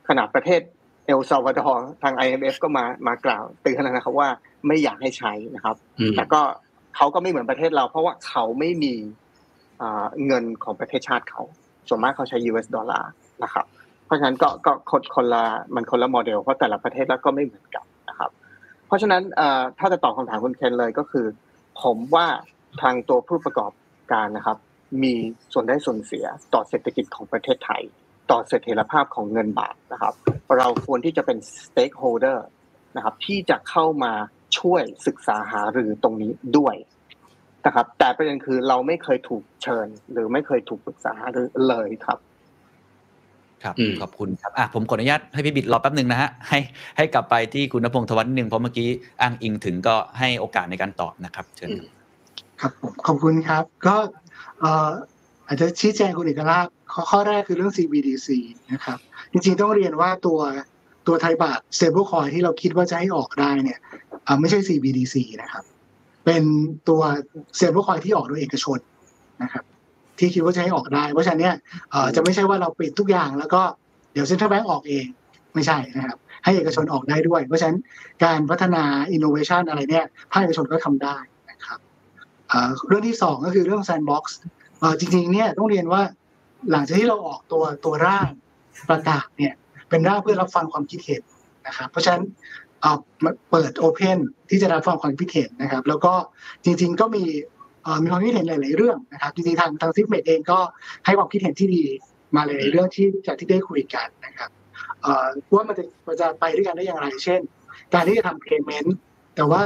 [0.08, 0.62] ขนาดประเทศ
[1.06, 4.30] เอลซาวาดอร์ทาง IMF ก็มามากล่าวเตือนนะครับว่า
[4.68, 5.76] ไม่อยากให้ใช้นะครับ
[6.18, 6.42] แต่ก็
[6.96, 8.94] เขาก็ไม่เหมือนประเทศเรา เพราะว่าเขาไม่มี
[10.26, 11.42] เงินของประเทศชาติเขา
[11.88, 13.12] ส่วนมากเขาใช้ US ดอลลาร์
[13.44, 13.66] นะครับ
[14.06, 15.44] เพราะฉะนั้นก็ก็คนคนละ
[15.76, 18.32] มันคนละโมเดลเพราะแต่ละประเทศแล้วก็ไม่เหมือนกันนะครับ
[18.88, 19.24] เพราะฉะนั้น
[19.80, 21.26] ถ้าจะตอบคำถามคุณเคนเลยก็คือ
[21.82, 22.28] ผมว่า
[22.82, 23.72] ทางตัวผู้ประกอบ
[24.12, 24.58] การนะครับ
[25.04, 25.14] มี
[25.54, 27.82] ส่วนได้ส่วนเสียต่อเศรษฐกิจของประเทศไทย
[28.32, 30.14] ต่อเสถียรภาพของเงินบาทนะครับ
[30.58, 32.40] เราควรที่จะเป็น stakeholder
[32.96, 34.14] นะครับที่จะเข้ามา
[34.60, 36.76] ช่วยศึกษาหารือตรงนี้ด้วย
[37.66, 42.20] นะครับแต่ประเด็นคือเราไม่เคยถูกเชิญ หรือไม่เคยถูกปรึกษาหรือเลยครับ
[43.64, 46.60] ครับขอบคุณครับอะผมขออนุญาตให้พี่บิดรอแป๊บหนึ่งนะฮะให้
[46.98, 48.88] ให้กลับไปที่คุณนพงศ์ทวัฒน์หนึ่งเพราะเมื่อกี้
[49.22, 51.70] อ้างอิงถึงก็ให้โอกาสในการตอบนะครับเชิญ
[52.62, 53.96] ครับผมขอบคุณครับ ก็
[55.48, 56.68] อาจจะชี้แจงคุณเอกราช
[57.10, 58.30] ข้อแรกคือเรื่อง CBDC
[58.72, 58.98] นะครับ
[59.32, 60.40] จริงๆต้องเรียนว่าตัว
[61.08, 63.80] ตัวไทยบาท stablecoin ที่เราคิดว่าจะให้ออกได้เนี่ย
[64.40, 65.64] ไม่ใช่ CBDC นะครับ
[66.26, 66.44] เป็น
[66.90, 67.02] ตัว
[67.58, 68.80] stablecoin ที่ออกโดยเอกชน
[69.44, 69.64] นะครับ
[70.20, 71.56] ที่คิดว่าจะให้ออกได้ เพราะฉะนั้นเนี่ย
[72.16, 73.62] จะไม่ใช่ว่าเราปิดทุกอย่าง แล้วก็
[74.14, 75.06] เดี๋ยว central bank ออกเอง
[75.56, 77.78] ไม่ใช่นะครับ ให้เอกชนออกได้ด้วย เพราะฉะนั้น
[78.24, 81.18] การพัฒนาอินโนเวชันอะไรเนี่ยภาคเอกชนก็ทำได้
[81.52, 81.80] นะครับ
[82.88, 84.38] เรื่องที่สองก็คือเรื่อง sandbox
[85.00, 86.02] จริงๆเนี่ยต้องเรียนว่า
[86.72, 88.28] หลังจากที่เราออกตัวตัวร่าง
[88.90, 89.54] ประกาศเนี่ย
[89.90, 91.22] เป็นร่างเพื่อรับฟังความคิดเห็น
[91.68, 92.24] นะครับ เพราะฉะนั้น
[93.52, 94.20] เปิด open
[94.50, 96.14] ที่จะรับฟังความคิดเห็นนะครับ แล้วก็
[96.66, 97.24] จริง ๆ ก็มี
[98.04, 100.60] มีความคิดเห็นหลาย ๆ เรื่องนะครับจริงๆทางทาง Zipmex เองก็
[101.06, 101.84] ให้ความคิดเห็นที่ดี
[102.36, 104.50] มาหลายๆเรื่องที่จากที่ได้คุยกันนะครับ
[105.54, 107.42] ว่ามันจะมันจะไปด้วยกันได้อย่างไร เช่น
[107.94, 108.96] การที่จะทำ payment
[109.36, 109.62] แต่ว่า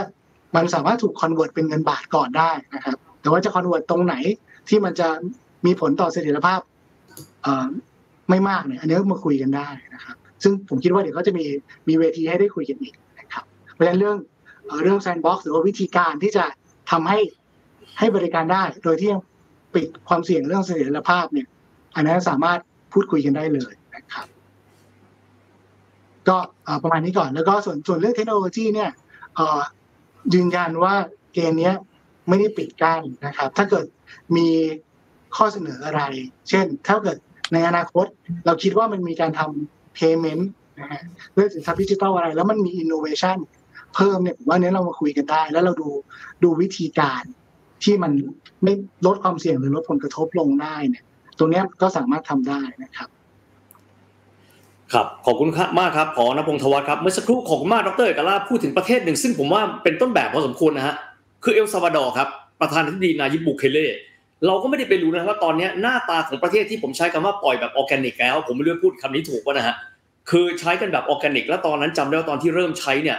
[0.56, 4.16] มันสามารถถูก convert เป็นเงินบาทก่อนได้นะครับ แต่ว่าจะ convert ตรงไหน
[4.70, 5.08] ที่มันจะ
[5.66, 6.60] มีผลต่อเสถียรภาพ
[8.30, 11.46] ไม่มากเนี่ยอันนี้มาคุยกันได้นะครับ ซึ่งผมคิดว่าเดี๋ยวก็จะมี
[11.88, 14.18] มีเวทีให้ได้คุยกันอีกนะครับเพราะฉะนั้นเรื่อง
[14.84, 16.46] เรื่อง sandbox หรือว่าวิธีการที่จะ
[16.92, 17.20] ทำให้
[18.00, 19.12] ให้บริการได้ โดยที่
[19.76, 21.48] ปิดความเสี่ยงเรื่องเสถียรภาพเนี่ย
[21.96, 22.60] อันนั้นสามารถ
[22.94, 24.28] พูดคุยกันได้เลยนะครับ
[26.28, 26.38] ก็
[26.84, 28.92] ประมาณนี้ก่อนแล้วก็ส่วนส่วนเรื่องเทคโนโลยีเนี่ย
[30.34, 30.94] ยืนยันว่า
[31.34, 31.72] เกณฑ์นี้
[32.28, 33.86] ไม่ได้ปิดกั้นนะครับ ถ้าเกิด
[34.36, 34.48] มี
[35.36, 36.02] ข้อเสนออะไร
[36.50, 37.18] เช่น ถ้าเกิด
[37.54, 38.06] ในอนาคต
[38.46, 40.44] เราคิดว่ามันมีการทำ payment
[40.80, 41.02] นะฮะ
[41.34, 43.38] เรื่องสินทรัพย์ดิจิทัลอะไร แล้วมันมี innovation
[43.96, 45.90] เพิ่มเนี่ยผมว่าเนี้ยเรามาคุยกันได้ แล้วเราดู
[46.44, 47.24] ดูวิธีการ
[47.84, 48.12] ที่มัน
[48.64, 48.74] ไม่
[49.06, 51.04] ลดความเสี่ยงหรือลดผลกระทบลงได้เนี่ย
[51.38, 53.10] ตรงนี้ก็สามารถทำได้นะครับ
[54.94, 55.50] ครับขอบคุณ
[55.80, 60.96] มากครับขอนพงศ์ทวัฒน์ครับเมื่อสักครู่ขอบคุณมากดรเอกลาพูดถึงประเทศหนึ่ง ซึ่งผมว่าเป็นต้นแบบพอสมควรนะฮะ
[61.44, 62.28] คือเอลซาวาดอร์ครับ
[62.62, 63.88] ประธานาธิบดีนายิบบุเคเล่
[64.46, 69.76] เราก็ไม่ได้ไปรู้นะว่าตอนนี้หน้าตาของประเทศที่ผมใช้คำว่าปล่อยแบบออร์แกนิกแล้ว ผมไม่รู้พูดคำนี้ถูกป่ะนะฮะ
[70.30, 73.18] คือใช้กันแบบออร์แกนิก แล้วตอนนั้นจำได้ว่าตอนที่เริ่มใช้เนี่ย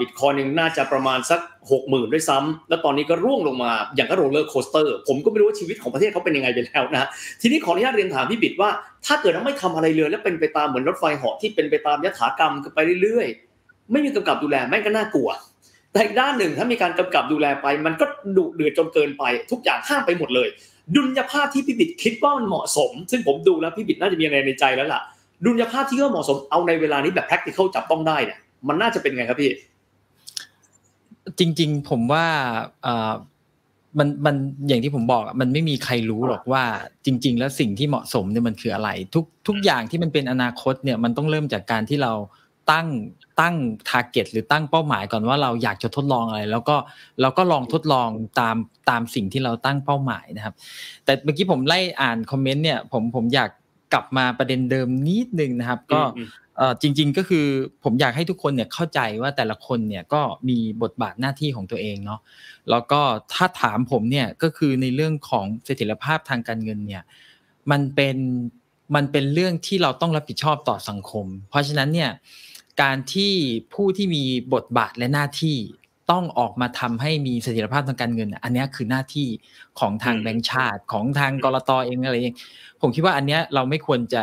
[0.00, 7.08] บิตคอยน์นึงน่าจะประมาณสักหกหมื่นด้วยซ้ำแล้วตอนนี้ก็ร่วงลงมาอย่างก็ roller coaster ผมก็ไม่รู้ว่าชีวิตของประเทศเขาเป็นยังไงไปแล้วนะ
[7.40, 8.70] ทีนี้ขออนุญาตเรียนถามพี่บิดว่า
[9.06, 15.30] ถ้าเกิดว่าไม่ทำอะไรเลย แล้วเป็นไปตามเหมือนรถไฟเหาะที่เป็นไปตามยถากรรมไปเรื่อยๆ ไม่มีกำกับดูแลแม่งก็น่ากลัว
[15.92, 18.04] แต่อีกด้านหนึ่งถ้ามีการกำกับดูแลไป มันก็
[18.36, 20.48] ดุเดือดจนเกินไป ทุกอย่างห้ามไปหมดเลย
[20.94, 25.00] ดุลยภาพที่พี่บิดคิดว่ามันเหมาะสม ซึ่งผมดูแล้วพี่บิดน่าจะมีอะไรในใจแล้วล่ะ
[25.44, 28.38] ดุลยภาพที่ก็เหมาะสมเอาในเวลานี้แบบ practical จับต้องได้เนี่ย
[28.68, 29.52] มันน่าจะเป็นไงครับพี่
[31.38, 32.24] จริง ๆ ผมว่า
[33.98, 34.34] มันมัน
[34.68, 36.62] อย่างที่ผมบอกมันไม่มีใครรู้หรอกว่า
[37.04, 42.12] จริง ๆ แล้วสิ่งที่เหมาะสมเนี่ยมันคืออะไร ทุกทุกอย่างที่มันเป็นอนาคตเนี่ยมันต้องเริ่มจากการที่เรา
[42.70, 42.88] ตั้ง
[43.40, 43.54] ตั้ง
[43.88, 46.76] ทาร์เก็ตหรือตั้งเป้าหมายก่อนว่าเราอยากจะทดลองอะไร แล้วก็
[47.20, 48.08] เราก็ลองทดลอง
[48.40, 48.56] ตาม
[48.90, 50.54] ตามสิ่งที่เราตั้งเป้าหมายนะครับ
[51.04, 53.50] แต่เมื่อกี้ผมไล่อ่านคอมเมนต์เนี่ยผมผมอยาก
[53.92, 56.00] กลับมาประเด็นเดิมนิดนึงนะครับ ก็
[56.82, 57.46] จริง ๆ ก็คือ
[57.84, 62.20] ผมอยากให้ทุกคนเนี่ยเข้าใจว่าแต่ละคนเนี่ยก็มีบทบาทหน้าที่ของตัวเองเนาะ
[62.70, 63.00] แล้วก็
[63.32, 67.02] ถ้าถามผมเนี่ยก็คือในเรื่องของเสถียรภาพทางการเงินเนี่ย
[67.70, 68.16] มันเป็น
[68.94, 72.10] มันเป็นเรื่องที่เราต้องรับผิดชอบต่อสังคม เพราะฉะนั้นเนี่ย
[72.82, 73.32] การที่
[73.74, 74.24] ผู้ที่มี
[74.54, 75.58] บทบาทและหน้าที่
[76.12, 79.28] ต้องออกมาทำให้มีเสถียรภาพทางการเงิน อันนี้คือหน้าที่
[79.80, 82.36] ของทางแบงก์ชาติของทางกรตเองอะไรเอง
[82.84, 84.22] ผมคิดว่าอันเนี้ยเราไม่ควรจะ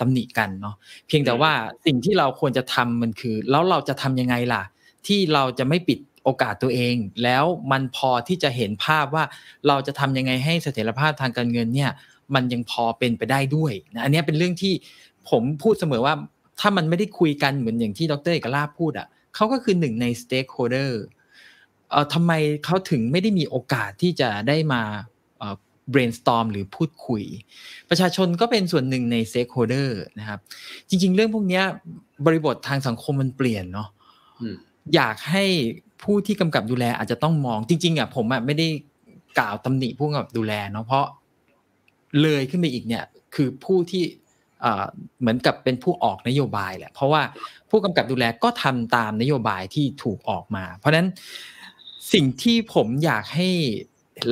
[0.00, 0.74] ตำหนิกันเนาะ
[1.06, 1.52] เพียงแต่ว่า
[1.86, 4.62] สิ่งที่เราควรจะทำมันคือ แล้วเราจะทำยังไงล่ะ
[5.06, 9.24] ที่เราจะไม่ปิดโอกาสตัวเอง แล้วมันพอที่จะเห็นภาพว่า
[9.68, 11.90] เราจะทำยังไงให้เสถียรภาพทางการเงินเนี่ย
[12.34, 14.74] มันยังพอเป็นไปได้ด้วยนะอันนี้เป็นเรื่องที่
[15.30, 16.14] ผมพูดเสมอว่า
[16.60, 21.02] ถ้ามันไม่ได้คุยกันเหมือนอย่างที่ดร.เอกลาภพูดอะเขาก็คือหนึ่งใน stakeholder
[21.90, 22.32] เอ่อทำไม
[22.64, 25.13] เขาถึงไม่ได้มีโอกาสที่จะได้มาเอ่อ
[25.92, 27.22] brainstorm หรือพูดคุย
[27.90, 30.38] ประชาชนก็เป็นส่วนหนึ่งใน stakeholder นะครับ
[30.88, 31.62] จริง ๆ เรื่องพวกนี้
[32.26, 33.88] บริบททางสังคมมันเปลี่ยนเนาะ
[34.94, 35.44] อยากให้
[36.02, 38.66] ผู้ที่กำกับดูแลอาจจะต้องมองจริง ๆอะผมอะไม่ได้
[39.38, 41.06] กล่าวตำหนิผู้กำกับดูแลเนาะเพราะ
[42.22, 43.04] เลยขึ้นไปอีกเนี่ย
[43.34, 44.04] คือผู้ที่
[45.20, 47.22] เหมือนกับเป็นผู้ออกนโยบายแหละเพราะว่า
[47.70, 51.08] ผู้กำกับดูแลก็ทำตามนโยบายที่ถูกออกมา เพราะฉะนั้น
[52.12, 53.48] สิ่งที่ผมอยากให้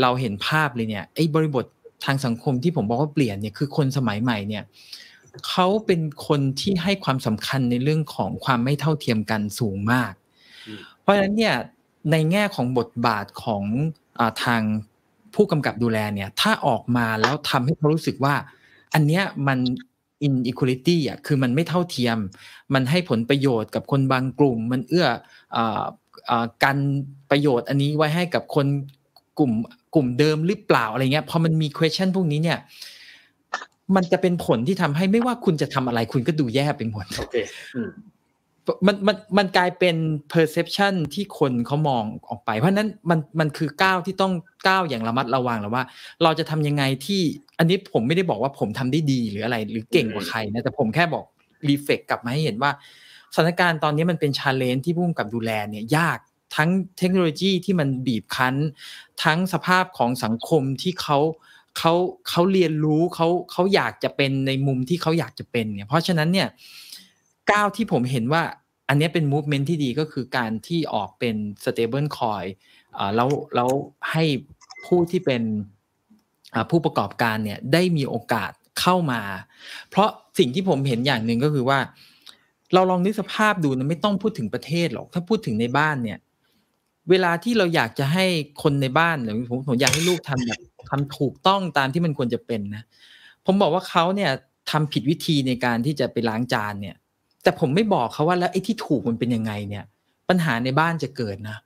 [0.01, 1.65] เราเห็นภาพเลยเนี่ยไอ้บริบท
[2.05, 4.65] ทางสังคมที่ผมบอกว่าเปลี่ยนเนี่ยคือคนสมัยใหม่เนี่ย
[5.49, 10.13] เขาเป็นคนที่ให้ความสำคัญในเรื่องของความไม่เท่าเทียมกันสูงมาก
[11.01, 11.55] เพราะฉะนั้นเนี่ย
[12.11, 13.63] ในแง่ของบทบาทของ
[14.19, 14.63] อทาง
[15.35, 18.35] ผู้กำกับดูแลเนี่ยถ้าออกมาแล้วทำให้เขารู้สึกว่า
[18.95, 19.59] อันเนี้ยมัน
[20.27, 22.19] inequality อะคือมันไม่เท่าเทียม
[22.75, 25.09] มันให้ผลประโยชน์กับคนบางกลุ่ม มันเอื้อ
[26.65, 26.79] กัน
[27.31, 28.67] ประโยชน์อันนี้ไว้ให้กับคน
[29.39, 29.53] กลุ่ม
[29.95, 32.59] กลุ่มเดิมหรือเปล่าอะไรเงี้ยพอมันมี question พวกนี้เนี่ย
[33.97, 37.37] มันจะเป็นผลที่ทำให้ไม่ว่าคุณจะทำอะไรคุณก็ดูแย่ไปหมดโอเค
[38.87, 39.97] มันมันมันกลายเป็น
[40.33, 44.33] perception ที่คนเขามองออกไป เพราะนั้นมันมันคือก้าวที่ต้อง
[44.69, 45.85] ก้าวอย่างระมัดระวังแล้วว่า
[46.23, 47.23] เราจะทำยังไงที่
[47.59, 51.25] อันนี้ผมไม่ได้บอกว่าผมทำได้ดีหรืออะไร หรือเก่งกว่าใครนะแต่ผมแค่บอก
[51.69, 52.71] reflect กลับมาให้เห็นว่า
[53.35, 56.19] สถานการณ์ตอนนี้มันเป็น challenge ที่ผู้กำกับดูแลเนี่ยยาก
[56.57, 58.55] ทั้งเทคโนโลยีที่มันบีบคั้น
[59.25, 61.19] ทั้งสภาพของสังคมที่เขา
[61.79, 61.95] เขา
[62.29, 66.49] เขาเรียนรู้เขาเขาอยากจะเป็นในมุมที่เขาอยากจะเป็นเนี่ยเพราะฉะนั้นเนี่ย
[67.51, 68.43] ก้าวที่ผมเห็นว่า
[68.89, 72.47] อันนี้เป็นมูฟเมนท์ที่ดีก็คือการที่ออกเป็น stable coin
[72.99, 73.71] อ่าแล้วแล้ว
[74.11, 74.25] ให้
[74.87, 75.43] ผู้ที่เป็น
[76.71, 79.21] ผู้ประกอบการเนี่ยได้มีโอกาสเข้ามา
[79.91, 80.09] เพราะ
[80.39, 81.79] สิ่งที่ผมเห็นอย่างหนึ่งก็คือว่า
[82.75, 86.19] เราลองนึกสภาพดูนะไม่ต้องพูดถึงประเทศหรอก ถ้าพูดถึงในบ้านเนี่ย
[87.11, 88.27] เวลาที่เราอยากจะให้
[88.63, 92.83] คนในบ้านหรือผมผมอยากให้ลูกทำแบบทำถูกต้องตามที่มันควรจะเป็นนะ
[93.47, 94.31] ผมบอกว่าเขาเนี่ย
[94.71, 96.97] ทำผิดวิธีในการที่จะไปล้างจานเนี่ย
[97.43, 99.85] แต่ผมไม่บอกเขาว่าแล้วไอ้ที่ถูกมันเป็นยังไงเนี่ย
[100.29, 101.57] ปัญหาในบ้านจะเกิดนะ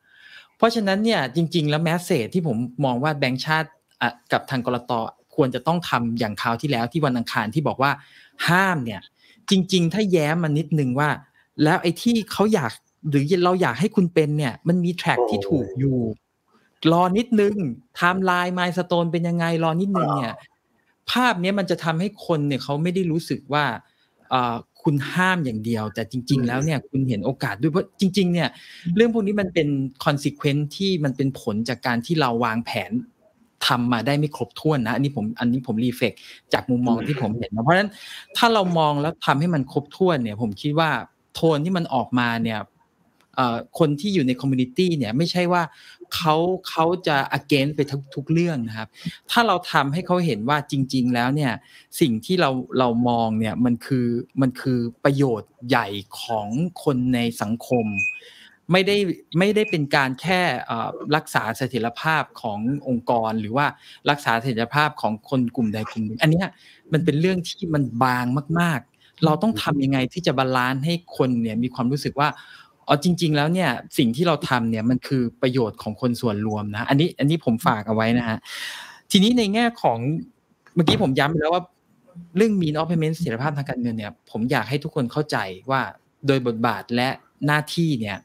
[0.56, 3.68] เพราะฉะนั้นเนี่ยจริง ๆ แล้วแมสเซจที่ผมมองว่าแบงค์ชาติ
[4.32, 4.92] กับทางกรต
[5.34, 7.90] ควรจะต้องทำอย่างคราวที่แล้วที่วันอังคารที่บอกว่า
[8.48, 9.00] ห้ามเนี่ย
[9.50, 11.08] จริง ๆ ถ้าแย้มมันนิดนึงว่า
[11.64, 12.72] แล้วไอ้ที่เขาอยาก
[13.08, 15.98] หรือเราอยากให้คุณเป็นเนี่ย มันมี track ที่ถูกอยู่
[16.92, 20.34] รอนิดนึง timeline milestone เป็นยังไงรอนิดนึงเนี่ย
[21.10, 23.64] ภาพนี้มันจะทำให้คนเนี่ยเขาไม่ได้รู้สึกว่า
[24.82, 28.48] คุณห้ามอย่างเดียว แต่จริง ๆ แล้วเนี่ยคุณเห็นโอกาสด้วยเพราะจริง ๆ เนี่ย
[28.96, 29.68] เรื่องพวกนี้มันเป็น
[30.04, 32.92] คอนซ e เควนที่มันเป็นผลจากการที่เราวางแผน
[33.66, 36.12] ทำมาได้ไม่ครบถ้วนนะอันนี้ผมอันนี้ผม reflect
[36.52, 37.90] จากมุมมองที่ผมเห็นนะเพราะฉะนั้น
[38.36, 40.90] ถ้าเรามองแล้วทำให้มันครบถ้วนเนี่ย ผมคิดว่า
[41.34, 42.58] โทนที่มันออกมาเนี่ย
[43.78, 45.62] คนที่อยู่ใน community เนี่ยไม่ใช่ว่า
[46.14, 46.36] เขา
[46.68, 48.88] เขาจะ against ไปทุกทุกเรื่องนะครับ
[49.30, 51.52] ถ้าเราทำให้เขาเห็นว่าจริง ๆ แล้วเนี่ย
[52.00, 54.06] สิ่งที่เราเรามองเนี่ยมันคือ
[54.40, 55.86] มันคือประโยชน์ใหญ่
[56.20, 56.48] ของ
[56.84, 57.86] คนในสังคม
[58.72, 58.96] ไม่ได้
[59.38, 60.40] ไม่ได้เป็นการแค่
[61.16, 62.58] รักษาเสถียรภาพของ
[62.88, 63.66] องค์กรหรือว่า
[64.10, 66.44] รักษาเสถียรภาพของคนกลุ่มใดกลุ่มหนึ่งอันนี้
[66.92, 68.24] มันเป็นเรื่องที่มันบาง
[68.60, 72.28] มาก ๆ เราต้องทำยังไงที่จะ balance ให้คนเนี่ยมีความรู้สึกว่า
[72.86, 78.38] อ๋อจริง ๆ แล้วเนี่ยสิ่งที่เราทำเนี่ยมันคือประโยชน์ของคนส่วนรวมนะ อันนี้อันนี้ผมฝากเอาไว้นะฮะ
[79.10, 79.98] ทีนี้ในแง่ของ
[80.74, 81.62] เมื่อกี้ผมย้ำไปแล้วว่า
[82.36, 85.36] เรื่อง means of payment เสถียรภาพทางการเงินเนี่ย ผมอยากให้ทุกคนเข้าใจ
[85.70, 85.80] ว่า
[86.26, 87.08] โดยบทบาทและ
[87.46, 88.18] หน้าที่เนี่ย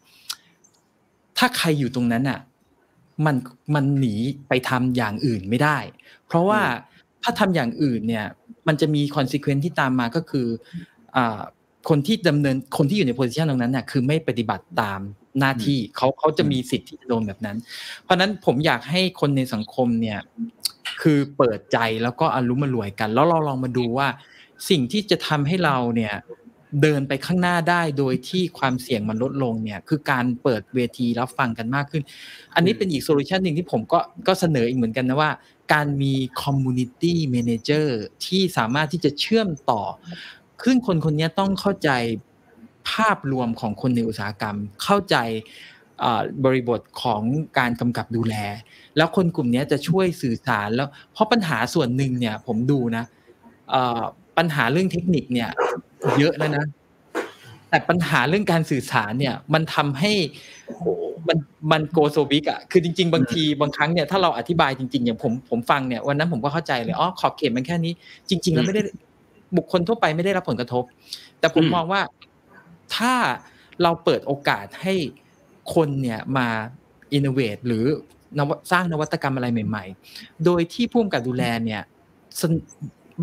[1.37, 2.39] ถ้าใครอยู่ตรงนั้นอะ
[3.25, 3.35] มัน
[3.75, 4.15] มันหนี
[4.49, 5.77] ไปทำอย่างอื่นไม่ได้
[6.27, 6.61] เพราะว่า
[7.23, 8.25] ถ้าทำอย่างอื่นเนี่ย
[8.67, 10.47] มันจะมีคอนซ e เควนซ์ที่ตามมาก็คือ
[11.15, 11.41] อ่า
[11.89, 14.99] คนที่ดำเนินคนที่อยู่ใน position ตรงนั้นเนี่ยคือไม่ปฏิบัติตาม
[15.39, 17.57] หน้าที่เขาเขาจะมีสิทธิ์ที่จะโดนแบบนั้น
[18.03, 20.19] เพราะนั้นผมอยากให้คนในสังคมเนี่ย
[21.01, 24.07] คือเปิดใจแล้วก็อะลุ่มอล่วยกัน แล้วเราลองมาดูว่า
[24.69, 26.13] สิ่งที่จะทำให้เราเนี่ย
[26.81, 32.03] เดินไปข้างหน้าได้โดยที่ความเสี่ยงมันลดลงเนี่ย คือการเปิดเวทีรับฟังกันมากขึ้น
[32.55, 35.31] อันนี้เป็นอีก solution หนึ่งที่ผมก็ก็เสนออีกเหมือนกันนะว่า
[35.73, 39.81] การมี community manager ที่สามารถที่จะเชื่อมต่อ
[40.65, 41.89] ซึ่งคนคนนี้ต้องเข้าใจ
[42.89, 45.17] ภาพรวมของคนในอุตสาหกรรม เข้าใจ
[46.45, 47.21] บริบทของ
[47.59, 48.35] การกำกับดูแล
[48.97, 53.03] แล้วคนกลุ่มนี้จะช่วยสื่อสารแล้ว เพราะปัญหาส่วนหนึ่งเนี่ย ผมดูนะ
[54.37, 55.49] ปัญหาเรื่องเทคนิคเนี่ย
[56.17, 56.65] เยอะแล้วนะ
[57.69, 60.11] แต่ปัญหาเรื่องการสื่อสารเนี่ย มันทำให้
[61.27, 61.37] มัน
[61.71, 67.93] มัน go so big อะคือจริง ๆ บางทีบางครั้งเนี่ยถ้าเราอธิบายจริงๆอย่างผมผมฟังเนี่ยวันนั้นผมก็เข้าใจเลยอ๋อขอบเขตมันแค่นี้
[68.29, 68.81] จริง ๆ แล้วไม่ได้
[69.57, 70.83] บุคคลทั่วไปไม่ได้รับผลกระทบ
[71.39, 72.01] แต่ผมมองว่า
[72.95, 73.13] ถ้า
[73.83, 74.93] เราเปิดโอกาสให้
[75.75, 76.47] คนเนี่ยมา
[77.13, 77.85] innovate หรือ
[78.71, 79.85] สร้างนวัตกรรมอะไรใหม่
[80.15, 81.81] ๆ โดยที่ผู้กำกับดูแลเนี่ย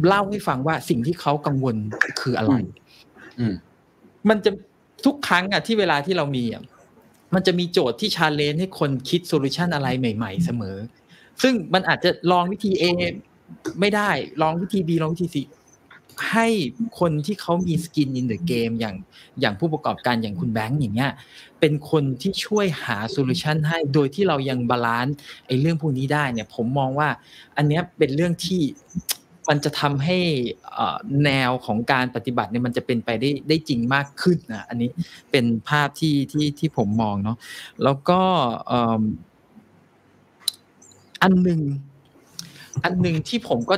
[0.06, 1.76] เล่าให้ฟังว่าสิ่งที่เขากังวล
[2.20, 2.54] คืออะไร
[4.28, 4.50] มันจะ
[5.04, 6.62] ทุกครั้งอะที่เวลาที่เรามีอะ
[7.34, 10.76] มันจะมีโจทย์ที่ challenge ให้คนคิด solution อะไรใหม่ ๆ เสมอ
[11.42, 12.84] ซึ่งมันอาจจะลองวิธี A
[13.80, 14.10] ไม่ได้
[14.42, 15.36] ลองวิธี B ลองวิธี C
[16.30, 16.46] ให้
[17.00, 18.96] คนที่เขามี skin in the game อย่าง
[19.40, 21.12] อย่างผู้ประกอบการอย่างคุณแบงค์อย่างเงี้ย
[21.60, 27.08] เป็นคนที่ช่วยหา solution ให้โดยที่เรายัง balanceไอ้เรื่องพวกนี้ได้เนี่ยผมมองว่า
[27.56, 28.62] อันเนี้ยเป็นเรื่องที่
[29.48, 30.18] มันจะทำให้
[31.24, 34.90] แนวของการปฏิบัติเนี่ยมันจะเป็นไปได้ได้จริงมากขึ้นนะอันนี้
[35.30, 37.36] เป็นภาพที่ที่ที่ผมมองเนาะ
[37.84, 38.20] แล้วก็
[41.22, 41.60] อันหนึ่ง
[42.84, 43.76] อันหนึ่งที่ผมก็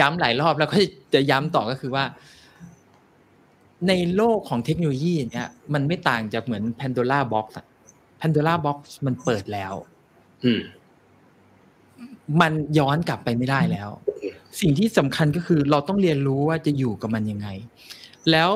[0.00, 0.76] ย้ำหลายรอบแล้วก็
[1.14, 2.04] จะย้ำต่อก็คือว่า
[3.88, 7.66] ในโลกของเทคโนโลยีเนี่ยมันไม่ต่างจากเหมือน Pandora Box อะ
[8.20, 9.74] Pandora Box มันเปิดแล้ว
[12.40, 13.90] มันย้อนกลับไปไม่ได้แล้ว
[14.60, 17.48] สิ่งที่สำคัญก็คือเราต้องเรียนรู้ว่าจะอยู่กับมันยังไง
[18.30, 18.50] แล้ว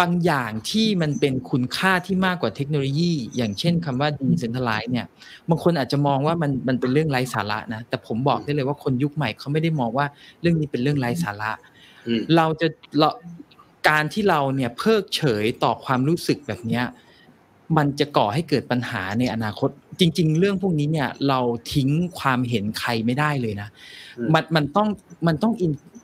[0.00, 5.06] บางอย่างที่มันเป็นคุณค่าที่มากกว่าเทคโนโลยี อย่างเช่นคำว่า decentralized เนี่ย
[5.48, 10.06] บางคนอาจจะมองว่ามันมันเป็นเรื่องไร้สาระนะแต่ผมบอกได้เลยว่าคนยุคใหม่เขาไม่ได้มองว่า
[10.40, 11.52] เรื่องนี้เป็นเรื่องไร้สาระ
[12.36, 12.66] เราจะ
[12.98, 13.08] เรา
[13.88, 16.84] การที่เราเนี่ยเพิกเฉยต่อความรู้สึกแบบเนี้ย
[17.76, 19.70] มันจะก่อให้เกิดปัญหาในอนาคต
[20.00, 21.40] จริง ๆ เรื่องพวกนี้เนี่ยเรา
[21.72, 23.68] ทิ้งความเห็นใครไม่ได้เลยนะ
[24.34, 24.88] มันมันต้อง
[25.26, 25.52] มันต้อง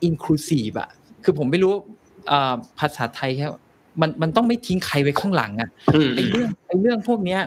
[0.03, 0.89] อินคลูซีฟอะ
[1.23, 1.73] คือผมไม่รู้
[2.79, 3.47] ภาษาไทยแค่
[4.01, 5.69] มันมันต้องไม่ทิ้งใครไว้ข้างหลังอะ
[6.15, 7.41] ไอ้เรื่องไอ้เรื่องพวกเนี้ย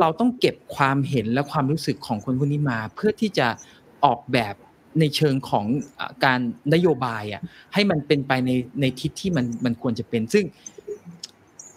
[0.00, 3.46] เราต้องเก็บความเห็นและความรู้สึกของคนพวกนี้มา เพื่อที่จะ
[4.04, 4.54] ออกแบบ
[5.00, 5.66] ในเชิงของ
[6.24, 6.40] การ
[6.74, 7.42] นโยบายอะ
[7.74, 8.50] ให้มันเป็นไปใน
[8.80, 10.44] ในทิศที่มันมันควรจะเป็น ซึ่ง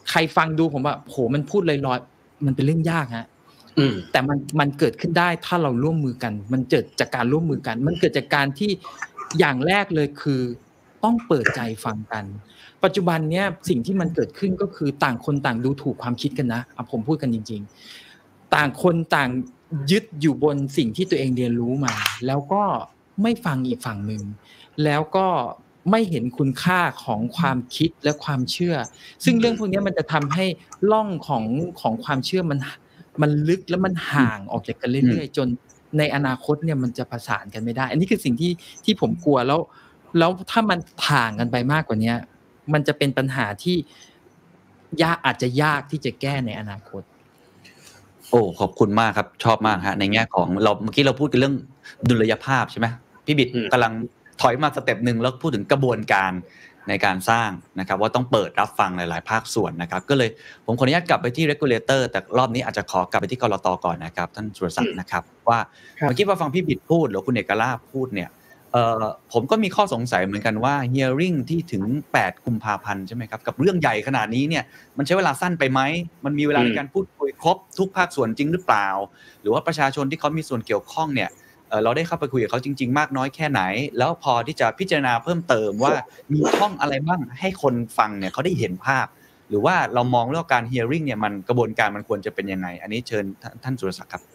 [0.10, 3.28] ใครฟังดูผมว่าโหมันพูดลอยๆมันเป็นเรื่องยากฮะ
[4.12, 8.72] แต่มันมันเกิดขึ้นได้ถ้าเราร่วมมือกัน มันเกิดจากการร่วมมือกัน มันเกิดจากการที่
[9.40, 10.42] อย่างแรกเลยคือ
[11.06, 12.26] ต้องเปิดใจฟังกัน
[12.84, 17.62] ปัจจุบันเนี้ยสิ่งที่มันเกิดขึ้นก็คือต่างคนต่างดูถูกความคิดกันนะผมพูดกันจริง
[18.08, 19.30] ๆ ต่างคนต่าง
[19.92, 21.96] ยึดอยู่บนสิ่งที่ตัวเองเรียนรู้มา
[22.28, 22.64] แล้วก็
[23.22, 24.24] ไม่ฟังอีกฝั่งหนึ่ง
[24.84, 25.28] แล้วก็
[25.92, 28.76] ไม่เห็นคุณค่าของความคิดและความเชื่อ
[29.24, 30.46] ซึ่งเรื่องพวกนี้มันจะทำให้
[30.92, 31.44] ล่องของ
[31.82, 32.60] ของความเชื่อมัน
[33.22, 35.48] มันลึกแล้วมันห่างออกจากกันเรื่อยๆ จน
[35.98, 38.52] ในอนาคตเนี่ยมันจะประสานกันไม่ได้ อันนี้คือสิ่งที่
[38.86, 39.60] ที่ผมกลัวแล้ว
[40.18, 42.14] แล้วถ้ามันถ่างกันไปมากกว่านี้
[42.74, 43.78] มันจะเป็นปัญหาที่
[45.04, 47.02] ยากอาจจะยากที่จะแก้ในอนาคต
[48.30, 51.56] โอ้ขอบคุณมากครับ ชอบมากฮะในแง่ของเราเมื่อกี้เราพูดกันเรื่อง
[52.10, 52.88] ดุลยภาพใช่ไหม
[53.26, 53.94] พี่บิดกำลัง
[54.42, 56.32] ถอยมา step หนึ่งแล้วพูดถึงกระบวนการ
[56.90, 57.50] ในการสร้าง
[57.80, 60.30] นะครับว่าต้องเปิดรับฟังหลาย ๆ ภาคส่วนนะครับ ก็เลย
[60.66, 65.60] ผมขออนุญาตกลับไปที่ regulator แต่รอบนี้อาจจะขอกลับไปที่กลตก่อนนะครับ ท่านสุรศักดิ์นะครับ ว่า
[66.00, 68.44] เมื่อกี้ว่าฟังพี่บิดพูดหรือคุณเอกลาภพูดเนี่ยเอ่อ
[69.34, 71.84] ผมก็มีข้อสงสัยเหมือนกันว่า hearing ที่ถึง
[72.16, 74.64] 8 กุมภาพันธ์ใช่ไหมครับ กับเรื่องใหญ่ขนาดนี้เนี่ย
[74.98, 75.82] มันใช้เวลาสั้นไปไหม
[76.26, 78.88] มันมีเวลาในการพูดคุยครบทุกภาคส่วนจริงหรือเปล่า
[79.42, 81.30] หรือว่าประชาชนที่เขามีส่วนเกี่ยวข้องเนี่ย
[81.84, 83.62] เราได้เข้าไปคุยกับเขาจริง ๆ มากน้อยแค่ไหน
[83.98, 85.94] แล้วพอที่จะพิจารณาเพิ่มเติมว่า
[86.34, 89.08] มีช่องอะไรบ้างให้คนฟังเนี่ยเขาได้เห็นภาพ
[89.50, 93.26] หรือว่าเรามองเรื่องการ hearing เนี่ยมันกระบวนการมันควรจะเป็นยังไง อันนี้เชิญ
[93.64, 94.35] ท่านสุรศักดิ์ครับ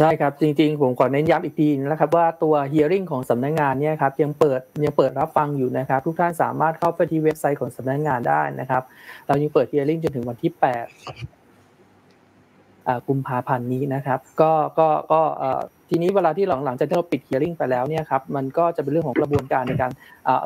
[0.00, 8.82] ได้ครับ จริงๆ ผมขอเน้นย้ำอีกทีนะครับว่าตัว hearing ของสำนักงานเนี่ยครับยังเปิดยังเปิดรับฟังอยู่นะครับ ทุกท่านสามารถเข้าไปที่เว็บไซต์ของสำนักงานได้นะครับ
[9.26, 10.62] เรายังเปิด hearing จนถึงวันที่ 8
[13.08, 15.20] กุมภาพันธ์นี้นะครับ ก็ก็ก็
[15.90, 19.92] ทีนี้เวลาที่หลังหลังจากที่เราปิด hearing ไปแล้วเนี่ยครับมันก็จะเป็นเรื่องของกระบวนการในการ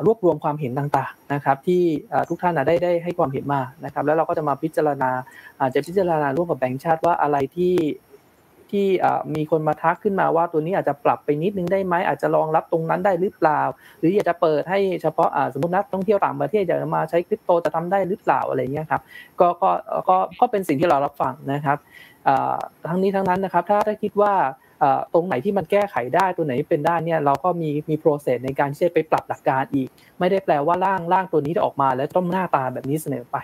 [0.05, 1.83] รวบรวมความเห็นต่างๆนะครับ ที่
[2.29, 5.11] ทุกท่านได้ได้ให้ความเห็นมานะครับ แล้วเราก็จะมาพิจารณา
[5.59, 7.73] อาจจะพิจารณาร่วมกับแบงค์ชาติว่าอะไรที่
[8.73, 8.87] ที่
[9.35, 13.61] มีคนมาทักขึ้นมาว่าตัวนี้อาจจะปรับไปนิดนึงได้ไหมอาจจะรองรับตรงนั้นได้หรือเปล่า
[13.99, 19.01] หรืออยากจะเปิดให้เฉพาะสมมตินักท่องเที่ยวต่างประเทศอยากจะมาใช้คริปโตจะทำได้หรือเปล่าอะไรเงี้ยครับ
[19.39, 19.69] ก็ก็
[20.09, 21.77] ก็ก็เป็นสิ่งที่เรารับฟังนะครับ
[22.87, 24.33] ทั้งนี้ทั้งนั้นนะครับถ้าถ้าคิดว่า
[25.13, 29.89] ตรงไหนที่มันแก้ไขได้ตัวไหนเป็นได้เนี่ยเราก็มีมี process ในการที่จะไปปรับหลักการอีก
[30.19, 33.37] ไม่ได้แปลว่าร่างร่างตัวนี้จะออกมาแล้วต้องหน้าตาแบบนี้เสนอไป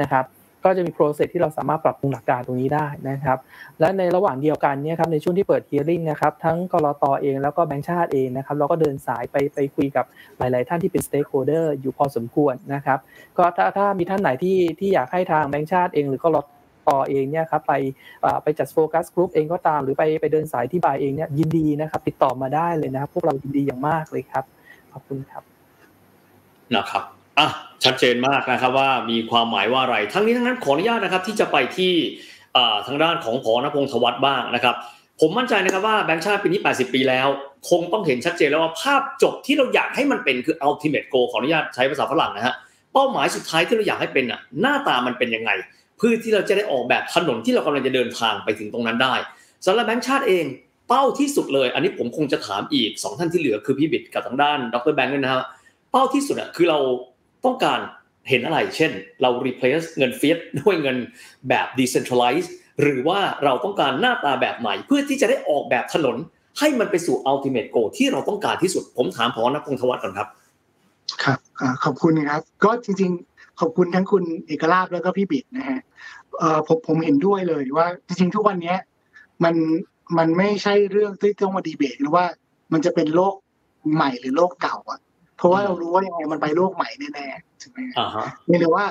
[0.00, 0.24] นะครับ
[0.64, 3.38] ก็จะมี process ที่เราสามารถปรับปรุงหลักการตรงนี้ได้นะครับ
[3.80, 10.04] และในระหว่างเดียวกันเนี่ยครับในช่วงที่เปิด hearing นะครับทั้งกลตเองแล้วก็แบงค์ชาติเองนะครับเราก็เดินสายไปไปคุยกับ
[10.38, 12.98] หลาย ๆ ท่านที่เป็น stakeholder อยู่พอสมควรนะครับ
[13.38, 16.38] ก็ถ้าถ้ามีท่านไหนที่ที่อยากให้ทางแบงค์ชาติเอง หรือกร
[16.88, 17.74] ตเองเนี่ยครับไป
[18.42, 24.44] ไปจัดโฟกัสกลุ่มเองก็ตามหรือไปไปเดินสายที่บายเองเนี่ยยินดีนะครับ ติดต่อมาได้เลยนะครับพวกเรายินดีอย่างมากเลยครับ
[24.92, 25.42] ขอบคุณครับ
[26.74, 27.04] นะครับ
[27.38, 27.48] อะ
[27.84, 31.92] ชัดเจนมากนะครับว่ามีความหมายว่าอะไร ทั้งนี้ทั้งนั้นขออนุญาตนะครับที่จะไปที่
[32.86, 34.74] ทางด้านของพอนพงศวัฒน์บ้างนะครับ
[35.20, 37.28] ผมมั่นใจนะครับว่าแบงค์ชาติปีนี้ 80 ปีแล้ว
[37.70, 42.54] คงต้องเห็นชัดเจนแล้วว่าภาพจบที่เราอยากให้มันเป็นคือ ultimate goal ขออนุญาตใช้ภาษาฝรั่งนะฮะ
[42.92, 45.50] เป้าหมายสุดท้ายที่เราอยากให้เป็นอะหน้าตามันเป็นยังไง
[45.98, 49.14] เพื่อที่เราจะได้ออกแบบถนนที่เรากำลังจะเดินทางไปถึงตรงนั้นได้
[49.66, 50.44] สำหรับแบงค์ชาติเอง
[50.88, 55.44] เป้าที่สุดเลย อันนี้ผมคงจะถามอีก 2 ท่านที่เหลือคือพี่บิดกับทางด้านดรแบงค์ด้วยนะฮะ
[55.90, 56.78] เป้าที่สุดอะคือเรา
[57.44, 57.80] ต้องการ
[58.28, 58.90] เห็นอะไร เช่น
[59.22, 60.96] เรา replace เงินเฟียสด้วยเงิน
[61.48, 62.50] แบบ decentralized
[62.80, 66.16] หรือว่าเราต้องการหน้าตาแบบใหม่เพื่อที่จะได้ออกแบบถนน
[66.58, 70.28] ให้มันไปสู่ ultimate goal ที่เราต้องการที่สุด ผมถามพอนักพงศวัฒน์ก่อนครับ
[71.24, 71.38] ครับ
[71.84, 75.80] ขอบคุณครับ ก็จริงๆ ขอบคุณทั้งคุณเอกลาบแล้วก็พี่บิดนะฮะ
[76.66, 78.74] ผมผมเห็นด้วยเลยว่า จริงๆ ทุกวันนี้
[79.44, 79.54] มัน
[80.18, 82.24] มันไม่ใช่เรื่องที่ต้องมาดีเบตหรือว่า
[82.72, 83.34] มันจะเป็นโลก
[83.94, 85.00] ใหม่หรือโลกเก่าอะ
[85.36, 87.78] เพราะว่าเรารู้ว่ายังไงมันไปโลกใหม่แน่ๆใช่ไหม
[88.44, 88.84] เพียงแต่ว่า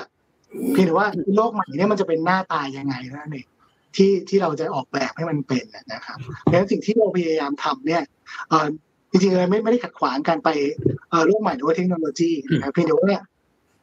[0.72, 1.06] เพียงแต่ว่า
[1.36, 3.46] โลกใหม่เนี่ยมันจะเป็นหน้าตายังไงนั่นเอง
[3.96, 8.02] ที่ที่เราจะออกแบบให้มันเป็นนะครับเพราะฉะนั้นสิ่งที่เราพยายามทำเนี่ย
[9.10, 10.48] จริงๆเลยไม่ไม่ได้ขัดขวางการไป
[11.26, 13.12] โลกใหม่หรือว่าเทคโนโลยีนะเพียงแต่ว่า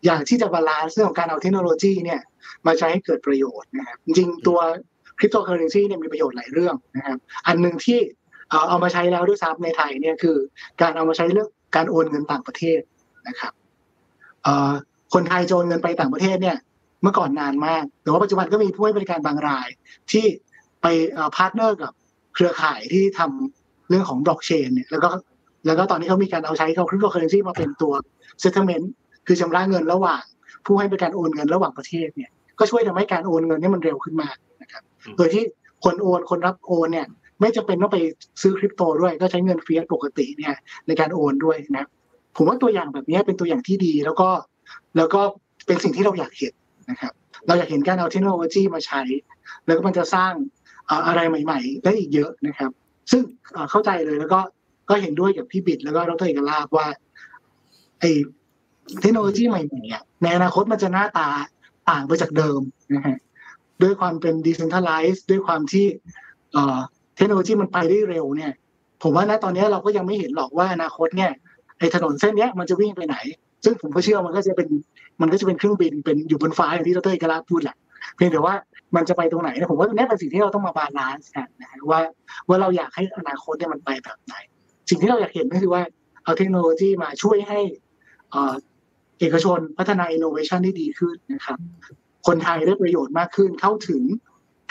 [0.06, 2.22] อย่างที่จะ balance เรื่องของการเอาเทคโนโลยีเนี่ย
[2.68, 4.60] มาใช้ให้เกิดประโยชน์นะครับจริงๆตัว
[5.20, 7.18] คริปโตเคอเรนซีเนี่ยมีประโยชน์หลายเรื่องนะครับ
[7.48, 8.00] อันหนึ่งที่
[8.70, 10.38] เอามาใช้แล้วด้วยซ้ำในไทยเนี่ยคือ
[10.82, 12.82] การเอามาใช้เรื่อง การโอนเงินต่างประเทศ
[13.28, 13.54] นะครับ
[15.14, 16.58] คนไทยโอนเงินไปต่างประเทศเนี่ย
[17.02, 19.68] เมื่อก่อนนานมาก แต่ว่าปัจจุบันก็มีผู้ให้บริการบางราย
[20.12, 20.26] ที่
[20.82, 20.86] ไป
[21.36, 21.92] partner กับ
[22.34, 25.10] เครือข่ายที่ทำเรื่องของบล็อกเชนเนี่ยแล้วก็
[25.66, 27.94] แล้วก็ตอนนี้เขามีการเอาใช้เขาคริปโตเคอเรนซีมาเป็นตัว
[28.40, 28.92] settlement
[29.28, 30.24] คือชำระเงินระหว่าง
[30.66, 34.28] ผู้ให้บริการโอนเงินระหว่างประเทศเนี่ยก็ช่วยทำให้การโอนเงินนี่มันเร็วขึ้นมา
[34.62, 34.84] นะครับ
[35.18, 35.44] โดยที่
[35.84, 37.08] คนโอนคนรับโอนเนี่ย
[37.40, 38.00] ไม่จำเป็นต้องไป
[38.42, 40.56] ซื้อคริปโตด้วย ก็ใช้เงินเฟียสปกติเนี่ย
[40.88, 41.86] ในการโอนด้วยนะ
[42.36, 44.30] ผมว่าตัวอย่างแบบนี้เป็นตัวอย่างที่ดีแล้วก็
[44.98, 45.22] แล้วก็
[45.68, 46.54] เป็นสิ่งที่เราอยากเห็น
[46.90, 47.14] นะครับ
[47.48, 49.02] เราอยากเห็นการเอาเทคโนโลยีมาใช้
[49.66, 50.34] แล้วก็มันจะสร้าง
[51.08, 52.72] อะไรใหม่ ๆ ได้อีกเยอะนะครับ
[53.12, 53.22] ซึ่ง
[53.72, 54.40] เข้าใจเลยแล้วก็
[54.90, 56.88] ก็เห็นด้วยกับพี่บิดแล้วก็ดรเอกลาบว่า
[58.00, 58.06] ไอ
[59.02, 61.30] เทคโนโลยีใหม่ๆเนี่ยในอนาคตมันจะหน้าตา
[61.90, 62.62] ต่างไปจากเดิม
[62.94, 63.18] นะฮะ
[63.82, 65.86] ด้วยความเป็น decentralized ด้วยความที่
[67.20, 68.54] เทคโนโลยีมันไปได้เร็วเนี่ย
[69.04, 71.32] ผมว่าณตอนนี้เราก็ยังไม่เห็นหรอกว่าอนาคตเนี่ย
[71.80, 73.18] ไอ้ถนนเส้นนี้มันจะวิ่งไปไหน
[73.64, 74.68] ซึ่งผมก็เชื่อมันก็จะเป็น
[75.22, 77.76] มันก็จะเป็นเครื่องบินเป็นอยู่บนฟ้าอย่างที่ดรเอกลาภพูดแหละ
[78.16, 78.54] เพียงแต่ว่า
[78.96, 82.00] มันจะไปตรงไหนนะผมว่านี่เป็นสิ่งที่เราต้องมา balance กันนะว่า
[82.48, 84.36] ว่าเราอยากให้อนาคตเนี่ยมันไปแบบไหน
[84.90, 85.84] สิ่งที่เราอยากเห็นก็คือว่า
[86.24, 87.60] เอาเทคโนโลยีมาช่วยให้
[89.20, 91.58] เอกชนพัฒนาอินโนเวชันที่ดีขึ้นนะครับ
[92.28, 94.02] คนไทยได้ประโยชน์มากขึ้นเข้าถึง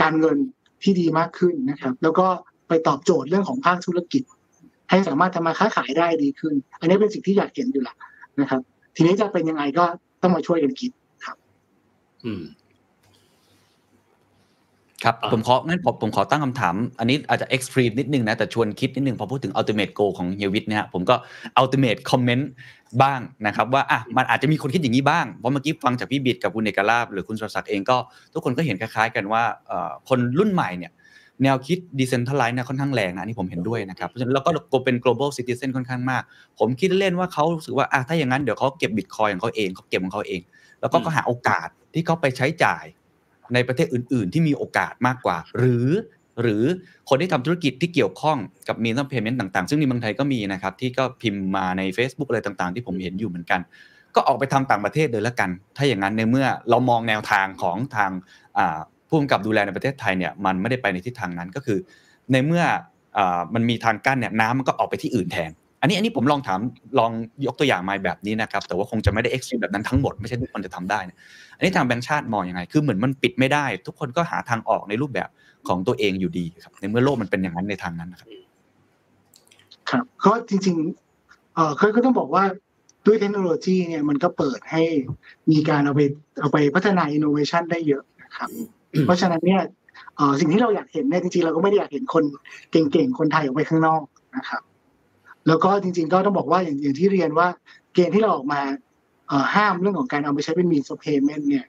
[0.02, 0.38] การเงิน
[0.82, 2.26] ที่ดีมากขึ้นนะครับ แล้วก็
[2.68, 4.22] ไปตอบโจทย์เรื่องของภาคธุรกิจ
[4.90, 7.96] ให้สามารถทำมาค้าขายได้ดีขึ้น อันนี้เป็นสิ่งที่อยากเห็นอยู่และ
[8.40, 8.60] นะครับ
[8.96, 9.84] ทีนี้จะเป็นยังไงก็
[10.22, 10.90] ต้องมาช่วยกันคิด
[11.24, 11.36] ครับ
[12.24, 12.42] อืม
[15.04, 21.14] ครับผมของั้นผมผมขอตั้งคำถาม อันนี้อาจจะ extreme นิดนึงนะ แต่ชวนคิดนิดนึง พอพูดถึง ultimate goal ของเฮียวิทเนี่ยผมก็
[21.56, 22.48] อัลติเมทคอมเมนต์
[23.02, 27.96] บ้างนะครับว่าอะมันอาจจะมีคนคิดอย่างนี้บ้างเพราะเมื่อกี้ฟังจากพี่บิดกับคุณเอกลาบหรือคุณสรศักดิ์เองก็
[28.32, 29.42] ทุกคนก็เห็นคล้ายๆ กันว่า
[30.08, 30.92] คนรุ่นใหม่เนี่ย
[31.42, 36.22] แนวคิด decentralize เนี่ยค่อนข้างแรงนะนี่ผมเห็นด้วยนะครับเพราะฉะนั้นแล้วก็เป็น global citizen ค่อนข้างมาก
[36.58, 40.40] ผมคิดเล่นว่าเขารู้สึกว่าอะถ้าอย่างนั้นเดี๋ยวเขาเก็บบิตคอยของเขาเองเขาเก็บของเขาเอง
[40.80, 42.84] แล้วก็ก็หาโอกาสที่เขาไปใช้จ่าย
[43.54, 45.86] ในประเทศอื่น ๆ ที่มีโอกาสมากกว่า หรือ
[46.42, 46.62] หรือ
[47.08, 48.38] คนที่ทำธุรกิจที่เกี่ยวข้อง
[48.68, 53.60] กับ means of payment ต่างๆ ซึ่งในเมืองไทยก็มีนะครับ ที่ก็พิมพ์มาใน Facebook อะไรต่างๆ ที่ผมเห็นอยู่เหมือนกัน
[54.14, 58.10] ก็ออกไปทำต่างประเทศเลยละกัน ถ้าอย่างนั้นในเมื่อเรามองแนวทางของทาง
[59.08, 61.78] ผู้กำกับดูแลในประเทศไทยเนี่ยมันไม่ได้ไปในทิศทางนั้นก็คือ
[62.32, 62.64] ในเมื่อ
[63.54, 66.60] มันมีทางกั้นเนี่ยน้ำมันก็ออกไปที่อื่นแทน อันนี้อันนี้ผมลองถาม
[66.98, 67.10] ลอง
[67.46, 71.16] ยกตัวอย่างมาแบบนี้นะครับ แต่ว่าคงจะไม่ได้ extreme แบบนั้นทั้งหมดไม่ใช่ทุกคนจะทำได้นะ
[71.56, 75.28] อันนี้ทางแบงค์ชาติมองยังไง คือเหมือนมันปิดไม่ได้ ทุกคนก็หาทางออกในรูปแบบ
[75.68, 78.28] ของตัวเองอยู่ดีครับ ในเมื่อโลกมันเป็นอย่างนั้นในทางนั้นนะครับ
[79.90, 82.44] ครับก็จริงๆเออก็ต้องบอกว่า
[83.06, 84.82] ด้วยเทคโนโลยีเนี่ยมันก็เปิดให้
[85.50, 86.00] มีการเอาไป
[86.40, 88.48] เอาไปพัฒนาอินโนเวชันได้เยอะนะครับ
[89.04, 89.62] เพราะฉะนั้นเนี่ย
[90.40, 92.24] สิ่งที่เราอยากเห็นเนี่ยจริงๆเราก็ไม่ได้อยากเห็นคน
[92.70, 94.02] เก่งๆคนไทยออกไปข้างนอก
[94.36, 94.62] นะครับ
[95.48, 97.48] แล้วก็จริง ๆ ก็ต้องบอกว่าอย่างอย่างที่เรียนว่า
[97.94, 98.60] เกณฑ์ที่เราออกมา
[99.54, 101.66] ห้ามเรื่องของการเอาไปใช้เป็น means of payment เนี่ย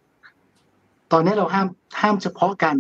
[1.12, 1.68] ตอนนี้เราห้าม
[2.02, 2.78] ห้ามเฉพาะการ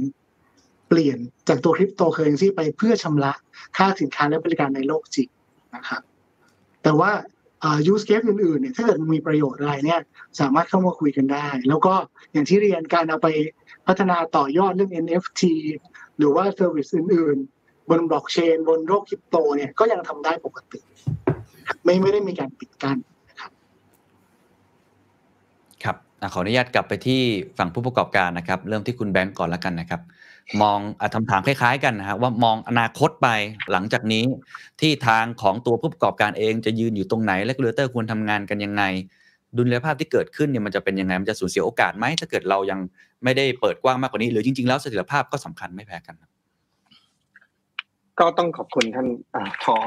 [0.88, 1.18] เปลี่ยน
[1.48, 3.34] จากตัวคริปโตเคอเรนซีไปเพื่อชำระ
[3.78, 5.30] ค่าสินค้าและบริการในโลกจริง
[5.76, 6.02] นะครับ
[6.84, 7.12] แต่ว่า
[7.88, 10.02] use case อื่นๆเนี่ยถ้าเกิดมีประโยชน์อะไรเนี่ย
[10.40, 11.94] สามารถเข้ามาคุยกันได้ แล้วก็
[12.32, 13.28] อย่างที่เรียนการเอาไป
[13.88, 15.42] พัฒนาต่อยอดเรื่อง NFT
[16.18, 17.59] หรือว่า service อื่นๆ
[17.90, 20.80] บนบล็อกเชน บนโลกคริปโตเนี่ยก็ยังทำได้ปกติ
[21.84, 22.98] ไม่ไม่ได้มีการปิดกั้น
[23.30, 23.52] นะครับ
[25.84, 25.96] ครับ
[26.34, 27.22] ขออนุญาตกลับไปที่
[27.58, 30.02] ฝั่งผู้ประกอบการนะครับ เริ่มที่คุณแบงก์ก่อนแล้วกันนะครับ
[30.62, 33.28] มองอคำถามคล้าย ๆ กันนะฮะว่ามองอนาคตไป
[33.72, 34.24] หลังจากนี้
[34.82, 38.84] ที่ทางของตัวผู้ประกอบการเองจะยืนอยู่ตรงไหนและเลเตอร์ควรทำงานกันยังไง
[39.58, 42.80] ดุลยภาพที่เกิดขึ้นเนี่ยมันจะเป็นยังไง มันจะสูญเสียโอกาสไหมถ้าเกิดเรายัง
[43.24, 46.16] ไม่ได้เปิดกว้างมากกว่านี้ หรือจริงๆแล้วเสถียรภาพก็สำคัญไม่แพ้กัน
[48.20, 49.08] ก็ต้องขอบคุณท่าน
[49.64, 49.78] ทอ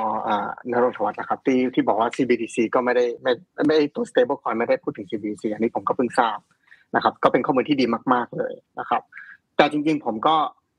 [0.73, 3.33] นรงธวัฒน์นะครับที่ที่บอกว่า CBDC ก็ไม่ได้ไม่
[3.67, 6.39] ไม่ตัว stable coin ไม่ได้พูดถึง CBDC อันนี้ผมก็เพิ่งทราบ
[6.97, 9.03] นะครับ ก็เป็นข้อมูลที่ดีมาก ๆเลยนะครับ
[9.57, 10.37] แต่จริงๆผมก็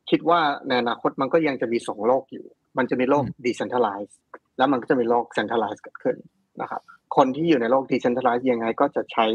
[0.09, 2.45] คิดว่าในอนาคตมันก็ยังจะมีสองโลกอยู่
[2.77, 4.15] มันจะมีโลก decentralized
[4.57, 6.15] แล้วมันก็จะมีโลก centralized เกิดขึ้น
[6.61, 6.81] นะครับ
[7.15, 9.25] คนที่อยู่ในโลก decentralized ยังไงก็จะใช้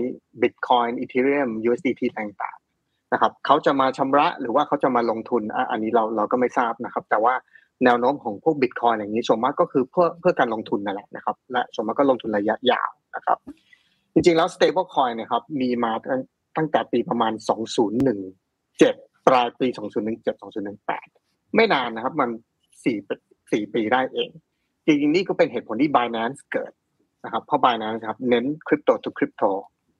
[0.42, 7.34] Bitcoin Ethereum USDT ต่างๆนะครับเขาจะมาชำระหรือว่าเขาจะมาลงทุนอันนี้เราเราก็ไม่ทราบนะครับ แต่ว่า
[7.84, 13.38] แนวโน้มของพวกบิตคอยอย่างนี้ส่วนมากก็คือเพื่อเพื่อการลงทุนนั่นแหละนะครับ และส่วนมากก็ลงทุนระยะยาวนะครับ
[14.12, 15.92] จริงๆแล้ว stable coin นะครับ มีมา
[16.56, 17.32] ตั้งแต่ปีประมาณ
[18.50, 19.66] 2017 ปลายปี
[20.16, 22.30] 2017 2018 ไม่นานนะครับ มัน
[22.84, 24.30] 4 4ปีได้เอง
[24.86, 26.72] จริงๆนี่ก็เป็นเหตุผลที่ Binance เกิด
[27.24, 29.50] นะครับ เพราะ Binance ครับเน้น crypto to crypto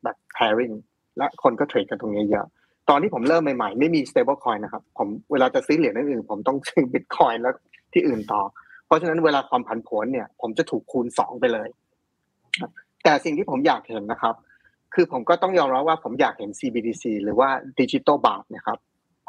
[0.02, 0.74] แบบ pairing
[1.18, 2.46] และคนก็เทรดกันตรงนี้เยอะ
[2.88, 7.54] ตอนที่ผมเริ่มใหม่ๆ ไม่มี stable coin นะครับ ผมเวลาจะซื้อเหรียญอื่นผมต้องซื้อ bitcoin แล้ว
[7.92, 8.42] ที่อื่นต่อ
[8.86, 11.68] เพราะฉะนั้นเวลาความผันผวนเนี่ย ผมจะถูกคูณสองไปเลย
[13.04, 14.34] แต่สิ่งที่ผมอยากเห็นนะครับ
[14.94, 17.48] คือผมก็ต้องยอมรับว่าผมอยากเห็น CBDC หรือว่า
[17.80, 18.78] ดิจิตอลบาทนะครับ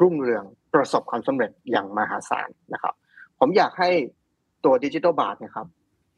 [0.00, 2.94] รุ่งเรืองประสบความสำเร็จอย่างมหาศาลนะครับ
[3.40, 3.90] ผมอยากให้
[4.64, 5.66] ตัวดิจิตอลบาทนะครับ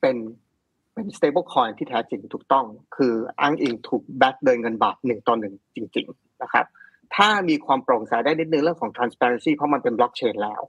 [0.01, 0.17] เป็น
[0.95, 2.65] เป็น stable coin ที่แท้จริงถูกต้อง
[2.97, 6.67] คืออ้างอิงถูกแบ็กโดยเงินบาทหนึ่งต่อหนึ่งจริง ๆ นะครับ
[7.17, 10.61] ถ้ามีความโปร่งใสได้นิดนึงเรื่องของ transparency เพราะมันเป็นบล็อกเชนแล้ว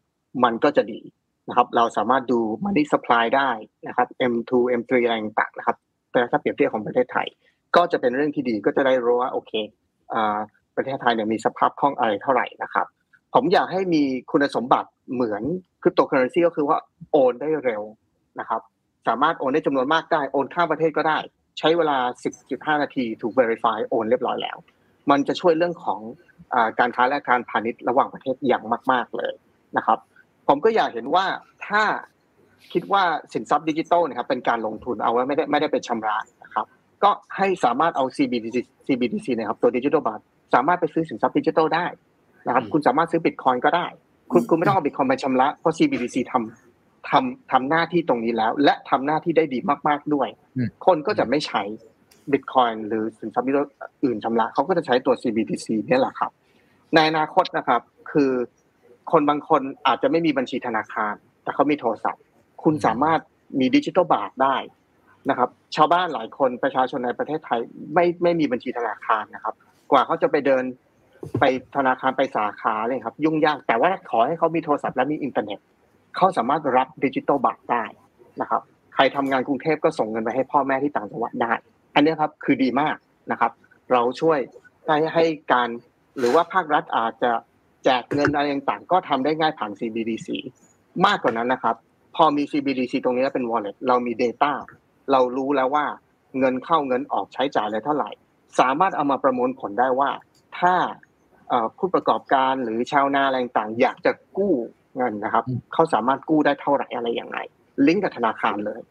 [0.44, 1.02] มันก็จะดี
[1.50, 3.50] นะครับ เราสามารถดู money supply ได้
[3.88, 5.78] นะครับ M2 M3 อะไรต่างๆนะครับ
[6.12, 7.28] แต่ถ้าเปรียบเทียบของประเทศไทย
[7.76, 9.52] ก็จะเป็นเรื่องที่ดีก็จะได้รู้ว่าโอเค
[10.76, 12.86] ประเทศไทยเนี่ยมีสภาพคล่องอะไรเท่าไหร่นะครับ
[13.34, 15.44] ผมอยากให้มีคุณสมบัติเหมือน
[15.82, 16.78] คริปโตเคอเรนซีก็คือว่า
[17.12, 17.82] โอนได้เร็ว
[18.40, 18.62] นะครับ
[19.08, 21.20] สามารถโอนได้จำนวนมากได้ โอนข้ามประเทศก็ได้
[21.60, 21.98] ใช้เวลา
[22.42, 24.58] 10.5 นาทีถูก verify โอนเรียบร้อยแล้ว
[25.12, 26.00] มันจะช่วยเรื่องของ
[26.80, 29.34] การค้าและการพาณิชย์ระหว่างประเทศอย่างมาก ๆเลย
[29.78, 30.00] นะครับ
[30.48, 31.26] ผมก็อยากเห็นว่า
[31.68, 31.84] ถ้า
[32.74, 33.04] คิดว่า
[33.34, 36.66] สินทรัพย์ดิจิทัลนะครับเป็นการลงทุนเอาไว้ไม่ได้ไม่ได้เป็นชำระนะครับ
[37.04, 38.58] ก็ให้สามารถเอา CBDC
[38.88, 40.20] CBDC นะครับตัวดิจิทัลบาท
[40.54, 41.86] สามารถไปซื้อสินทรัพย์ดิจิทัลได้
[42.48, 43.88] นะครับคุณสามารถซื้อบิตคอยก็ได้
[44.32, 50.28] คุณคุณไม่ต้องเอาบิตคอยมาชำระเพราะ CBDC ทำทำทำหน้าที่ตรงนี้แล้ว และทำหน้าที่ได้ดีมาก ๆด้วย
[50.86, 51.62] คนก็จะไม่ใช้
[52.32, 53.48] บิตคอยน์หรือสินทรัพย์
[54.04, 56.32] อื่นชำระเขาก็จะใช้ตัว CBDC นี่แหละครับ
[56.94, 57.82] ในอนาคตนะครับ
[58.12, 58.32] คือ
[59.12, 61.14] คนบางคนอาจจะไม่มีบัญชีธนาคาร
[61.44, 62.22] แต่เขามีโทรศัพท์
[62.64, 63.20] คุณสามารถ
[63.60, 64.56] มีดิจิทัลบาทได้
[65.30, 67.60] นะครับ ชาวบ้านหลายคนประชาชนในประเทศไทย
[67.94, 69.56] ไม่ไม่มีบัญชีธนาคารนะครับ
[69.92, 70.64] กว่าเขาจะไปเดิน
[71.40, 71.44] ไป
[71.76, 75.60] ธนาคารไปสาขาเลยครับ ยุ่งยากแต่ว่าขอให้เขามีโทรศัพท์และมีอินเทอร์เน็ต
[76.16, 77.84] เขาสามารถรับดิจิทัลบาทได้
[78.42, 78.62] นะครับ
[78.96, 81.54] ใครทำงานกรุงเทพก็ส่งเงินไปให้พ่อแม่ที่ต่างจังหวัดได้
[81.94, 82.96] อันนี้ครับคือดีมาก
[83.32, 83.52] นะครับ
[83.92, 84.40] เราช่วย
[84.86, 85.70] ให้ให้การ
[86.20, 87.32] หรือว่าภาครัฐอาจจะ
[87.84, 90.28] แจกเงินอะไรต่างๆก็ทำได้ง่ายผ่าน CBDC
[91.06, 91.76] มากกว่านั้นนะครับ
[92.16, 94.52] พอมี CBDC ตรงนี้เป็น wallet เรามี data
[95.12, 95.86] เรารู้แล้วว่า
[96.40, 98.12] เงินเข้าเงินออกใช้จ่ายอะไรเท่าไหร่
[98.60, 100.10] สามารถเอามาประมวลผลได้ว่า
[100.60, 100.76] ถ้า
[101.78, 104.54] ผู้ประกอบการหรือชาวนาอะไรต่างอยากจะกู้
[104.98, 105.44] เงินนะครับ
[105.74, 107.40] เขาสามารถกู้ได้เท่าไหร่อะไรอย่างไร
[107.88, 108.82] ลิงก์กับธนาคารเลย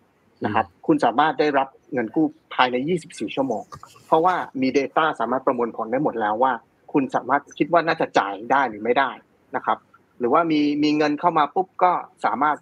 [0.45, 3.63] นะครับ คุณสามารถได้รับเงินกู้ภายใน 24 ชั่วโมง
[4.07, 6.53] เพราะว่ามี Data สามารถประมวลผลได้หมดแล้วว่า
[6.93, 9.11] คุณสามารถคิดว่าน่าจะจ่ายได้หรือไม่ได้
[9.57, 9.79] นะครับ
[10.19, 11.93] หรือว่ามีมีเงินเข้ามาปุ๊บก็
[12.25, 12.57] สามารถ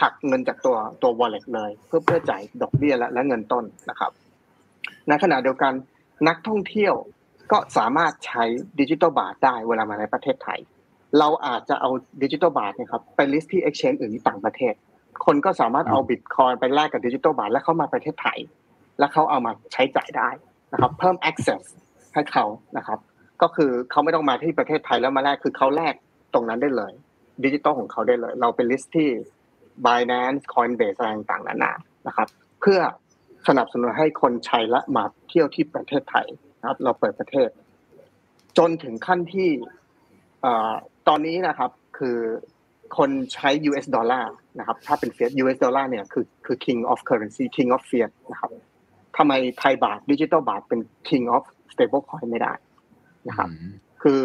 [0.00, 4.10] หักเงินจากตัวตัว wallet เลย เพื่อเพื่อจ่ายดอกเบี้ยและและเงินต้นนะครับ
[5.08, 5.72] ในขณะเดียวกัน
[6.28, 6.94] นักท่องเที่ยว
[7.52, 8.44] ก็สามารถใช้
[8.80, 10.58] ดิจิตอลบาทได้เวลามาในประเทศไทย
[11.18, 11.90] เราอาจจะเอา
[12.22, 14.74] ดิจิตอลบาทนะครับไป list ที่ exchange อื่นที่ต่างประเทศ
[15.24, 18.38] คนก็สามารถเอาบิตคอยน์ไปแลกกับดิจิตอลบาท แล้วเข้ามาประเทศไทย
[18.98, 20.28] แล้วเขาเอามาใช้จ่ายได้
[20.72, 21.62] นะครับ เพิ่ม access
[22.14, 22.44] ให้เขา
[22.76, 22.98] นะครับ
[23.42, 25.94] ก็คือเขาไม่ต้องมาที่ประเทศไทยแล้วมาแลกคือเขาแลก
[26.34, 26.92] ตรงนั้นได้เลย
[27.44, 29.08] ดิจิตอลของเขาได้เลย เราเป็น list ที่
[29.86, 31.72] Binance Coinbase อะไรต่างๆนานา
[32.06, 32.28] นะครับ
[32.60, 32.80] เพื่อ
[33.48, 36.26] สนับสนุนให้คนใช้และมาเที่ยวที่ประเทศไทย
[36.60, 37.48] นะครับ เราเปิดประเทศ
[38.58, 39.50] จนถึงขั้นที่
[41.08, 42.18] ตอนนี้นะครับ คือ
[42.96, 48.50] คนใช้ US ดอลลาร์ นะครับถ้าเป็นเฟีย US ดอลลาร์เนี่ยคือคือ king of currency king of fiat นะครับ
[49.16, 52.52] ทำไมไทยบาทดิจิตอลบาทเป็น king of stable coin ไม่ได้
[53.28, 53.48] นะครับ
[54.02, 54.20] คือ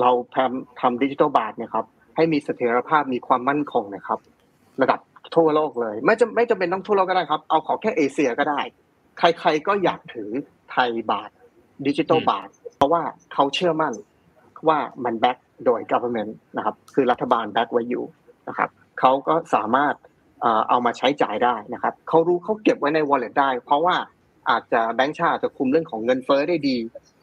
[0.00, 1.86] เราทำทำดิจิตอลบาทเนี่ยครับ
[2.16, 4.18] ให้มีเสถียรภาพมีความมั่นคงนะครับ
[4.82, 5.00] ระดับ
[5.34, 8.60] ทั่วโลกเลย ไม่จำไม่จำเป็นต้องทั่วโลกก็ได้ครับ เอาขอแค่เอเชียก็ได้
[9.18, 10.30] ใคร ๆก็อยากถือ
[10.70, 11.30] ไทยบาท
[11.86, 13.02] ดิจิตอลบาท เพราะว่า
[13.34, 13.94] เขาเชื่อมั่น
[14.68, 18.04] ว่ามัน back โดย government นะครับ คือรัฐบาล back ไว้อยู่
[18.48, 18.68] นะครับ
[19.00, 19.94] เขาก็สามารถ
[20.68, 23.96] เอามาใช้จ่ายได้นะครับเขารู้เขาเก็บไว้ใน wallet ได้ เพราะว่า
[24.50, 26.76] อาจจะแบงก์ชาติจะคุมเรื่องของเงินเฟ้อได้ดี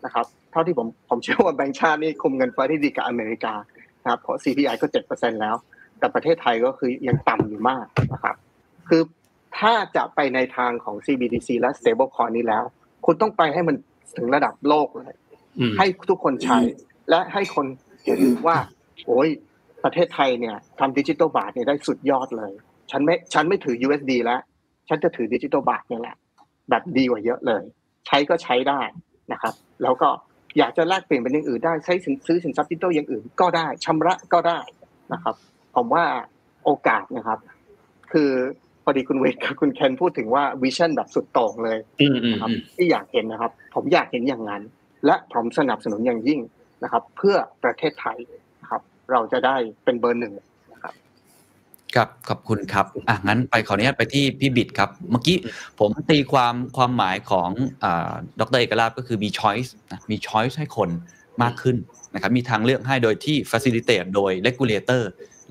[0.05, 3.53] นะครับเท่าที่ผมผมเชื่อว่าแบงก์ชาตินี่คุมเงินเฟ้อได้ดีกับอเมริกา
[4.01, 5.55] นะครับเพราะ CPI ก็เจ็ดเปอร์เซ็นต์แล้ว
[5.99, 8.35] แต่ประเทศไทยก็คือยังต่ำอยู่มากนะครับ
[8.89, 9.01] คือ
[9.57, 12.63] ถ้าจะไปในทางของ CBDC และ stablecoin นี้แล้ว
[13.05, 13.75] คุณต้องไปให้มัน
[14.17, 15.13] ถึงระดับโลกเลย
[15.77, 16.57] ให้ทุกคนใช้
[17.09, 17.65] และให้คน
[18.05, 18.57] เห็นว่า
[19.05, 19.29] โอ้ย
[19.85, 22.51] ประเทศไทยเนี่ยทำดิจิตอลบาทเนี่ยได้สุดยอดเลย
[22.91, 24.39] ฉันไม่ฉันไม่ถือ USD แล้ว
[24.89, 26.15] ฉันจะถือดิจิตอลบาทนี่แหละ
[26.69, 27.63] แบบดีกว่าเยอะเลย
[28.07, 28.79] ใช้ก็ใช้ได้
[29.31, 29.53] นะครับ
[29.83, 30.09] แล้วก็
[30.57, 31.93] อยากจะแลกเปลี่ยนเป็นอย่างอื่นได้ใช้
[32.27, 34.59] ซื้อสินทรัพย์ดิจิตอลอย่างอื่นก็ได้ชำระก็ได้
[35.13, 35.35] นะครับ
[35.75, 36.05] ผมว่า
[36.65, 37.39] โอกาสนะครับ
[38.11, 38.31] คือ
[38.83, 41.77] พอดีคุณเวทกับคุณเคนพูดถึงว่าวิชั่นแบบสุดโต่งเลย
[42.31, 44.61] นะครับที่อยากเห็นนะครับ ผมอยากเห็นอย่างนั้น
[45.05, 46.39] และผมสนับสนุนอย่างยิ่ง
[46.83, 48.34] นะครับ เพื่อประเทศไทยนะครับ
[49.11, 50.33] เราจะได้เป็นเบอร์หนึ่ง
[50.71, 50.93] นะครับ
[51.95, 55.37] ครับขอบคุณครับอะงั้นไปขออนุญาตไปที่พี่บิดครับ เมื่อกี้
[55.79, 57.49] ผมตีความความหมายของ
[58.39, 59.73] ดรเอกลาบก็คือมีช้อยส์
[60.11, 60.89] มี choice ให้คน
[61.43, 61.77] มากขึ้น
[62.13, 65.01] นะครับมีทางเลือกให้โดยที่ facilitate โดย regulator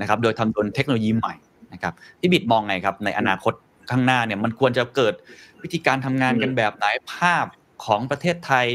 [0.00, 1.34] นะครับโดยทำโดนเทคโนโลยีใหม่
[1.72, 3.52] นะครับพี่บิดมองไงครับในอนาคต
[3.90, 5.14] ข้างหน้าเนี่ยมันควรจะเกิด
[5.62, 7.46] วิธีการทำงานกันแบบไหนภาพ
[7.84, 8.66] ของประเทศไทย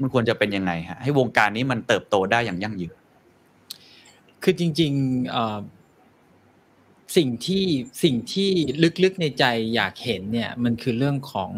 [0.00, 2.94] มันควรจะเป็นยังไงฮะให้วงการนี้มันเติบโตได้อย่างยั่งยืน
[4.42, 7.64] คือจริงๆสิ่งที่
[8.02, 8.50] สิ่งที่
[9.04, 9.44] ลึกๆในใจ
[9.74, 11.50] อยากเห็นเนี่ยมันคือเรื่องของ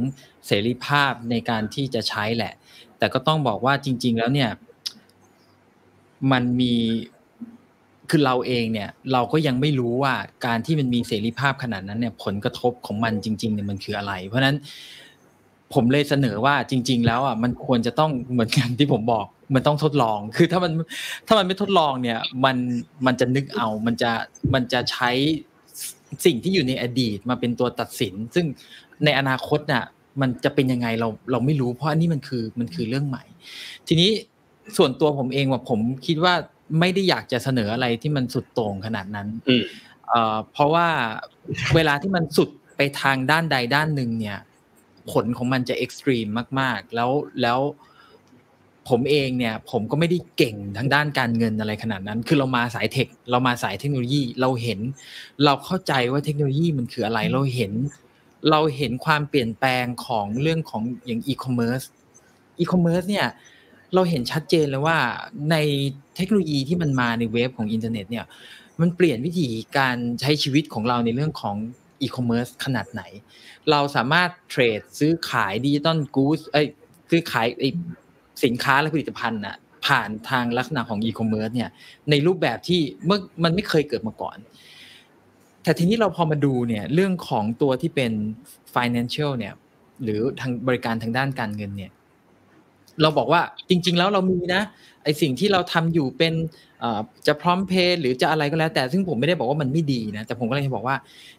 [0.46, 2.54] เสรีภาพในการที่จะใช้แหละ
[2.98, 4.50] แต่ก็ต้องบอกว่าจริง ๆ แล้วเนี่ย
[6.32, 6.74] มันมี
[8.10, 10.14] คือเราเองเนี่ย เราก็ยังไม่รู้ว่า
[10.46, 14.56] การที่มันมีเสรีภาพขนาดนั้นเนี่ย ผลกระทบของมันจริงๆเนี่ยมันคืออะไร เพราะฉะนั้น
[15.74, 20.72] ผมเลยเสนอว่าจริง ๆ แล้วอะมันควรจะต้องเหมือนกันที่ผมบอก มันต้องทดลอง คือถ้ามัน
[21.26, 22.56] ถ้ามันไม่ทดลองเนี่ย มัน
[23.06, 24.10] มันจะนึกเอา มันจะ
[24.54, 25.10] มันจะใช้
[26.24, 28.46] สิ่งที่อยู่ในอดีตมาเป็นตัวตัดสิน ซึ่ง
[29.04, 29.84] ในอนาคตน่ะ
[30.20, 33.24] มันจะเป็นยังไงเราเราไม่รู้เพราะอันนี้มันคือมันคือเรื่องใหม่
[33.88, 34.10] ทีนี้
[34.76, 36.34] ส่วนตัวผมเองว่าผมคิดว่า
[36.80, 39.28] ไม่ได้อยากจะเสนออะไรที่มันสุดโต่งขนาดนั้น
[40.52, 40.88] เพราะว่า
[41.74, 44.38] เวลาที่มันสุดไปทางด้านใดด้านหนึ่งเนี่ย
[45.10, 46.26] ผลของมันจะเอ็กซ์ตรีม
[46.60, 47.10] มาก ๆ แล้ว
[47.42, 47.58] แล้ว
[48.88, 54.80] ผมเองเนี่ย ผมก็ไม่ได้เก่งทางด้านการเงินอะไรขนาดนั้น คือเรามาสาย tech เรามาสายเทคโนโลยี เราเห็น
[55.44, 57.72] เราเข้าใจว่าเทคโนโลยีมันคืออะไร เราเห็น
[58.50, 61.82] เราเห็นความเปลี่ยนแปลงของเรื่องของอย่างอีคอมเมิร์ซ
[62.58, 63.26] อีคอมเมิร์ซเนี่ย
[63.94, 64.98] เราเห็นชัดเจนเลยว่า
[65.50, 65.56] ใน
[66.16, 68.26] เทคโนโลยีที่มันมาใน wave ของอินเทอร์เน็ตเนี่ย
[68.80, 69.48] มันเปลี่ยนวิธี
[69.78, 71.56] การใช้ชีวิตของเราในเรื่องของ
[72.02, 73.02] อีคอมเมิร์ซขนาดไหน
[73.70, 76.66] เราสามารถเทรดซื้อขายดิจิตอลกู๊ดเอ้ย
[77.10, 77.46] ซื้อขาย
[78.44, 79.56] สินค้าและผลิตภัณฑ์น่ะ
[79.86, 81.70] ผ่านทางลักษณะของอีคอมเมิร์ซเนี่ย
[82.10, 84.36] ในรูปแบบที่เมื่อมันไม่เคยเกิดมาก่อน
[85.64, 88.12] แต่ทีนี้เราพอมาดูเนี่ยเรื่องของตัวที่เป็น
[88.74, 89.54] financial เนี่ย
[90.02, 91.92] หรือทางบริการทางด้านการเงินเนี่ย
[93.02, 94.62] เราบอกว่าจริง ๆ แล้วเรามีนะ
[95.04, 96.34] ไอสิ่งที่เราทำอยู่เป็น
[97.26, 100.96] จะพร้อมเพย์หรือจะอะไรก็แล้ว แต่ซึ่งผมไม่ได้บอกว่ามันไม่ดีนะแต่ผมก็เลยบอกว่า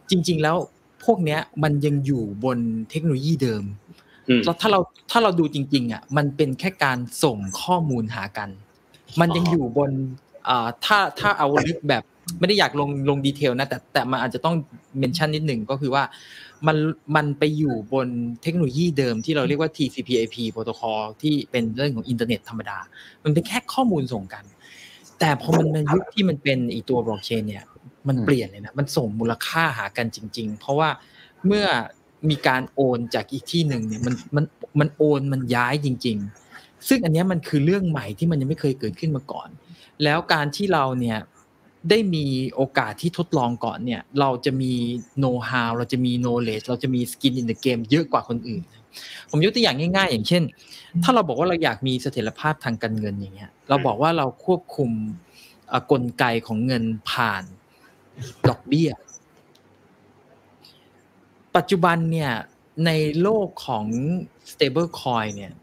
[0.09, 0.57] จริง ๆ แล้ว
[1.05, 2.57] พวกเนี้ยมันยังอยู่บน
[2.89, 3.63] เทคโนโลยีเดิม
[4.45, 4.79] แล้วถ้าเรา
[5.11, 8.49] ถ้าเราดูจริง ๆอะมันเป็นแค่การส่งข้อมูลหากัน
[9.19, 9.91] มันยังอยู่บน
[10.47, 12.03] อ่าถ้าถ้าเอาลึกแบบ
[12.39, 14.55] ไม่ได้อยากลงลง detail นะแต่แต่มันอาจจะต้อง
[14.99, 16.03] mention นิดหนึ่งก็คือว่า
[16.67, 16.77] มัน
[17.15, 18.07] มันไปอยู่บน
[18.41, 22.77] เทคโนโลยีเดิมที่เราเรียกว่า TCP/IP protocol ที่เป็นเรื่องของอินเทอร์เน็ตธรรมดา
[23.23, 24.43] มันเป็นแค่ข้อมูลส่งกัน
[25.19, 27.63] แต่พอมันในยุคที่มันเป็นอีตัวบล็อกเชนเนี่ย
[28.07, 30.89] มันเปลี่ยนเลยนะมันส่งมูลค่าหากันจริง ๆ เพราะว่า
[31.47, 31.65] เมื่อ
[32.29, 34.45] มีการโอนจากอีกที่หนึ่งเนี่ยมันมัน
[34.79, 36.17] มันโอนมันย้ายจริง
[36.53, 39.49] ๆ ซึ่งอันนี้มันคือเรื่องใหม่ที่มันยังไม่เคยเกิดขึ้นมาก่อน
[40.03, 41.19] แล้วการที่เราเนี่ย
[41.89, 42.25] ได้มี
[42.55, 44.73] โอกาสที่ทดลองก่อนเนี่ย เราจะมี
[45.19, 48.63] โน้ตฮาวเราจะมี knowledge เราจะมี skin in the game เยอะกว่าคนอื่น
[49.29, 50.43] ผมยกตัวอย่างง่าย ๆ อย่างเช่น
[51.03, 54.91] ถ้าเราบอกว่าเราอยากมีเสถียรภาพทางการเงินอย่างเงี้ย เราบอกว่าเราควบคุม
[55.91, 57.43] กลไกของเงินผ่าน
[58.49, 58.89] ดอกเบี้ย
[61.55, 62.31] ปัจจุบันเนี่ย
[62.85, 62.91] ใน
[63.21, 63.85] โลกของ
[64.51, 65.53] stable coin เนี่ย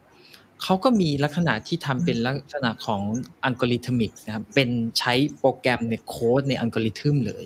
[0.63, 3.03] เขาก็มีลักษณะที่ทำเป็นลักษณะของ
[3.45, 4.69] algorithmic นะครับเป็น
[4.99, 7.45] ใช้โปรแกรมในโค้ดในอัลกอริทึมเลย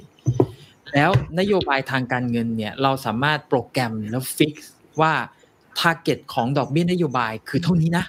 [0.94, 4.54] แล้วนโยบายทางการเงินเนี่ยเราสามารถโปรแกรมแล้ว fix
[5.00, 5.12] ว่า
[5.78, 8.04] target ของดอกเบี้ยนโยบายคือเท่านี้นะ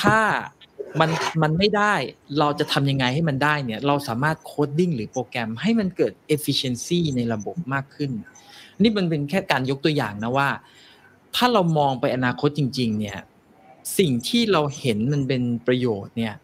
[0.00, 0.18] ถ้า
[1.00, 1.10] มัน
[1.42, 1.94] มันไม่ได้
[2.38, 8.10] เราจะทำยังไงให้มันได้เนี่ย เราสามารถโคดดิ้งหรือโปรแกรมให้มันเกิด efficiency ในระบบมากขึ้น
[8.82, 10.48] นี่มันเป็นแค่การยกตัวอย่างนะว่า
[11.34, 13.18] ถ้าเรามองไปอนาคตจริง ๆ เนี่ย
[13.98, 16.34] สิ่งที่เราเห็นมันเป็นประโยชน์เนี่ย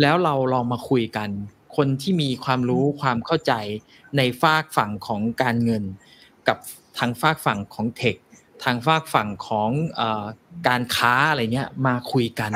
[0.00, 1.28] แล้วเราลองมาคุยกัน
[1.76, 3.52] คนที่มีความรู้ความเข้าใจ
[4.16, 5.84] ในฝากฝั่งของการเงิน
[6.48, 6.56] กับ
[6.98, 8.16] ทางฝากฝั่งของเทค
[8.64, 10.02] ทางฝากฝั่งของอ
[10.68, 12.52] การค้าอะไรเงี้ยมาคุยกัน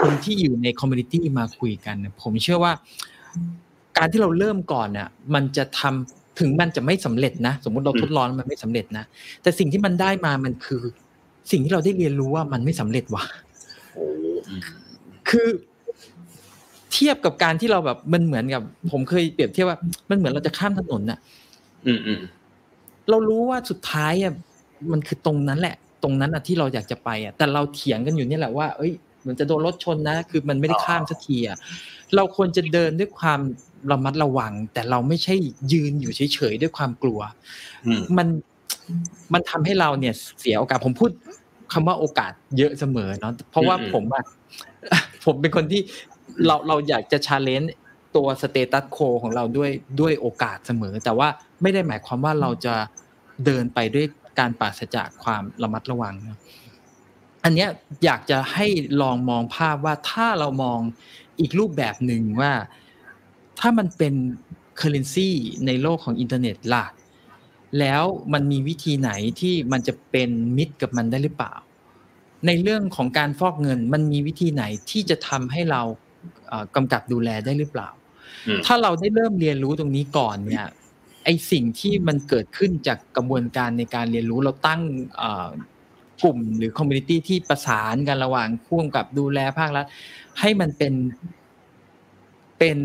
[0.00, 2.72] คนที่อยู่ในคอมมูนิตี้มาคุยกันผมเชื่อว่า
[3.98, 9.04] การที่เราเริ่มก่อนเนี่ยมันจะทำถึงมันจะไม่สำเร็จนะ สมมุติเราทดลองมันไม่สำเร็จนะ
[9.42, 10.82] แต่สิ่งที่มันได้มามันคือ
[11.50, 13.24] สิ่งที่เราได้เรียนรู้ว่ามันไม่สำเร็จว่ะ
[15.28, 15.48] คือ
[16.92, 18.62] เทียบกับการที่เราแบบมันเหมือนกับ
[18.92, 19.78] ผมเคยเปรียบเทียบว่า
[20.10, 21.18] มันเหมือนเราจะข้ามถนนน่ะ
[21.86, 22.20] อืมอืม
[23.10, 24.32] เรารู้ว่าสุดท้ายอะ
[24.92, 31.58] มันคือตรงนั้นแหละ ตรงนั้นอะที่เราอยากจะไปอะแต่เราเถียงกันอยู่นี่แหละว่าเอ้ยเห มือนจะโดนรถชนนะ คือมันไม่ได้ข้ามสักทีอะ
[32.16, 33.40] เราควรจะเดินด้วยความ
[33.90, 35.34] ระมัดระวัง แต่เราไม่ใช่
[35.72, 37.20] ยืนอยู่เฉยๆด้วยความกลัว
[38.18, 38.28] มัน
[39.32, 41.10] มันทำให้เราเนี่ยเสียโอกาสผมพูด
[41.72, 44.24] คำว่าโอกาสเยอะเสมอเนาะเพราะว่าผมอะ
[45.24, 45.82] ผมเป็นคนที่
[46.46, 47.72] เราเราอยากจะ challenge
[48.16, 49.70] ตัว status quo ของเราด้วย
[50.00, 51.28] ด้วยโอกาสเสมอ แต่ว่า
[51.62, 52.74] ไม่ได้หมายความว่าเราจะ
[53.44, 54.06] เดินไปด้วย
[54.38, 56.38] การปราศจากความระมัดระวังนะ
[57.46, 57.70] อันเนี้ย
[58.04, 58.66] อยากจะให้
[59.02, 60.80] ลองมองภาพว่าถ้าเรามอง
[61.40, 62.52] อีกรูปแบบหนึ่งว่า
[63.60, 64.14] ถ้ามันเป็น
[64.76, 65.30] currency
[65.66, 66.86] ในโลกของอินเทอร์เน็ตล่ะ
[67.78, 68.02] แล้ว
[68.32, 69.10] มันมีวิธีไหน
[69.40, 71.54] ที่มันจะเป็นมิตรกับมันได้หรือเปล่า
[72.46, 75.82] ในเรื่องของการฟอกเงินมันมีวิธีไหนที่จะทำให้เรา
[76.74, 77.88] กำกับดูแลได้หรือเปล่า
[78.66, 80.66] ถ้าเราได้เริ่มเรียนรู้ตรงนี้ก่อนเนี่ย
[81.24, 84.80] ไอสิ่งที่มันเกิดขึ้นจากกระบวนการในการเรียนรู้เราตั้ง
[86.22, 89.86] กลุ่มหรือ community ที่ประสานกันระหว่างผู้กำกับดูแลภาครัฐ
[90.40, 90.94] ให้มันเป็น
[92.58, 92.78] เป็น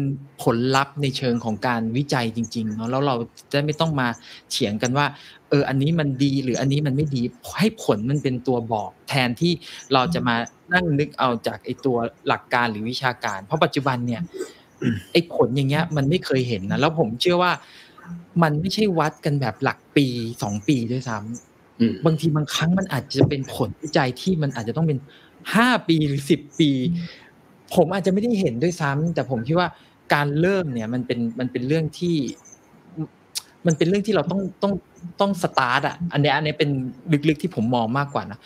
[0.44, 3.16] ผลลัพธ์ในเชิงของการวิจัยจริงๆเนาะแล้วเรา
[3.52, 4.08] จะไม่ต้องมา
[4.52, 5.06] เถียงกันว่า
[5.50, 7.22] เออ อันนี้มันดีหรืออันนี้มันไม่ดี
[7.60, 9.54] ให้ผลมันเป็นตัวบอก แทนที่
[9.94, 10.36] เราจะมา
[10.74, 11.98] นั่งนึกเอาจากไอตัว
[12.28, 14.22] หลักการหรือวิชาการ เพราะปัจจุบันเนี่ย
[15.12, 17.52] ไอผลอย่างเงี้ย มันไม่เคยเห็นนะแล้วผมเชื่อว่า
[18.44, 20.08] มันไม่ใช่วัดกันแบบหลักปี
[20.42, 21.51] สองปีด้วยซ้ำ
[22.06, 25.00] บางทีบางครั้งมันอาจจะเป็นผลวิจัยที่มันอาจจะต้องเป็น
[25.56, 26.72] ห้าปีหรือสิบปี
[27.76, 29.68] ผมอาจจะไม่ได้เห็นด้วยซ้ำแต่ผมคิดว่า
[30.14, 32.16] การเริ่มเนี่ยมันเป็นมันเป็นเรื่องที่
[33.66, 34.74] มันเป็นเรื่องที่เราต้องต้อง
[35.22, 36.70] ต้องสตาร์ทอะ อันนี้อันนี้เป็น
[37.30, 38.40] ลึกๆที่ผมมองมากกว่านะ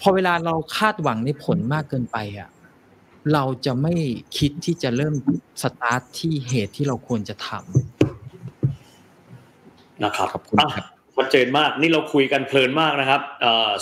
[0.00, 2.48] พอเวลาเราคาดหวังในผลมากเกินไปอะ
[3.32, 3.92] เราจะไม่
[4.38, 5.14] คิดที่จะเริ่ม
[5.62, 7.60] สตาร์ทที่เหตุที่เราควรจะทำ
[10.04, 10.86] นะครับขอบคุณครับ
[11.18, 13.20] ชัดเจนมากนี่เราคุยกันเพลินมากนะครับ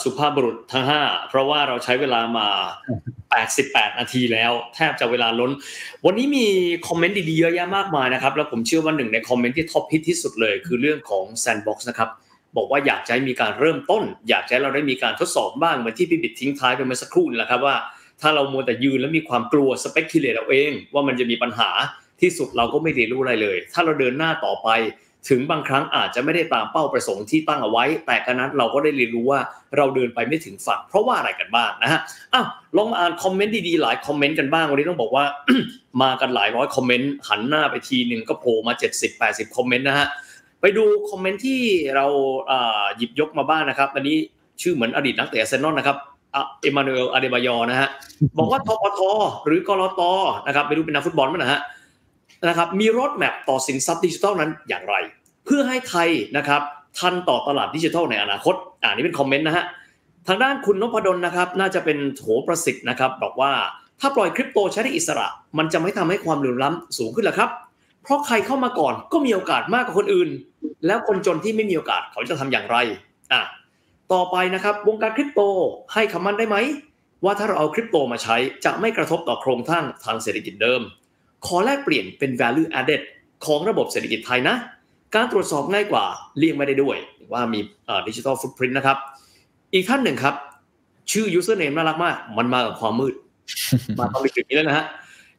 [0.02, 2.48] สุภาพบุรุษทั้ง 5 เพราะว่าเราใช้เวลามา
[3.22, 5.50] 88 นาทีแล้ว แทบจะเวลาล้น
[6.06, 6.46] วันนี้มี
[6.86, 12.08] คอมเมนต์ดีๆเยอะแยะมากมายนะครับ แล้วผมเชื่อว่าหนึ่งในคอมเมนต์ที่ top hit ที่สุดเลย คือเรื่องของ Sandbox นะครับ
[12.56, 17.76] บอกว่าอยากจะให้มีการเริ่มต้น อยากให้เราได้มีการทดสอบบ้างเหมือนที่พี่บิดทิ้งท้ายไปเมื่อสักครู่นี่แหละครับว่า
[18.20, 21.70] ถ้าเรามัวแต่ยืนแล้วมีความกลัว speculate เอาเอง ว่ามันจะมีปัญหา
[22.20, 24.68] ที่สุดเราก็ไม่เรียนรู้อะไรเลย ถ้าเราเดินหน้าต่อไป
[25.28, 29.40] ถึงบางครั้งอาจจะไม่ได้ตามเป้าประสงค์ที่ตั้งเอาไว้ แต่กระนั้นเราก็ได้เรียนรู้ว่า
[29.76, 32.00] เราเดินไปไม่ถึงฝั่ง เพราะว่าอะไรกันบ้างนะฮะ
[32.34, 32.46] อ้าว
[32.76, 35.24] ลองมาอ่านคอมเมนต์ดีๆหลายคอมเมนต์กันบ้างวันนี้ต้องบอกว่า
[36.02, 38.72] มากันหลายร้อยคอมเมนต์หันหน้าไปทีหนึ่งก็โผล่มา
[39.14, 40.06] 70-80 คอมเมนต์นะฮะ
[40.60, 41.60] ไปดูคอมเมนต์ที่
[41.96, 42.06] เรา
[42.96, 44.16] หยิบยกมาบ้างนะครับอันนี้
[44.62, 45.96] ชื่อเหมือนอดีตนักเตะอาร์เซนอลนะครับ
[46.32, 47.88] เอมานูเอลอาเดบายอนะฮะ
[48.38, 49.00] บอกว่าธปท
[49.46, 50.02] หรือกลต
[50.46, 51.60] นะครับไม่รู้เป็นนักฟุตบอลมั้ยนะฮะ
[52.48, 54.96] นะครับมี roadmap ต่อสินทรัพย์ดิจิทัลนั้นอย่างไร
[55.44, 56.62] เพื่อให้ไทยนะครับ
[56.98, 59.64] ทันต่อตลาดดิจิทัลในอนาคตอ่านี่เป็นคอมเมนต์นะฮะ
[60.28, 63.52] ทางด้านคุณนพดลนะครับน่าจะเป็นโถประสิทธิ์นะครับบอกว่า
[64.00, 65.28] ถ้าปล่อยคริปโตใช้ได้อิสระ
[65.58, 67.50] มันจะไม่ทำให้ความเหลื่อมล้ำสูงขึ้นหรอครับ
[68.02, 70.28] เพราะใครเข้ามาก่อนก็มีโอกาสมากกว่าคนอื่น
[70.86, 72.76] แล้วคนจนที่ไม่มีโอกาสเขาจะทำอย่างไร
[73.32, 73.42] อะ
[74.12, 75.40] ต่อไปนะครับวงการคริปโต
[75.94, 76.56] ให้คำมั่นได้ไหม
[77.24, 80.80] ว่าถ้าเราเอาคริปโตมาใช้จะไม่กระทบต่อโครงสร้างทางเศรษฐกิจเดิม
[81.46, 83.02] ขอแลกเปลี่ยนเป็น value added
[83.46, 84.56] ของระบบเศรษฐกิจไทยนะ
[85.14, 86.04] การตรวจสอบง่ายกว่า
[86.38, 86.96] เลี่ยงไม่ได้ด้วย
[87.32, 87.60] ว่ามี
[88.08, 88.96] ดิจิทัลฟุตพิ้นนะครับ
[89.74, 90.34] อีกท่านหนึ่งครับ
[91.12, 93.14] ชื่อ username น่ารักมาก มันมากับความมืด
[93.98, 94.86] มาตอนดึกๆนี้แล้วนะฮะ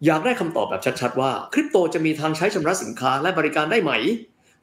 [0.06, 3.92] อยากได้คำตอบแบบชัดๆว่าคริปโตจะมีทางใช้ชำระสินค้าและบริการได้ไหม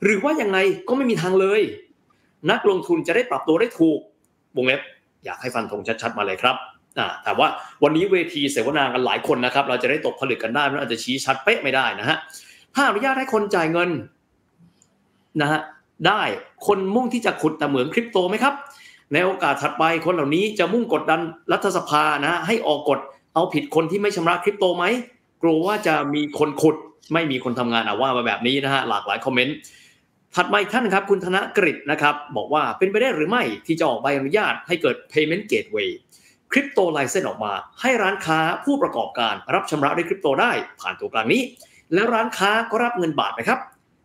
[0.03, 0.59] หรือว่ายังไง
[0.89, 1.61] ก็ไม่มีทางเลย
[2.51, 3.99] นักลงทุนจะได้ปรับตัวได้ถูก
[4.57, 4.81] วงเล็บ
[5.25, 6.57] อยากให้ฟันธงชัดๆมาเลยครับ
[6.99, 7.49] อ่าแต่ว่า
[7.83, 12.17] วันนี้เวทีเสวนากันหลายคนนะครับ เราจะได้ตกผลึกกันได้มันอาจจะชี้ชัดเป๊ะไม่ได้นะฮะ
[12.75, 13.91] ถ้าอนุญาตให้คนจ่ายเงิน
[15.41, 15.61] นะฮะ
[16.07, 16.23] ได้
[16.67, 18.55] คนมุ่งที่จะขุดแต่เหมืองคริปโตไหมครับ
[19.13, 21.21] ในโอกาสถัดไปคนเหล่านี้จะมุ่งกดดัน
[21.53, 22.99] รัฐสภานะให้ออกกฎ
[23.35, 24.85] เอาผิดคนที่ไม่ชำระคริปโตไหม
[25.43, 26.77] กลัวว่าจะมีคนขุด
[27.13, 29.57] ไม่มีคนทำงานอะว่ามาแบบนี้นะฮะหลากหลายคอมเมนต์
[30.35, 35.91] ถัดมาอีกท่านครับคุณธนกฤษนะครับบอกว่าเป็นไปได้หรือไม่ที่จะออกใบอนุญาตให้เกิด payment gateway
[36.53, 41.43] คริปโตไลเซนออกมา ให้ร้านค้าผู้ประกอบการรับชำระด้วยคริปโตได้ผ่านตัวกลางนี้
[41.95, 43.59] แล้วร้านค้าก็รับเงินบาทนะครับ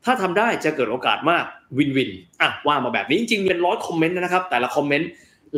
[0.06, 1.44] ถ้าทำได้จะเกิดโอกาสมาก
[1.78, 2.10] วินวิน
[2.42, 5.10] อะว่ามาแบบนี้จริงๆเป็นร้อยคอมเมนต์นะครับ แต่ละคอมเมนต์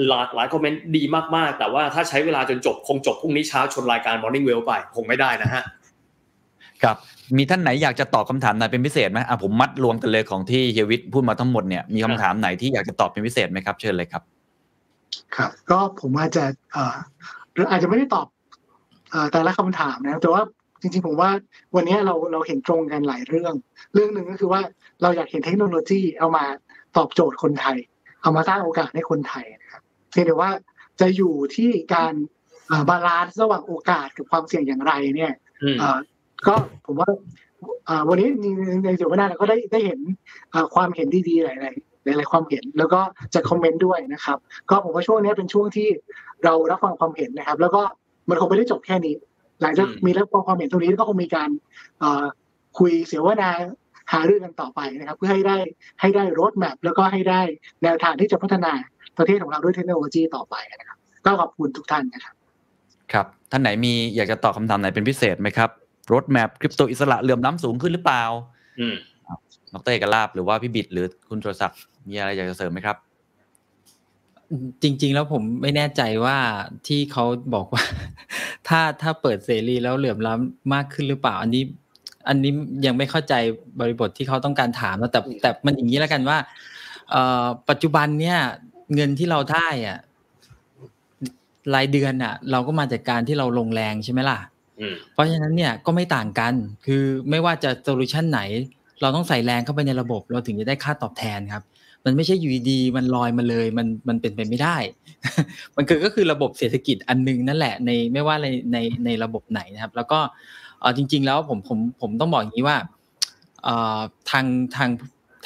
[0.08, 1.04] หลากหลายคอมเมนต์ดี
[1.36, 5.64] มากๆ แต่ว่าถ้าใช้เวลาจนจบคงจบพรุ่งนี้เช้าชนรายการ Morning Well ไปคงไม่ได้นะฮะ
[6.84, 6.98] ครับ
[7.38, 14.24] มีท่านไหนอยากจะตอบคำถามไหนเป็นพิเศษไหมอะผมมัดรวมกันเลยของที่เฮียวิทย์พูดมาทั้งหมดเนี่ยมีคำถามไหนที่อยากจะตอบเป็นพิเศษไหมครับเชิญเลยครับ
[15.36, 16.44] ครับ ก็ผมอาจจะ
[16.74, 16.96] เอ่อ
[17.54, 18.28] หรืออาจจะไม่ได้ตอบ
[19.12, 20.42] เอ่อแต่ละคำถามนะครับแต่ว่า
[20.82, 21.30] จริงๆ ผมว่า
[21.76, 23.54] วันนี้เราเราเห็นตรงกันหลายเรื่อง
[23.94, 24.62] เรื่องหนึ่งก็คือว่า
[25.02, 26.44] เราอยากเห็นเทคโนโลยีเอามา
[26.98, 27.78] ตอบโจทย์คนไทย
[28.22, 30.50] เอามาสร้างโอกาสให้คนไทยนะครับเพียงแต่ว่า
[31.02, 32.14] จะอยู่ที่การ
[32.90, 35.34] balance ระหว่างโอกาสกับความเสี่ยงอย่างไรเนี่ย
[35.64, 35.98] อืมเอ่อ
[36.48, 36.56] ก็
[36.86, 37.10] ผมว่า
[37.86, 38.46] เอ่อวันนี้ใน
[38.84, 40.00] ในเดี๋ยววันหน้าเราก็ได้ได้เห็น
[40.52, 43.00] เอ่อความเห็นดีๆหลายๆ หลายๆความเห็น แล้วก็
[43.34, 44.38] จากคอมเมนต์ด้วยนะครับ
[44.70, 45.88] ก็ผมว่าช่วงนี้เป็นช่วงที่
[46.44, 47.82] เรารับฟังความเห็นนะครับ แล้วก็
[48.30, 49.16] มันคงไม่ได้จบแค่นี้
[49.62, 51.50] หลังจากอืมมีรับฟังความเห็นตรงนี้ก็คงมีการ
[52.00, 52.26] เอ่อ
[52.80, 53.52] คุยเสวนา
[54.12, 55.58] หาเรื่องกันต่อไปนะครับ เพื่อให้ได้
[56.02, 57.42] ให้ได้รถแมพแล้วก็ให้ได้
[57.84, 58.74] แนวทางที่จะพัฒนา
[59.18, 62.36] ประเทศของเราด้วยเทคโนโลยีต่อไปนะครับ ก็ขอบคุณทุกท่านนะครับ
[63.14, 65.70] ครับ ท่านไหนมีอยากจะตอบคำถามไหนเป็นพิเศษไหมครับ
[66.14, 68.24] รถแมพคริปโตอิสระเหลื่อมล้ำสูงขึ้นหรือเปล่า
[69.72, 71.78] อืมดรเอกลาบหรือว่าพี่บิดหรือคุณโทรศัพท์
[72.10, 72.98] มีอะไรอยากจะเสริมไหมครับ
[74.82, 76.38] จริง ๆ แล้วผมไม่แน่ใจว่า
[76.88, 77.26] ที่เขา
[77.56, 77.84] บอกว่า
[78.68, 81.64] ถ้าถ้าเปิดเสรีแล้วเหลื่อมล้ำมากขึ้นหรือเปล่า อันนี้
[82.28, 82.52] อันนี้
[82.86, 83.34] ยังไม่เข้าใจ
[83.80, 86.38] บริบทที่เขาต้องการถามนะแต่แต่มันอย่างนี้แล้วกันว่า
[87.12, 88.38] เอ่อปัจจุบันเนี่ย
[88.96, 90.00] เงินที่เราได้อะ
[91.76, 94.40] รายเดือนอะ เราก็มาจากการที่เราลงแรงใช่ไหมล่ะ
[94.80, 96.54] อืมเพราะฉะนั้นเนี่ยก็ไม่ต่างกัน
[96.86, 98.42] คือไม่ว่าจะโซลูชันไหน
[99.02, 101.64] เราต้องใส่แรงเข้าไปในระบบ เราถึงจะได้ค่าตอบแทนครับ
[102.06, 104.78] มันไม่ใช่อยู่ดีมันลอยมาเลย มันมันเป็นไปไม่ได้
[105.76, 110.20] มันคือก็คือระบบเศรษฐกิจอันหนึงนั่นแหละ ในไม่ว่าในในในระบบไหนนะครับ แล้วก็
[110.80, 112.78] เออจริง ๆ แล้วผมผมผมต้องบอกอย่างนี้ว่า
[113.64, 114.00] เอ่อ
[114.32, 114.46] ทาง
[114.76, 114.90] ทาง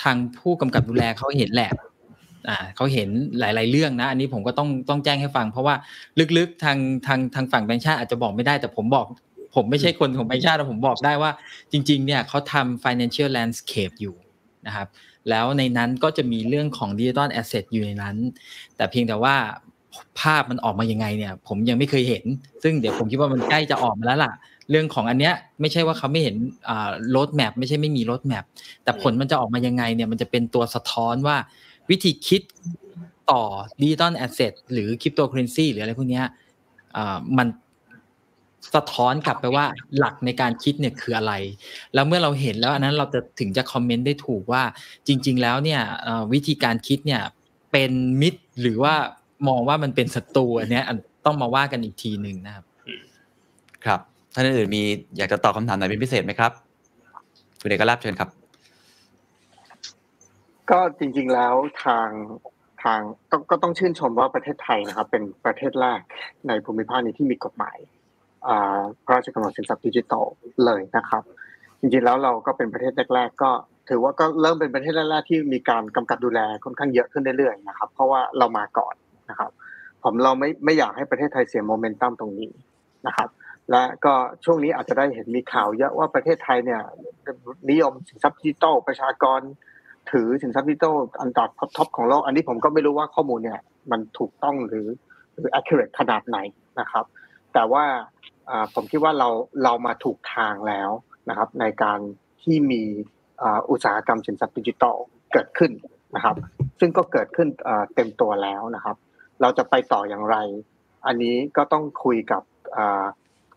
[0.02, 1.72] ทางผู้กำกับดูแลเขาเห็นแหละ
[2.50, 3.10] อ่าเขาเห็น
[3.40, 5.76] หลาย ๆ เรื่องนะ อันนี้ผมก็ต้องต้องแจ้งให้ฟัง เพราะว่า
[6.38, 6.78] ลึกๆทาง
[7.08, 9.06] ทางทางฝั่งแบงค์ชาติอาจจะบอกไม่ได้แต่ผมบอก
[9.56, 11.32] ผมไม่ใช่คนของแบงค์ชาติแต่ผมบอกได้ว่า
[11.72, 14.16] จริง ๆ เนี่ยเขาทำ financial landscape อยู่
[14.68, 14.88] นะครับ
[15.30, 18.16] แล้วในนั้นก็จะมีเรื่องของ digital asset อยู่ในนั้น
[18.76, 19.36] แต่เพียงแต่ว่า
[20.20, 22.24] ภาพมันออกมายังไงเนี่ย ผมยังไม่เคยเห็น
[22.64, 24.34] ซึ่งเดี๋ยวผมคิดว่ามันใกล้จะออกมาแล้วล่ะ
[24.70, 26.36] เรื่องของอันเนี้ยไม่ใช่ว่าเขาไม่เห็น
[26.70, 28.46] อ่า road map ไม่ใช่ไม่มี road map
[28.84, 31.38] แต่ผลมันจะออกมายังไงเนี่ยมันจะเป็นตัวสะท้อนว่า
[31.90, 32.42] วิธีคิด
[33.32, 33.42] ต่อ
[33.82, 36.26] digital asset หรือ cryptocurrency หรืออะไรพวกเนี้ย
[36.96, 37.48] อ่ามัน
[38.74, 39.66] สะท้อนกลับไปว่า
[39.98, 41.34] หลักในการคิดเนี่ยคืออะไร
[41.94, 44.64] แล้วเมื่อเราเห็นแล้วอันนั้นเราจะถึงจะคอมเมนต์ได้ถูกว่า
[45.08, 47.22] จริง ๆ แล้วเนี่ยเอ่อวิธีการคิดเนี่ย
[47.72, 48.96] เป็นมิตรหรือว่า
[49.48, 52.66] มองว่ามันเป็นศัตรูอันเนี้ยอันต้องมาว่ากันอีกทีหนึ่งนะครับ
[53.86, 54.00] ครับ
[54.34, 54.84] ท่านอื่นๆมี
[55.18, 56.52] อยากจะตอบคำถามไหนเป็นพิเศษไหมครับ
[57.62, 58.30] คุณเอกลาบเชิญครับ
[60.72, 62.10] ก็จริง ๆแล้วทาง
[62.84, 63.00] ทาง
[63.32, 66.00] ก็ก็ต้องชื่นชมว่าประเทศไทยนะครับ เป็นประเทศแรก
[66.48, 68.05] ในภูมิภาคนี้ที่มีกฎหมายอ่า
[69.06, 70.26] พระราชกำหนดสินทรัพย์ดิจิทัล
[70.66, 71.24] เลยนะครับ
[71.80, 73.52] จริงๆแล้วเราก็เป็นประเทศแรกๆก็
[73.90, 78.96] ถือว่าก็เริ่มเป็นประเทศแรกๆที่มีการกำกับดูแลค่อนข้างเยอะขึ้นเรื่อยๆนะครับ เพราะว่าเรามาก่อน
[79.30, 79.52] นะครับ
[80.04, 82.50] ผมเราไม่ไม่อยากให้ประเทศไทยเสียโมเมนตัมตรงนี้
[83.08, 83.30] นะครับ
[83.72, 84.14] และก็
[84.46, 86.82] ช่วงนี้อาจจะได้เห็นมีข่าวเยอะว่าประเทศไทยเนี่ย
[87.70, 89.40] นิยมสินทรัพย์ดิจิทัลประชากร
[90.12, 93.60] ถือสินทรัพย์ดิจิทัลอันดับ top ของโลกอันนี้ผมก็ไม่รู้ว่าข้อมูลเนี่ย
[93.92, 94.88] มันถูกต้องหรือ
[95.34, 96.38] หรือ accurate ขนาดไหน
[96.80, 97.06] นะครับ
[97.54, 97.86] แต่ว่า
[98.76, 99.30] ผมคิดว่าเรา
[99.64, 100.90] เรามาถูกทางแล้ว
[101.30, 102.00] นะครับ ในการ
[102.44, 102.84] ที่มี
[103.70, 104.96] อุตสาหกรรมสินทรัพย์ดิจิทัล
[105.34, 105.72] เกิดขึ้น
[106.16, 106.36] นะครับ
[106.80, 107.48] ซึ่งก็เกิดขึ้น
[107.96, 108.96] เต็มตัวแล้วนะครับ
[109.42, 110.38] เราจะไปต่ออย่างไร
[111.06, 112.42] อันนี้ก็ต้องคุยกับ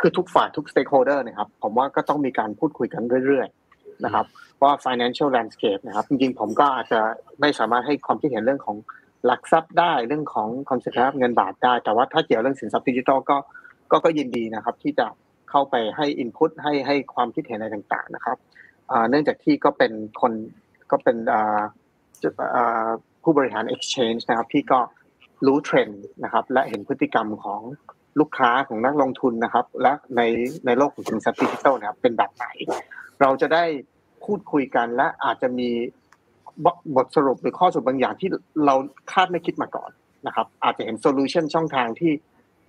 [0.01, 4.27] คือทุกฝ่ายทุก stakeholder นะครับ ผมว่าก็ต้องมีการพูดคุยกันเรื่อยๆนะครับ
[4.63, 7.01] ว่า financial landscape นะครับ จริงๆ ผมก็อาจจะ
[7.41, 8.77] ไม่สามารถให้ความคิดเห็นเรื่องของ
[9.27, 13.37] หลักทรัพย์ได้เรื่องของ concept เงินบาทได้ แต่ว่าถ้าเกี่ยวเรื่องสินทรัพย์ดิจิทัลก็
[13.91, 15.07] ก็ก็ยินดีนะครับที่จะ
[15.51, 18.37] เข้าไปให้ input ให้ให้ความคิดเห็นอะไรต่างๆนะครับ
[19.11, 20.33] เนื่องจากที่ก็เป็นคน
[20.91, 21.17] ก็เป็น
[23.23, 24.81] ผู้บริหาร exchange นะครับที่ก็
[25.47, 27.61] รู้เทรนด์นะครับและเห็นพฤติกรรมของ
[28.21, 30.23] ลูกค้าของนักลงทุนนะครับ และใน
[30.67, 32.47] ในโลกของสินทรัพย์ดิจิทัลนะครับเป็นแบบไหน
[33.21, 33.65] เราจะได้
[34.25, 35.71] พูดคุยกันและอาจจะมี
[36.97, 38.31] บทสรุปหรือข้อสรุปบางอย่างที่
[38.67, 38.75] เรา
[39.13, 39.91] คาดไม่คิดมาก่อน
[40.27, 42.13] นะครับ อาจจะเห็น solution ช่องทางที่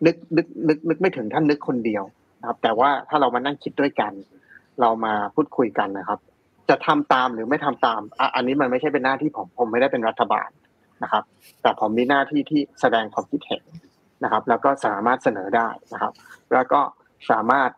[0.06, 2.04] นึกนึกนึกนึกไม่ถึงท่านนึกคนเดียว
[2.40, 4.14] นะครับ แต่ว่าถ้าเรามานั่งคิดด้วยกัน
[4.82, 6.20] เรามาพูดคุยกันนะครับ
[6.70, 8.02] จะทำตามหรือไม่ทำตาม
[8.36, 10.50] อันนี้มันไม่ใช่เป็นหน้าที่ผมผมไม่ได้เป็นรัฐบาล
[11.04, 11.24] นะครับ
[11.62, 13.64] แต่ผมมีหน้าที่ที่แสดงความคิดเห็น
[14.24, 16.14] นะครับ แล้วก็สามารถเสนอได้นะครับ
[16.54, 16.82] แล้วก็
[17.32, 17.70] สามารถ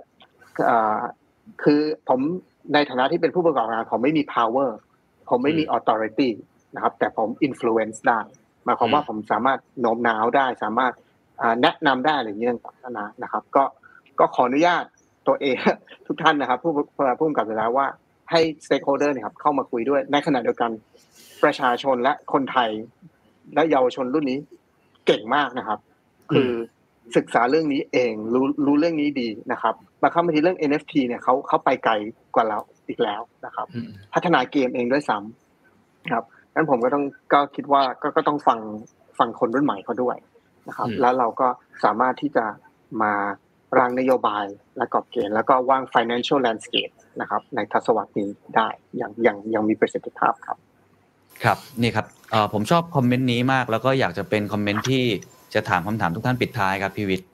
[1.64, 2.19] คือผม
[2.73, 4.69] ในฐานะที่เป็นผู้ประกอบการผมไม่มี power
[5.30, 6.30] ผมไม่มี authority
[6.76, 8.19] นะครับ แต่ผม influence ได้
[8.64, 10.93] หมายความว่าผมสามารถโน้มน้าวได้สามารถ
[11.61, 13.63] แนะนำได้อะไรอย่างนี้ต่างๆนะครับ ก็
[14.19, 14.84] ก็ขออนุญาต
[15.27, 15.55] ตัวเอง
[16.07, 16.72] ทุกท่านนะครับ ผู้
[17.18, 17.88] ผู้กำกับไปแล้วว่า
[18.31, 20.72] ให้ stakeholder เนี่ยครับเข้ามาคุยด้วยในขณะเดียวกัน
[21.43, 22.69] ประชาชนและคนไทย
[23.55, 24.38] และเยาวชนรุ่นนี้
[25.05, 25.80] เก่งมากนะครับ
[26.31, 26.49] คือ
[27.18, 31.93] ศึกษาเรื่องนี้เองรู้รู้เรื่องนี้ดีนะครับมาเข้ามาที่เรื่อง NFT เนี่ยเขาเขาไปไกล
[32.35, 33.68] กว่าเราอีกแล้วนะครับ
[34.13, 36.23] พัฒนาเกมเองด้วยซ้ำครับ
[36.53, 37.03] งั้นผมก็ต้อง
[37.34, 38.59] ก็คิดว่าก็ก็ต้องฟัง
[39.19, 40.18] ฟังคนรุ่นใหม่เขาด้วย
[40.67, 41.47] นะครับ แล้วเราก็
[41.83, 42.45] สามารถที่จะ
[43.01, 43.13] มา
[43.77, 44.45] ร่างนโยบาย
[44.77, 48.67] และกรอบเกณฑ์แล้วก็วาง financial landscape นะครับในทศวรรษนี้ได้
[48.97, 50.57] อย่างอย่างยังมีประสิทธิภาพครับ
[51.43, 52.05] ครับนี่ครับ
[52.53, 55.05] ผมชอบคอมเมนต์นี้มาก แล้วก็อยากจะเป็นคอมเมนต์ที่
[55.53, 57.29] จะถามคำถามทุกท่านปิดท้ายครับพี่วิทย์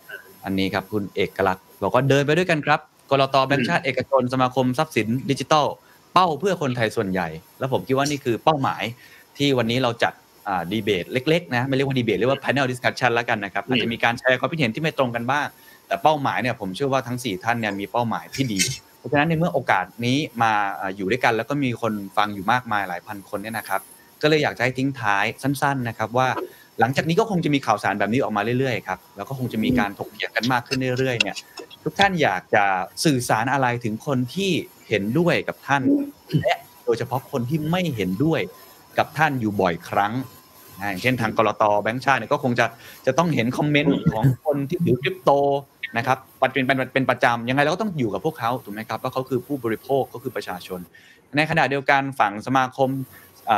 [0.46, 2.80] อันนี้ครับคุณเอกลักษณ์บอกว่าเดินไปด้วยกันครับ
[3.12, 5.66] กลตแบงค์ชาติเอกชนสมาคมทรัพย์สินดิจิทัล
[6.14, 7.28] เป้าเพื่อคนไทยส่วนใหญ่
[7.60, 8.84] แล้วผมคิดว่านี่คือเป้าหมาย
[9.38, 10.14] ที่วันนี้เราจัด
[10.72, 15.48] ดีเบตเล็กๆนะไม่เรียกว่าดีเบตเรียกว่า panel discussion แล้วกันนะครับอาจจะมีการแชร์ความคิดเห็นที่ไม่ตรงกันบ้าง
[15.88, 18.60] แต่เป้าหมายเนี่ยผมเชื่อว่าทั้ง 4 ท่านเนี่ยมีเป้าหมายที่ดี
[18.98, 20.52] เพราะฉะนั้นในเมื่อโอกาสนี้มา
[20.96, 23.82] อยู่ด้วยกัน แล้วก็มีคนฟังอยู่มากมายหลายพันคนเนี่ยนะครับ
[24.22, 26.28] ก็เลยอยากจะให้ทิ้งท้ายสั้น ๆนะครับว่า
[26.80, 31.36] หลังจากนี้ก็คงจะมีข่าวสารแบบนี้ออกมาเรื่อยๆครับแล้วก็คงจะมีการถกเถียงกันมากขึ้นเรื่อยๆเนี่ย
[31.84, 32.64] ทุกท่านอยากจะ
[33.06, 34.52] สื่อสารอะไรถึงคนที่
[34.88, 35.82] เห็นด้วยกับท่าน
[36.42, 36.56] และ
[36.86, 38.42] โดยเฉพาะคนที่ไม่เห็นด้วย
[38.98, 40.14] กับท่านอยู่บ่อยครั้ง
[40.80, 42.66] อย่างเช่นทางกรตแบงค์ชาติเนี่ยก็คงจะ
[43.06, 45.32] จะต้องเห็นคอมเมนต์ของคนที่ถือคริปโต
[45.98, 46.18] นะครับ
[46.54, 50.80] เป็นเป็นเป็นประจำยังไงเราก็ต้องอยู่กับพวกเขาถูกไหมครับเพราะเขาคือผู้บริโภคก็คือประชาชน
[51.38, 52.90] ในขณะเดียวกันฝั่งสมาคม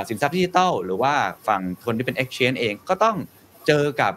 [0.09, 1.13] สินทรัพย์ดิจิทัลหรือว่า
[1.47, 3.15] ฝั่งคนที่เป็น exchange เองก็ต้อง
[3.67, 4.13] เจอกับ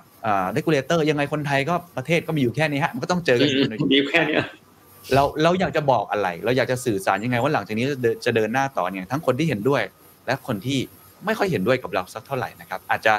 [0.52, 4.36] regulator ยังไงคนไทยก็ประเทศก็มีอยู่แค่นี้ฮะมันก็ต้องเจอกันอยู่ในมีแค่นี้
[5.14, 7.86] เราเราอยากจะบอกอะไร เราอยากจะสื่อสารยังไงว่าหลังจากนี้
[8.24, 9.82] จะเดินหน้าต่อเนี่ยทั้งคนที่เห็นด้วย
[10.26, 10.78] และคนที่
[11.26, 13.14] ไม่ค่อยเห็นด้วยกับเราสักเท่าไหร่นะครับ อาจจะ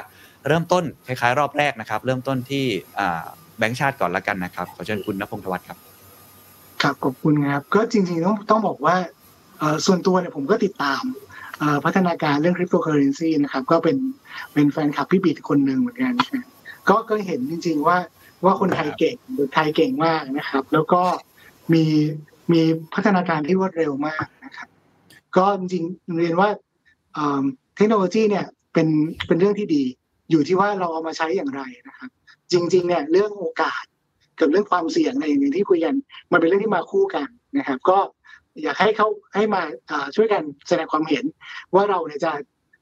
[0.46, 2.64] เริ่มต้นคล้ายๆ รอบแรกนะครับ เริ่มต้นที่
[3.58, 5.78] แบงค์ชาติก่อนละกันนะครับขอเชิญคุณนภพงศ์ธวัฒน์ครับ
[6.82, 8.96] ครับขอบคุณครับก็จริงๆต้องต้องบอกว่า
[9.86, 11.02] ส่วนตัวเนี่ยผมก็ติดตาม
[11.84, 13.96] พัฒนาการเรื่องคริปโตเคอเรนซีนะครับก็เป็น
[14.54, 16.14] เป็นแฟนคลับพี่บิดคนหนึ่งเหมือนกัน
[16.88, 17.98] ก็ก็เห็นจริง ๆว่า
[18.44, 19.16] ว่าคนไทยเก่ง
[19.54, 21.02] ไทยเก่งมากนะครับ แล้วก็
[21.72, 21.84] มี
[22.52, 22.62] มี
[22.94, 24.68] พัฒนาการที่รวดเร็วมากนะครับ
[25.36, 25.84] ก็จริง
[26.18, 26.48] เรียนว่า
[27.76, 28.88] เทคโนโลยีเนี่ยเป็น
[29.26, 29.82] เป็นเรื่องที่ดี
[30.30, 32.10] อยู่ที่ว่าเราเอามาใช้อย่างไรนะครับ
[32.52, 33.84] จริง ๆ เนี่ยเรื่องโอกาส
[34.40, 35.94] กับเรื่องความเสี่ยงในอย่างที่คุยกัน
[36.32, 37.28] มันเป็นเรื่องที่มาคู่กัน
[37.58, 37.98] นะครับ ก็
[38.62, 39.62] อยากให้เขาให้มา
[40.16, 41.24] ช่วยกันแสดงความเห็น
[41.74, 42.32] ว่าเราเนี่ยจะ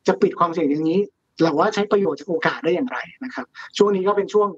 [0.07, 1.01] จะปิดความเสี่ยงอย่างนี้
[1.43, 3.47] หรือว่าใช้ประโยชน์จากโอกาสได้อย่างไรนะครับ
[3.77, 4.49] ช่วงนี้ก็เป็นช่วง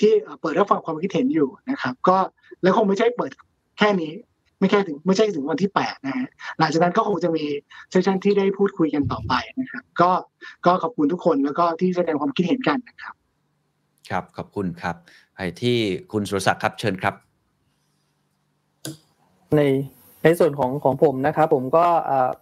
[0.00, 2.16] ที่เปิดรับฟังความคิดเห็นอยู่นะครับ ก็
[2.62, 3.32] แล้วคงไม่ใช่เปิด
[3.78, 4.12] แค่นี้
[4.58, 6.28] ไม่แค่ถึงไม่ใช่ถึงวันที่แปดนะฮะ
[6.58, 7.44] หลังจากนั้นก็คงจะมี
[7.90, 10.10] เซสชันที่ได้พูดคุยกันต่อไปนะครับ ก็
[10.66, 13.14] ก็ขอบคุณทุกคนแล้วก็ที่แสดงความคิดเห็นกันนะครับ
[14.10, 14.96] ครับขอบคุณครับ
[15.34, 15.78] ไปที่
[16.12, 17.14] คุณสุรศักดิ์ครับเชิญครับ
[19.56, 19.60] ใน
[20.24, 21.84] ในส่วนของของผมนะครับ ผมก็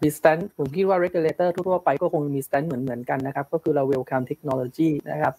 [0.03, 5.35] มี stance ผมคิดว่า regulator ทั่วไปก็คงมี stance เหมือนเหมือนกันนะครับ ก็คือเรา welcome technology นะครับ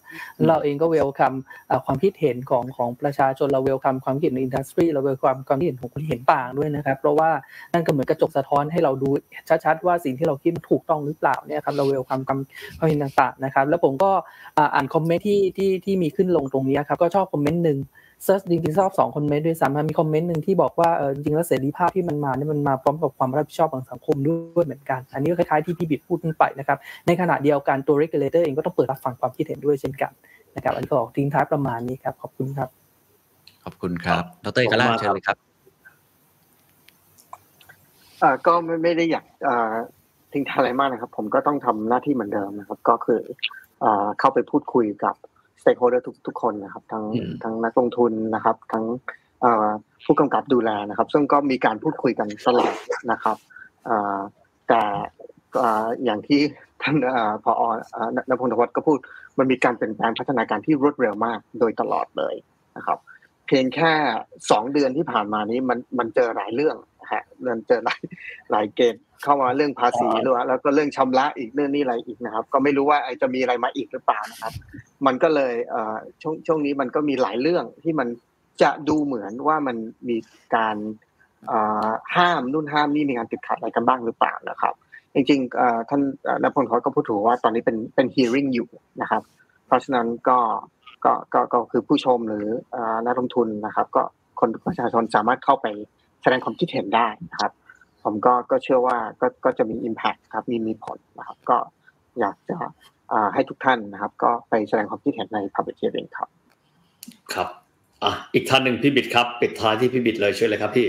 [0.48, 1.36] เราเองก็ welcome
[1.84, 7.30] ความคิดเห็นของของประชาชนเรา welcome ความคิดเห็นใน industry เรา welcome ความคิดเห็นของคนที่เห็นต่างด้วยนะครับ เพราะว่า
[7.72, 9.08] นั่นก็เหมือนกระจกสะท้อนให้เราดู
[9.64, 12.40] ชัดๆว่าสิ่งที่เราคิดถูกต้องหรือเปล่าเนี่ยครับเรา welcome ความ
[12.78, 14.10] ความเห็นต่างๆนะครับ แล้วผมก็
[14.74, 17.78] อ่านคอมเมนต์ที่ที่ที่มีขึ้นลงตรงนี้ครับก็ชอบคอมเมนต์หนึ่ง
[18.24, 30.12] เซิร์ชจริงๆชอบสองคอมเมนต์ด้วยซ้ำมีคอมเมนต์หนึ่งที่บอกว่าเออจริงแล้วเสรีภาพที่มันมาเนี่ยมันมาพร้อมกับความรับผิดชอบของสังคมด้วยเหมือนกัน อันนี้ก็คล้ายๆที่พี่บิดพูดขึ้นไปนะครับในขณะเดียวกันตัว regulator เองก็ต้องเปิดรับฟังความคิดเห็นด้วยเช่นกัน
[30.56, 32.68] นะครับอันก็ขอทิ้งท้ายประมาณนี้ครับขอบคุณครับ
[33.64, 35.36] ขอบคุณครับดรเอกราชเชิญเลยครับ
[38.22, 39.72] อ่าก็ไม่ไม่ได้อยากอ่า
[40.32, 43.20] ทิ้งท้ายอะไรมากนะครับ ผมก็ต้องทำหน้าที่เหมือนเดิมนะครับ ก็คือ
[43.84, 45.14] อ่าเข้าไปพูดคุยกับ
[45.60, 47.04] สเต็กโฮเดอร์ทุกทุกคนนะครับ ทั้ง
[47.42, 48.84] ทั้งนักลงทุนนะครับ ทั้ง
[50.04, 52.74] ผู้กำกับดูแลนะครับ ซึ่งก็มีการพูดคุยกันตลอด
[53.12, 53.36] นะครับ
[54.68, 54.82] แต่
[56.04, 56.40] อย่างที่
[56.82, 56.96] ท่าน
[57.44, 57.52] พอ
[58.30, 58.98] นพงศ์วัฒน์ก็พูด
[59.38, 62.34] มันมีการเปลี่ยนแปลงพัฒนาการที่รวดเร็วมากโดยตลอดเลย
[62.76, 62.98] นะครับ
[63.46, 63.92] เพียงแค่
[64.50, 66.76] สองเดือนที่ผ่านมานี้มันมันเจอหลายเรื่อง
[67.12, 68.00] ฮะมันเจอหลาย
[68.50, 74.52] หลายเกณฑ์เข้ามาเรื่องภาษีด้วยแล้วก็เรื่องชำระอีกเรื่องนี้อะไรอีกนะครับ ก็ไม่รู้ว่าจะมีอะไรมาอีกหรือเปล่านะครับ
[75.06, 78.08] มันก็เลยเอ่อช่วงช่วงนี้มันก็มีหลายเรื่องที่มัน
[78.62, 79.76] จะดูเหมือนว่ามัน
[80.08, 80.16] มี
[80.56, 80.76] การ
[82.16, 84.74] ห้ามนู่นห้ามนี่มีการติดขัดอะไรกันบ้างหรือเปล่านะครับ
[85.14, 86.00] จริงๆท่าน
[86.42, 88.68] นพลเขาก็พูดถูกว่าตอนนี้เป็นเป็น hearing อยู่
[89.00, 89.22] นะครับ
[89.66, 90.38] เพราะฉะนั้นก็
[91.04, 92.46] ก็ก็ก็คือผู้ชมหรือ
[93.06, 94.02] นักลงทุนนะครับ ก็
[94.40, 95.66] คนประชาชนสามารถเข้าไป
[96.22, 97.52] แสดงความคิดเห็นได้นะครับ
[98.04, 101.58] ผมก็ก็เชื่อว่าก็ก็จะมี impact ครับมีมีผลนะครับ ก็
[102.20, 102.56] อยากจะ
[103.34, 106.28] ให้ทุกท่านนะครับ ก็ไปแสดงความคิดเห็นใน public hearing ครับ
[107.34, 107.48] ครับ
[108.04, 110.88] อะอีกท่านหนึ่งพี่บิดครับปิดท้ายที่พี่บิดเลยช่วยเลยครับพี่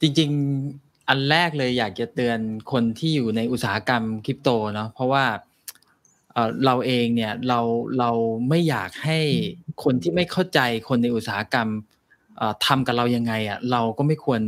[0.00, 0.30] จริง
[0.68, 2.38] ๆ อันแรกเลยอยากจะเตือน
[2.72, 5.24] คนที่อยู่ในอุตสาหกรรมคริปโตเนาะเพราะว่า
[6.64, 7.60] เราเองเนี่ยเรา
[7.98, 8.10] เรา
[8.48, 9.18] ไม่อยากให้
[9.84, 11.68] คนที่ไม่เข้าใจคนในอุตสาหกรรม
[12.66, 14.40] ทำกับเรายังไงอะเราก็ไม่ควร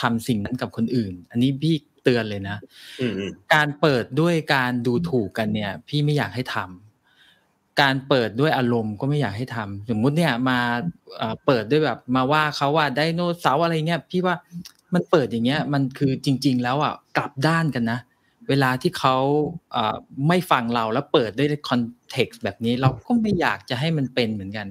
[0.00, 2.56] ทำสิ่งนั้นกับคนอื่น อันนี้พี่เตือนเลยนะ
[3.54, 10.58] การเปิดด้วยการดูถูกกันเนี่ย พี่ไม่อยากให้ทำการเปิดด้วยอารมณ์ก็ไม่อยากให้ทำสมมุติเนี่ยมา
[11.46, 14.36] เปิดด้วยแบบมาว่าเขาว่าไดโนเสาร์อะไรเงี้ยพี่ว่า
[14.94, 17.98] มันเปิดอย่างเงี้ย มันคือจริง ๆ แล้วอะกลับด้านกันนะ
[18.48, 19.16] เวลาที่เขา
[20.28, 21.80] ไม่ฟังเราแล้วเปิดด้วยคอน
[22.10, 24.66] เท็กซ์แบบนี้เราก็ไม่อยากจะให้มันเป็นเหมือนกัน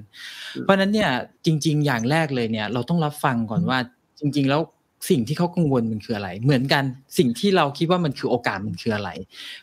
[0.60, 1.10] เพราะนั้นเนี่ย
[1.46, 3.78] จริง ๆ อย่างแรกเลยเนี่ย เราต้องรับฟังก่อนว่า
[4.20, 4.62] จริง ๆ แล้ว
[5.10, 6.84] สิ่งที่เขากังวลมันคืออะไร เหมือนกัน
[7.18, 9.10] สิ่งที่เราคิดว่ามันคือโอกาสมันคืออะไร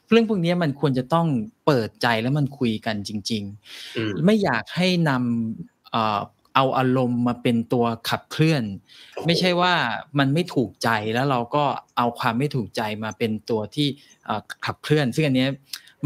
[0.10, 1.28] เรื่องพวกนี้มันควรจะต้อง
[1.66, 3.44] เปิดใจแล้วมันคุยกันจริง
[3.84, 5.94] ๆ ไม่อยากให้นำ
[6.56, 8.64] เอาอารมณ์มาเป็นตัวขับเคลื่อน
[9.26, 9.74] ไม่ใช่ว่า
[10.20, 11.64] มันไม่ถูกใจแล้วเราก็
[11.98, 13.88] เอาความไม่ถูกใจมาเป็นตัวที่
[14.66, 15.48] ขับเคลื่อน ซึ่งอันนี้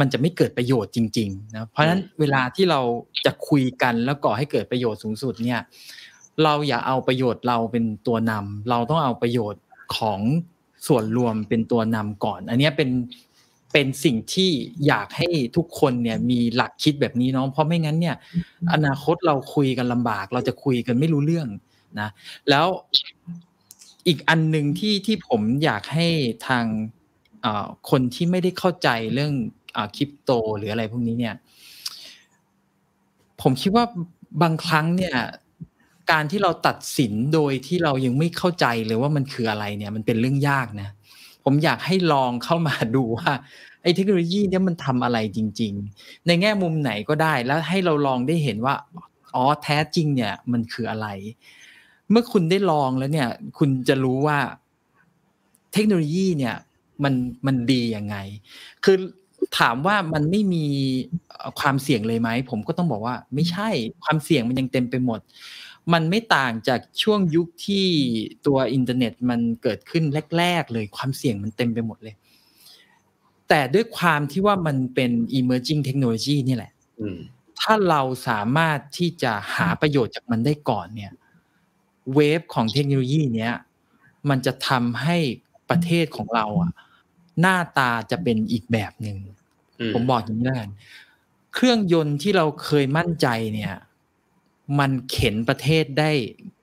[0.02, 2.82] มันจะไม่เกิดประโยชน์จริงๆนะเพราะฉะนั้นเวลาที่เรา
[3.26, 5.62] จะคุยกันแล้วก่อให้เกิดประโยชน์สูงสุดเนี่ย
[6.44, 9.64] เราอย่าเอาประโยชน์เราเป็นตัวนำเราต้องเอาประโยชน์
[9.98, 10.20] ของ
[10.88, 12.90] ส่วนรวมเป็นตัวนำก่อน อันนี้เป็น
[13.74, 14.52] เป็นสิ่งที่
[14.88, 18.16] อยากให้ทุกคนเนี่ยมีหลักคิดแบบนี้เนาะเพราะไม่งั้นเนี่ย
[18.74, 21.48] อนาคตเราคุยกันลำบาก เราจะคุยกันไม่รู้เรื่อง
[22.00, 22.10] นะ
[22.50, 22.68] แล้ว
[24.08, 26.08] อีกอันหนึ่งที่ที่ผมอยากให้
[26.48, 26.66] ทาง
[27.90, 29.34] คนที่ไม่ได้เข้าใจเรื่อง
[29.96, 31.36] คริปโตหรืออะไรพวกนี้เนี่ย
[33.42, 33.86] ผมคิดว่า
[34.42, 35.16] บางครั้งเนี่ย
[36.12, 40.90] การที่เราตัดสินโดยที่เรายังไม่เข้าใจเลยว่ามันคืออะไรเนี่ย มันเป็นเรื่องยากนะ
[41.44, 43.32] ผมอยากให้ลองเข้ามาดูว่า
[43.82, 48.76] ไอ้เทคโนโลยีเนี่ยมันทำอะไรจริง ๆ ในแง่มุมไหนก็ได้แล้วให้เราลองได้เห็นว่า
[49.36, 51.08] อ๋อแท้จริงเนี่ยมันคืออะไร
[52.12, 54.38] เมื่อคุณได้ลองแล้วเนี่ย คุณจะรู้ว่า
[55.74, 56.56] เทคโนโลยีเนี่ย
[57.04, 57.14] มัน
[57.46, 58.16] มันดียังไง
[58.84, 58.98] คือ
[59.58, 60.66] ถามว่ามันไม่มี
[61.60, 63.70] ความเสี่ยงเลยไหม ผมก็ต้องบอกว่า ไม่ใช่
[64.04, 65.20] ความเสี่ยงมันยังเต็มไปหมด
[65.94, 67.86] มันไม่ต่างจากช่วงยุคที่
[68.48, 70.04] ตัวอินเทอร์เน็ตมันเกิดขึ้น
[70.38, 72.16] แรก ๆ เลยความเสี่ยงมันเต็มไปหมดเลย
[73.50, 76.72] แต่ด้วยความที่ว่ามันเป็น emerging technology นี่แหละ
[77.60, 81.12] ถ้าเราสามารถที่จะหาประโยชน์จากมันได้ก่อนเนี่ย
[82.14, 83.54] wave ของเทคโนโลยีเนี้ย
[84.30, 85.18] มันจะทำให้
[85.70, 86.72] ประเทศของเราอะ
[87.42, 89.18] หน้าตาจะเป็นอีกแบบหนึ่ง
[89.94, 90.70] ผมบอกอย่างนี้แล้วกัน
[91.54, 93.74] เครื่องยนต์ที่เราเคยมั่นใจเนี่ย
[94.80, 96.12] มันเข็นประเทศได้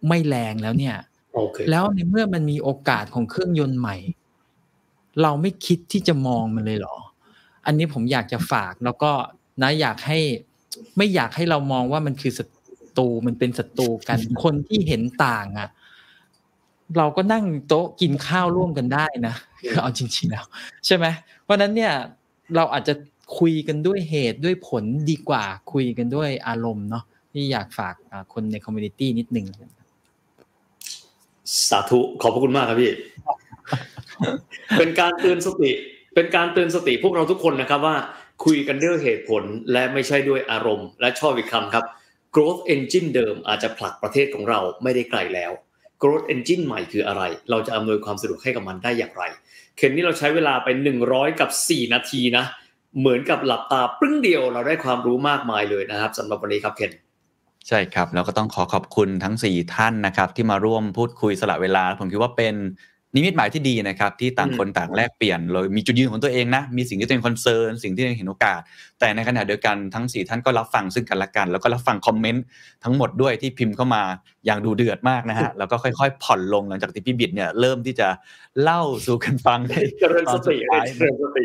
[0.06, 0.96] ไม่แรงแล้วเนี่ย
[1.40, 1.66] okay.
[1.70, 3.96] แล้วในเมื่อมันมีโอกาสของเครื่องยนต์ใหม่
[5.22, 6.96] เราไม่คิดที่จะมองมันเลยเหรอ
[7.66, 9.12] อันนี้ผมอยากจะฝากแล้วก็
[9.62, 10.18] นะอยากให้
[10.96, 12.44] ไม่อยากให้เรามองว่ามันคือศั
[12.96, 15.68] ตรูมันเป็นศัตรูกัน คนที่เห็นต่างอะ
[16.98, 19.34] เราก็นั่งโต๊ะกินข้าวร่วมกันได้นะ
[19.82, 20.44] เอาจริงๆแล้ว
[20.86, 21.06] ใช่ไหม
[21.42, 21.92] เพราะนั้นเนี่ย
[22.56, 22.94] เราอาจจะ
[23.38, 27.94] คุยกันด้วยเหตุด้วยผลดีกว่าคุยกันด้วยอารมณ์เนาะที่อยากฝาก
[28.32, 29.46] คนใน community นิดนึง
[31.68, 32.92] สาธุขอบพระคุณมากครับพี่
[34.78, 35.70] เป็นการเตือนสติ
[36.14, 37.96] เป็นการเตือนสติพวกเราทุกคนนะครับว่า
[38.44, 39.42] คุยกันด้วยเหตุผล
[39.72, 41.84] และไม่ใช่ด้วยอารมณ์ และชอบอีกคำครับ
[42.34, 45.52] growth engine เดิมอาจจะผลักประเทศของเราไม่ได้ไกลแล้ว
[46.02, 49.24] growth engine ใหม่คืออะไร เราจะอำนวยความสะดวกให้กับมันได้อย่างไร
[49.78, 50.68] เคนนี่เราใช้เวลาไป
[51.04, 52.44] 100กับ4นาทีนะ
[53.00, 56.92] เหมือนกับหลับตาปรึ่งเดียวเราได้ความรู้มากมายเลยนะครับสำหรับวันนี้ครับเคน
[57.68, 62.54] ใช่ครับ แล้วก็ต้องขอขอบคุณทั้ง 4 ท่านนะครับ ที่มาร่วมพูดคุยสละเวลา ผมคิดว่าเป็น
[63.14, 68.60] นิมิตหมายที่ดีนะครับ ที่ต่างคนต่างแลกเปลี่ยนเลยมีจุดยืนของตัวเองนะ มีสิ่งที่ตัวเอง concern สิ่งที่ตัวเองเห็นโอกาส
[69.00, 72.44] แต่ในขณะเดียวกันทั้ง 4 ท่านก็รับฟังซึ่งกันและกัน แล้วก็รับฟังคอมเมนต์
[72.84, 74.02] ทั้งหมดด้วยที่พิมพ์เข้ามา
[74.46, 78.08] อย่างดุเดือดมากนะฮะแล้วก็ค่อยๆ ผ่อนลงหลังจากที่พี่บิดเนี่ยเริ่มที่จะ
[78.62, 80.56] เล่าสู่กันฟังในเจริญสติ
[80.96, 81.44] เจริญสติ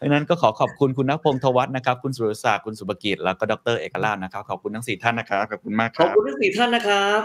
[0.00, 7.20] ดังนั้นก็ขอขอบคุณคุณนพงศ์ทวัฒน์นะครับ คุณสุรศักดิ์คุณสุภกิจแล้วก็ดรเอกราชนะครับ ขอบคุณทั้งสี่ท่านนะครับขอบคุณมากคขอบรับคุณทั้งสี่ท่านนะครับ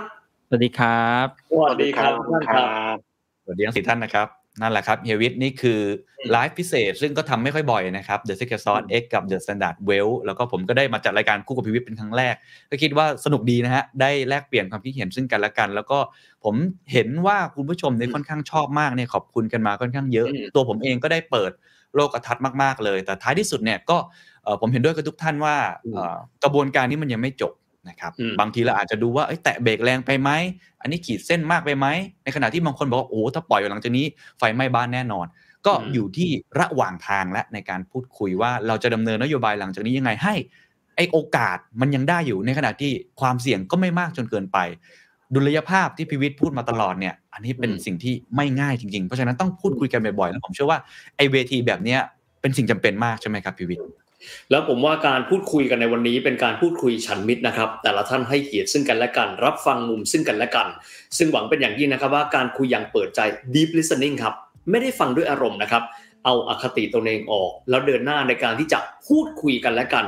[0.47, 3.12] สวัสดีครับ สวัสดีครับทุกท่านครับ
[3.43, 4.27] สวัสดีทั้งสี่ท่านนะครับ
[4.61, 5.79] นั่นแหละครับเฮียวิทย์นี่คือ
[6.31, 12.35] ไลฟ์พิเศษ ซึ่งก็ทำไม่ค่อยบ่อยนะครับ The Secret Sauce X กับ The Standard Well แล้วก็ผมก็ได้มาจัดรายการคู่กับพิวิทย์เป็นครั้งแรก
[12.71, 15.99] ก็คิดว่าสนุกดีนะฮะ ได้แลกเปลี่ยนความคิดเห็นซึ่งกันและกัน แล้วก็
[16.43, 16.55] ผม
[16.91, 21.51] เห็นว่าคุณผู้ชมเนี่ยค่อนข้างชอบมากเนี่ยขอบคุณกันมาค่อนข้างเยอะอืมตัวผมเองก็ได้เปิด
[21.95, 23.97] โลกทัศน์มาก ๆ เลย แต่ท้ายที่สุดเนี่ยก็
[24.43, 25.55] เอ่อผมเห็นด้วยกับทุกท่านว่า
[25.91, 27.53] เอ่อกระบวนการนี้มันยังไม่จบ
[27.89, 30.29] นะครับอืมบางทีเราอาจจะดูว่าเอ้ยแตะเบรกแรงไปไหม
[30.81, 31.87] อันนี้ขีดเส้นมากไปไหม
[32.23, 34.05] ในขณะที่บางคนบอกว่าโอ้โหถ้าปล่อยหลังจากนี้
[34.37, 35.25] ไฟไหม้บ้านแน่นอน
[35.65, 36.29] ก็อืมอยู่ที่
[36.59, 40.35] ระหว่างทางและในการพูดคุยว่าเราจะดำเนินนโยบายหลังจากนี้ยังไงให้
[40.95, 42.91] ไอโอกาสมันยังได้อยู่ในขณะที่
[43.21, 44.57] ความเสี่ยงก็ไม่มากจนเกินไป
[45.33, 50.79] ดุลยภาพที่พิวิทย์พูดมาตลอดเนี่ย อันนี้เป็นอืมสิ่งที่ไม่ง่ายจริงๆ เพราะฉะนั้นต้องพูดคุยกันบ่อยๆแล้วผมเชื่อว่า
[51.17, 51.99] ไอเวทีแบบเนี้ย
[52.41, 53.85] เป็นสิ่งจำเป็นมากใช่ไหมครับพิวิทย์
[54.51, 60.67] แล้วผมว่าการพูดคุยกันในวันนี้เป็นการพูดคุยฉันมิตรนะครับ แต่ละท่านให้เกียรติซึ่งกันและกัน รับฟังมุมซึ่งกันและกัน
[61.17, 63.19] ซึ่งหวังเป็นอย่างยิ่งนะครับว่าการคุยอย่างเปิดใจ
[63.53, 64.33] deep listening ครับ
[64.69, 65.83] ไม่ได้ฟังด้วยอารมณ์นะครับ
[66.25, 70.05] เอาอคติตัวเองออก แล้วเดินหน้าในการที่จะพูดคุยกันและกัน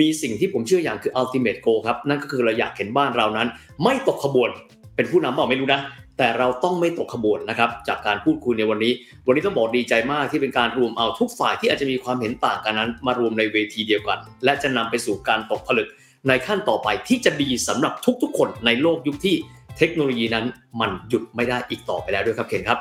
[0.00, 3.48] มีสิ่งที่ผมเชื่ออย่างคือ ultimate goal ครับ นั่นก็คือเราอยากเห็นบ้านเรานั้น
[3.82, 4.50] ไม่ตกขบวน
[4.96, 5.80] เป็นผู้นำเปล่าไม่รู้นะ
[6.18, 8.92] แต่เราต้องไม่ตกขบวนนะครับ จากการพูดคุยในวันนี้
[9.26, 15.88] วันนี้ต้องบอกดีใจมากที่เป็นการรวมเอาทุกฝ่ายที่อาจจะมีความเห็นต่างกันนั้น มารวมในเวทีเดียวกัน และจะนำไปสู่การตกผลึก
[16.28, 19.36] ในขั้นต่อไปที่จะดีสำหรับทุกๆ คนในโลกยุคที่
[19.78, 20.46] เทคโนโลยีนั้น
[20.80, 22.78] มันหยุดไม่ได้อีกต่อไปแล้วด้วยครับเคนครับ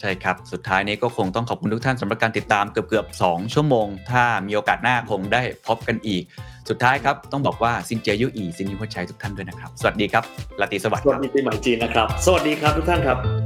[0.00, 6.22] ใช่ครับ สุดท้ายนี้ก็คงต้องขอบคุณทุกท่านสำหรับการติดตามเกือบเกือบ2ชั่วโมง ถ้ามีโอกาสหน้าคงได้พบกันอีก
[6.68, 10.24] สุดท้ายครับต้องบอกว่าซินเจียยุอีซินยูหัวใจทุกท่านด้วยนะครับ สวัสดีครับ
[10.60, 13.45] ลาติสวัสดิ์สควัสรับดีปีใหม่จีนนะครับ สวัสดีครับทุกท่านครับ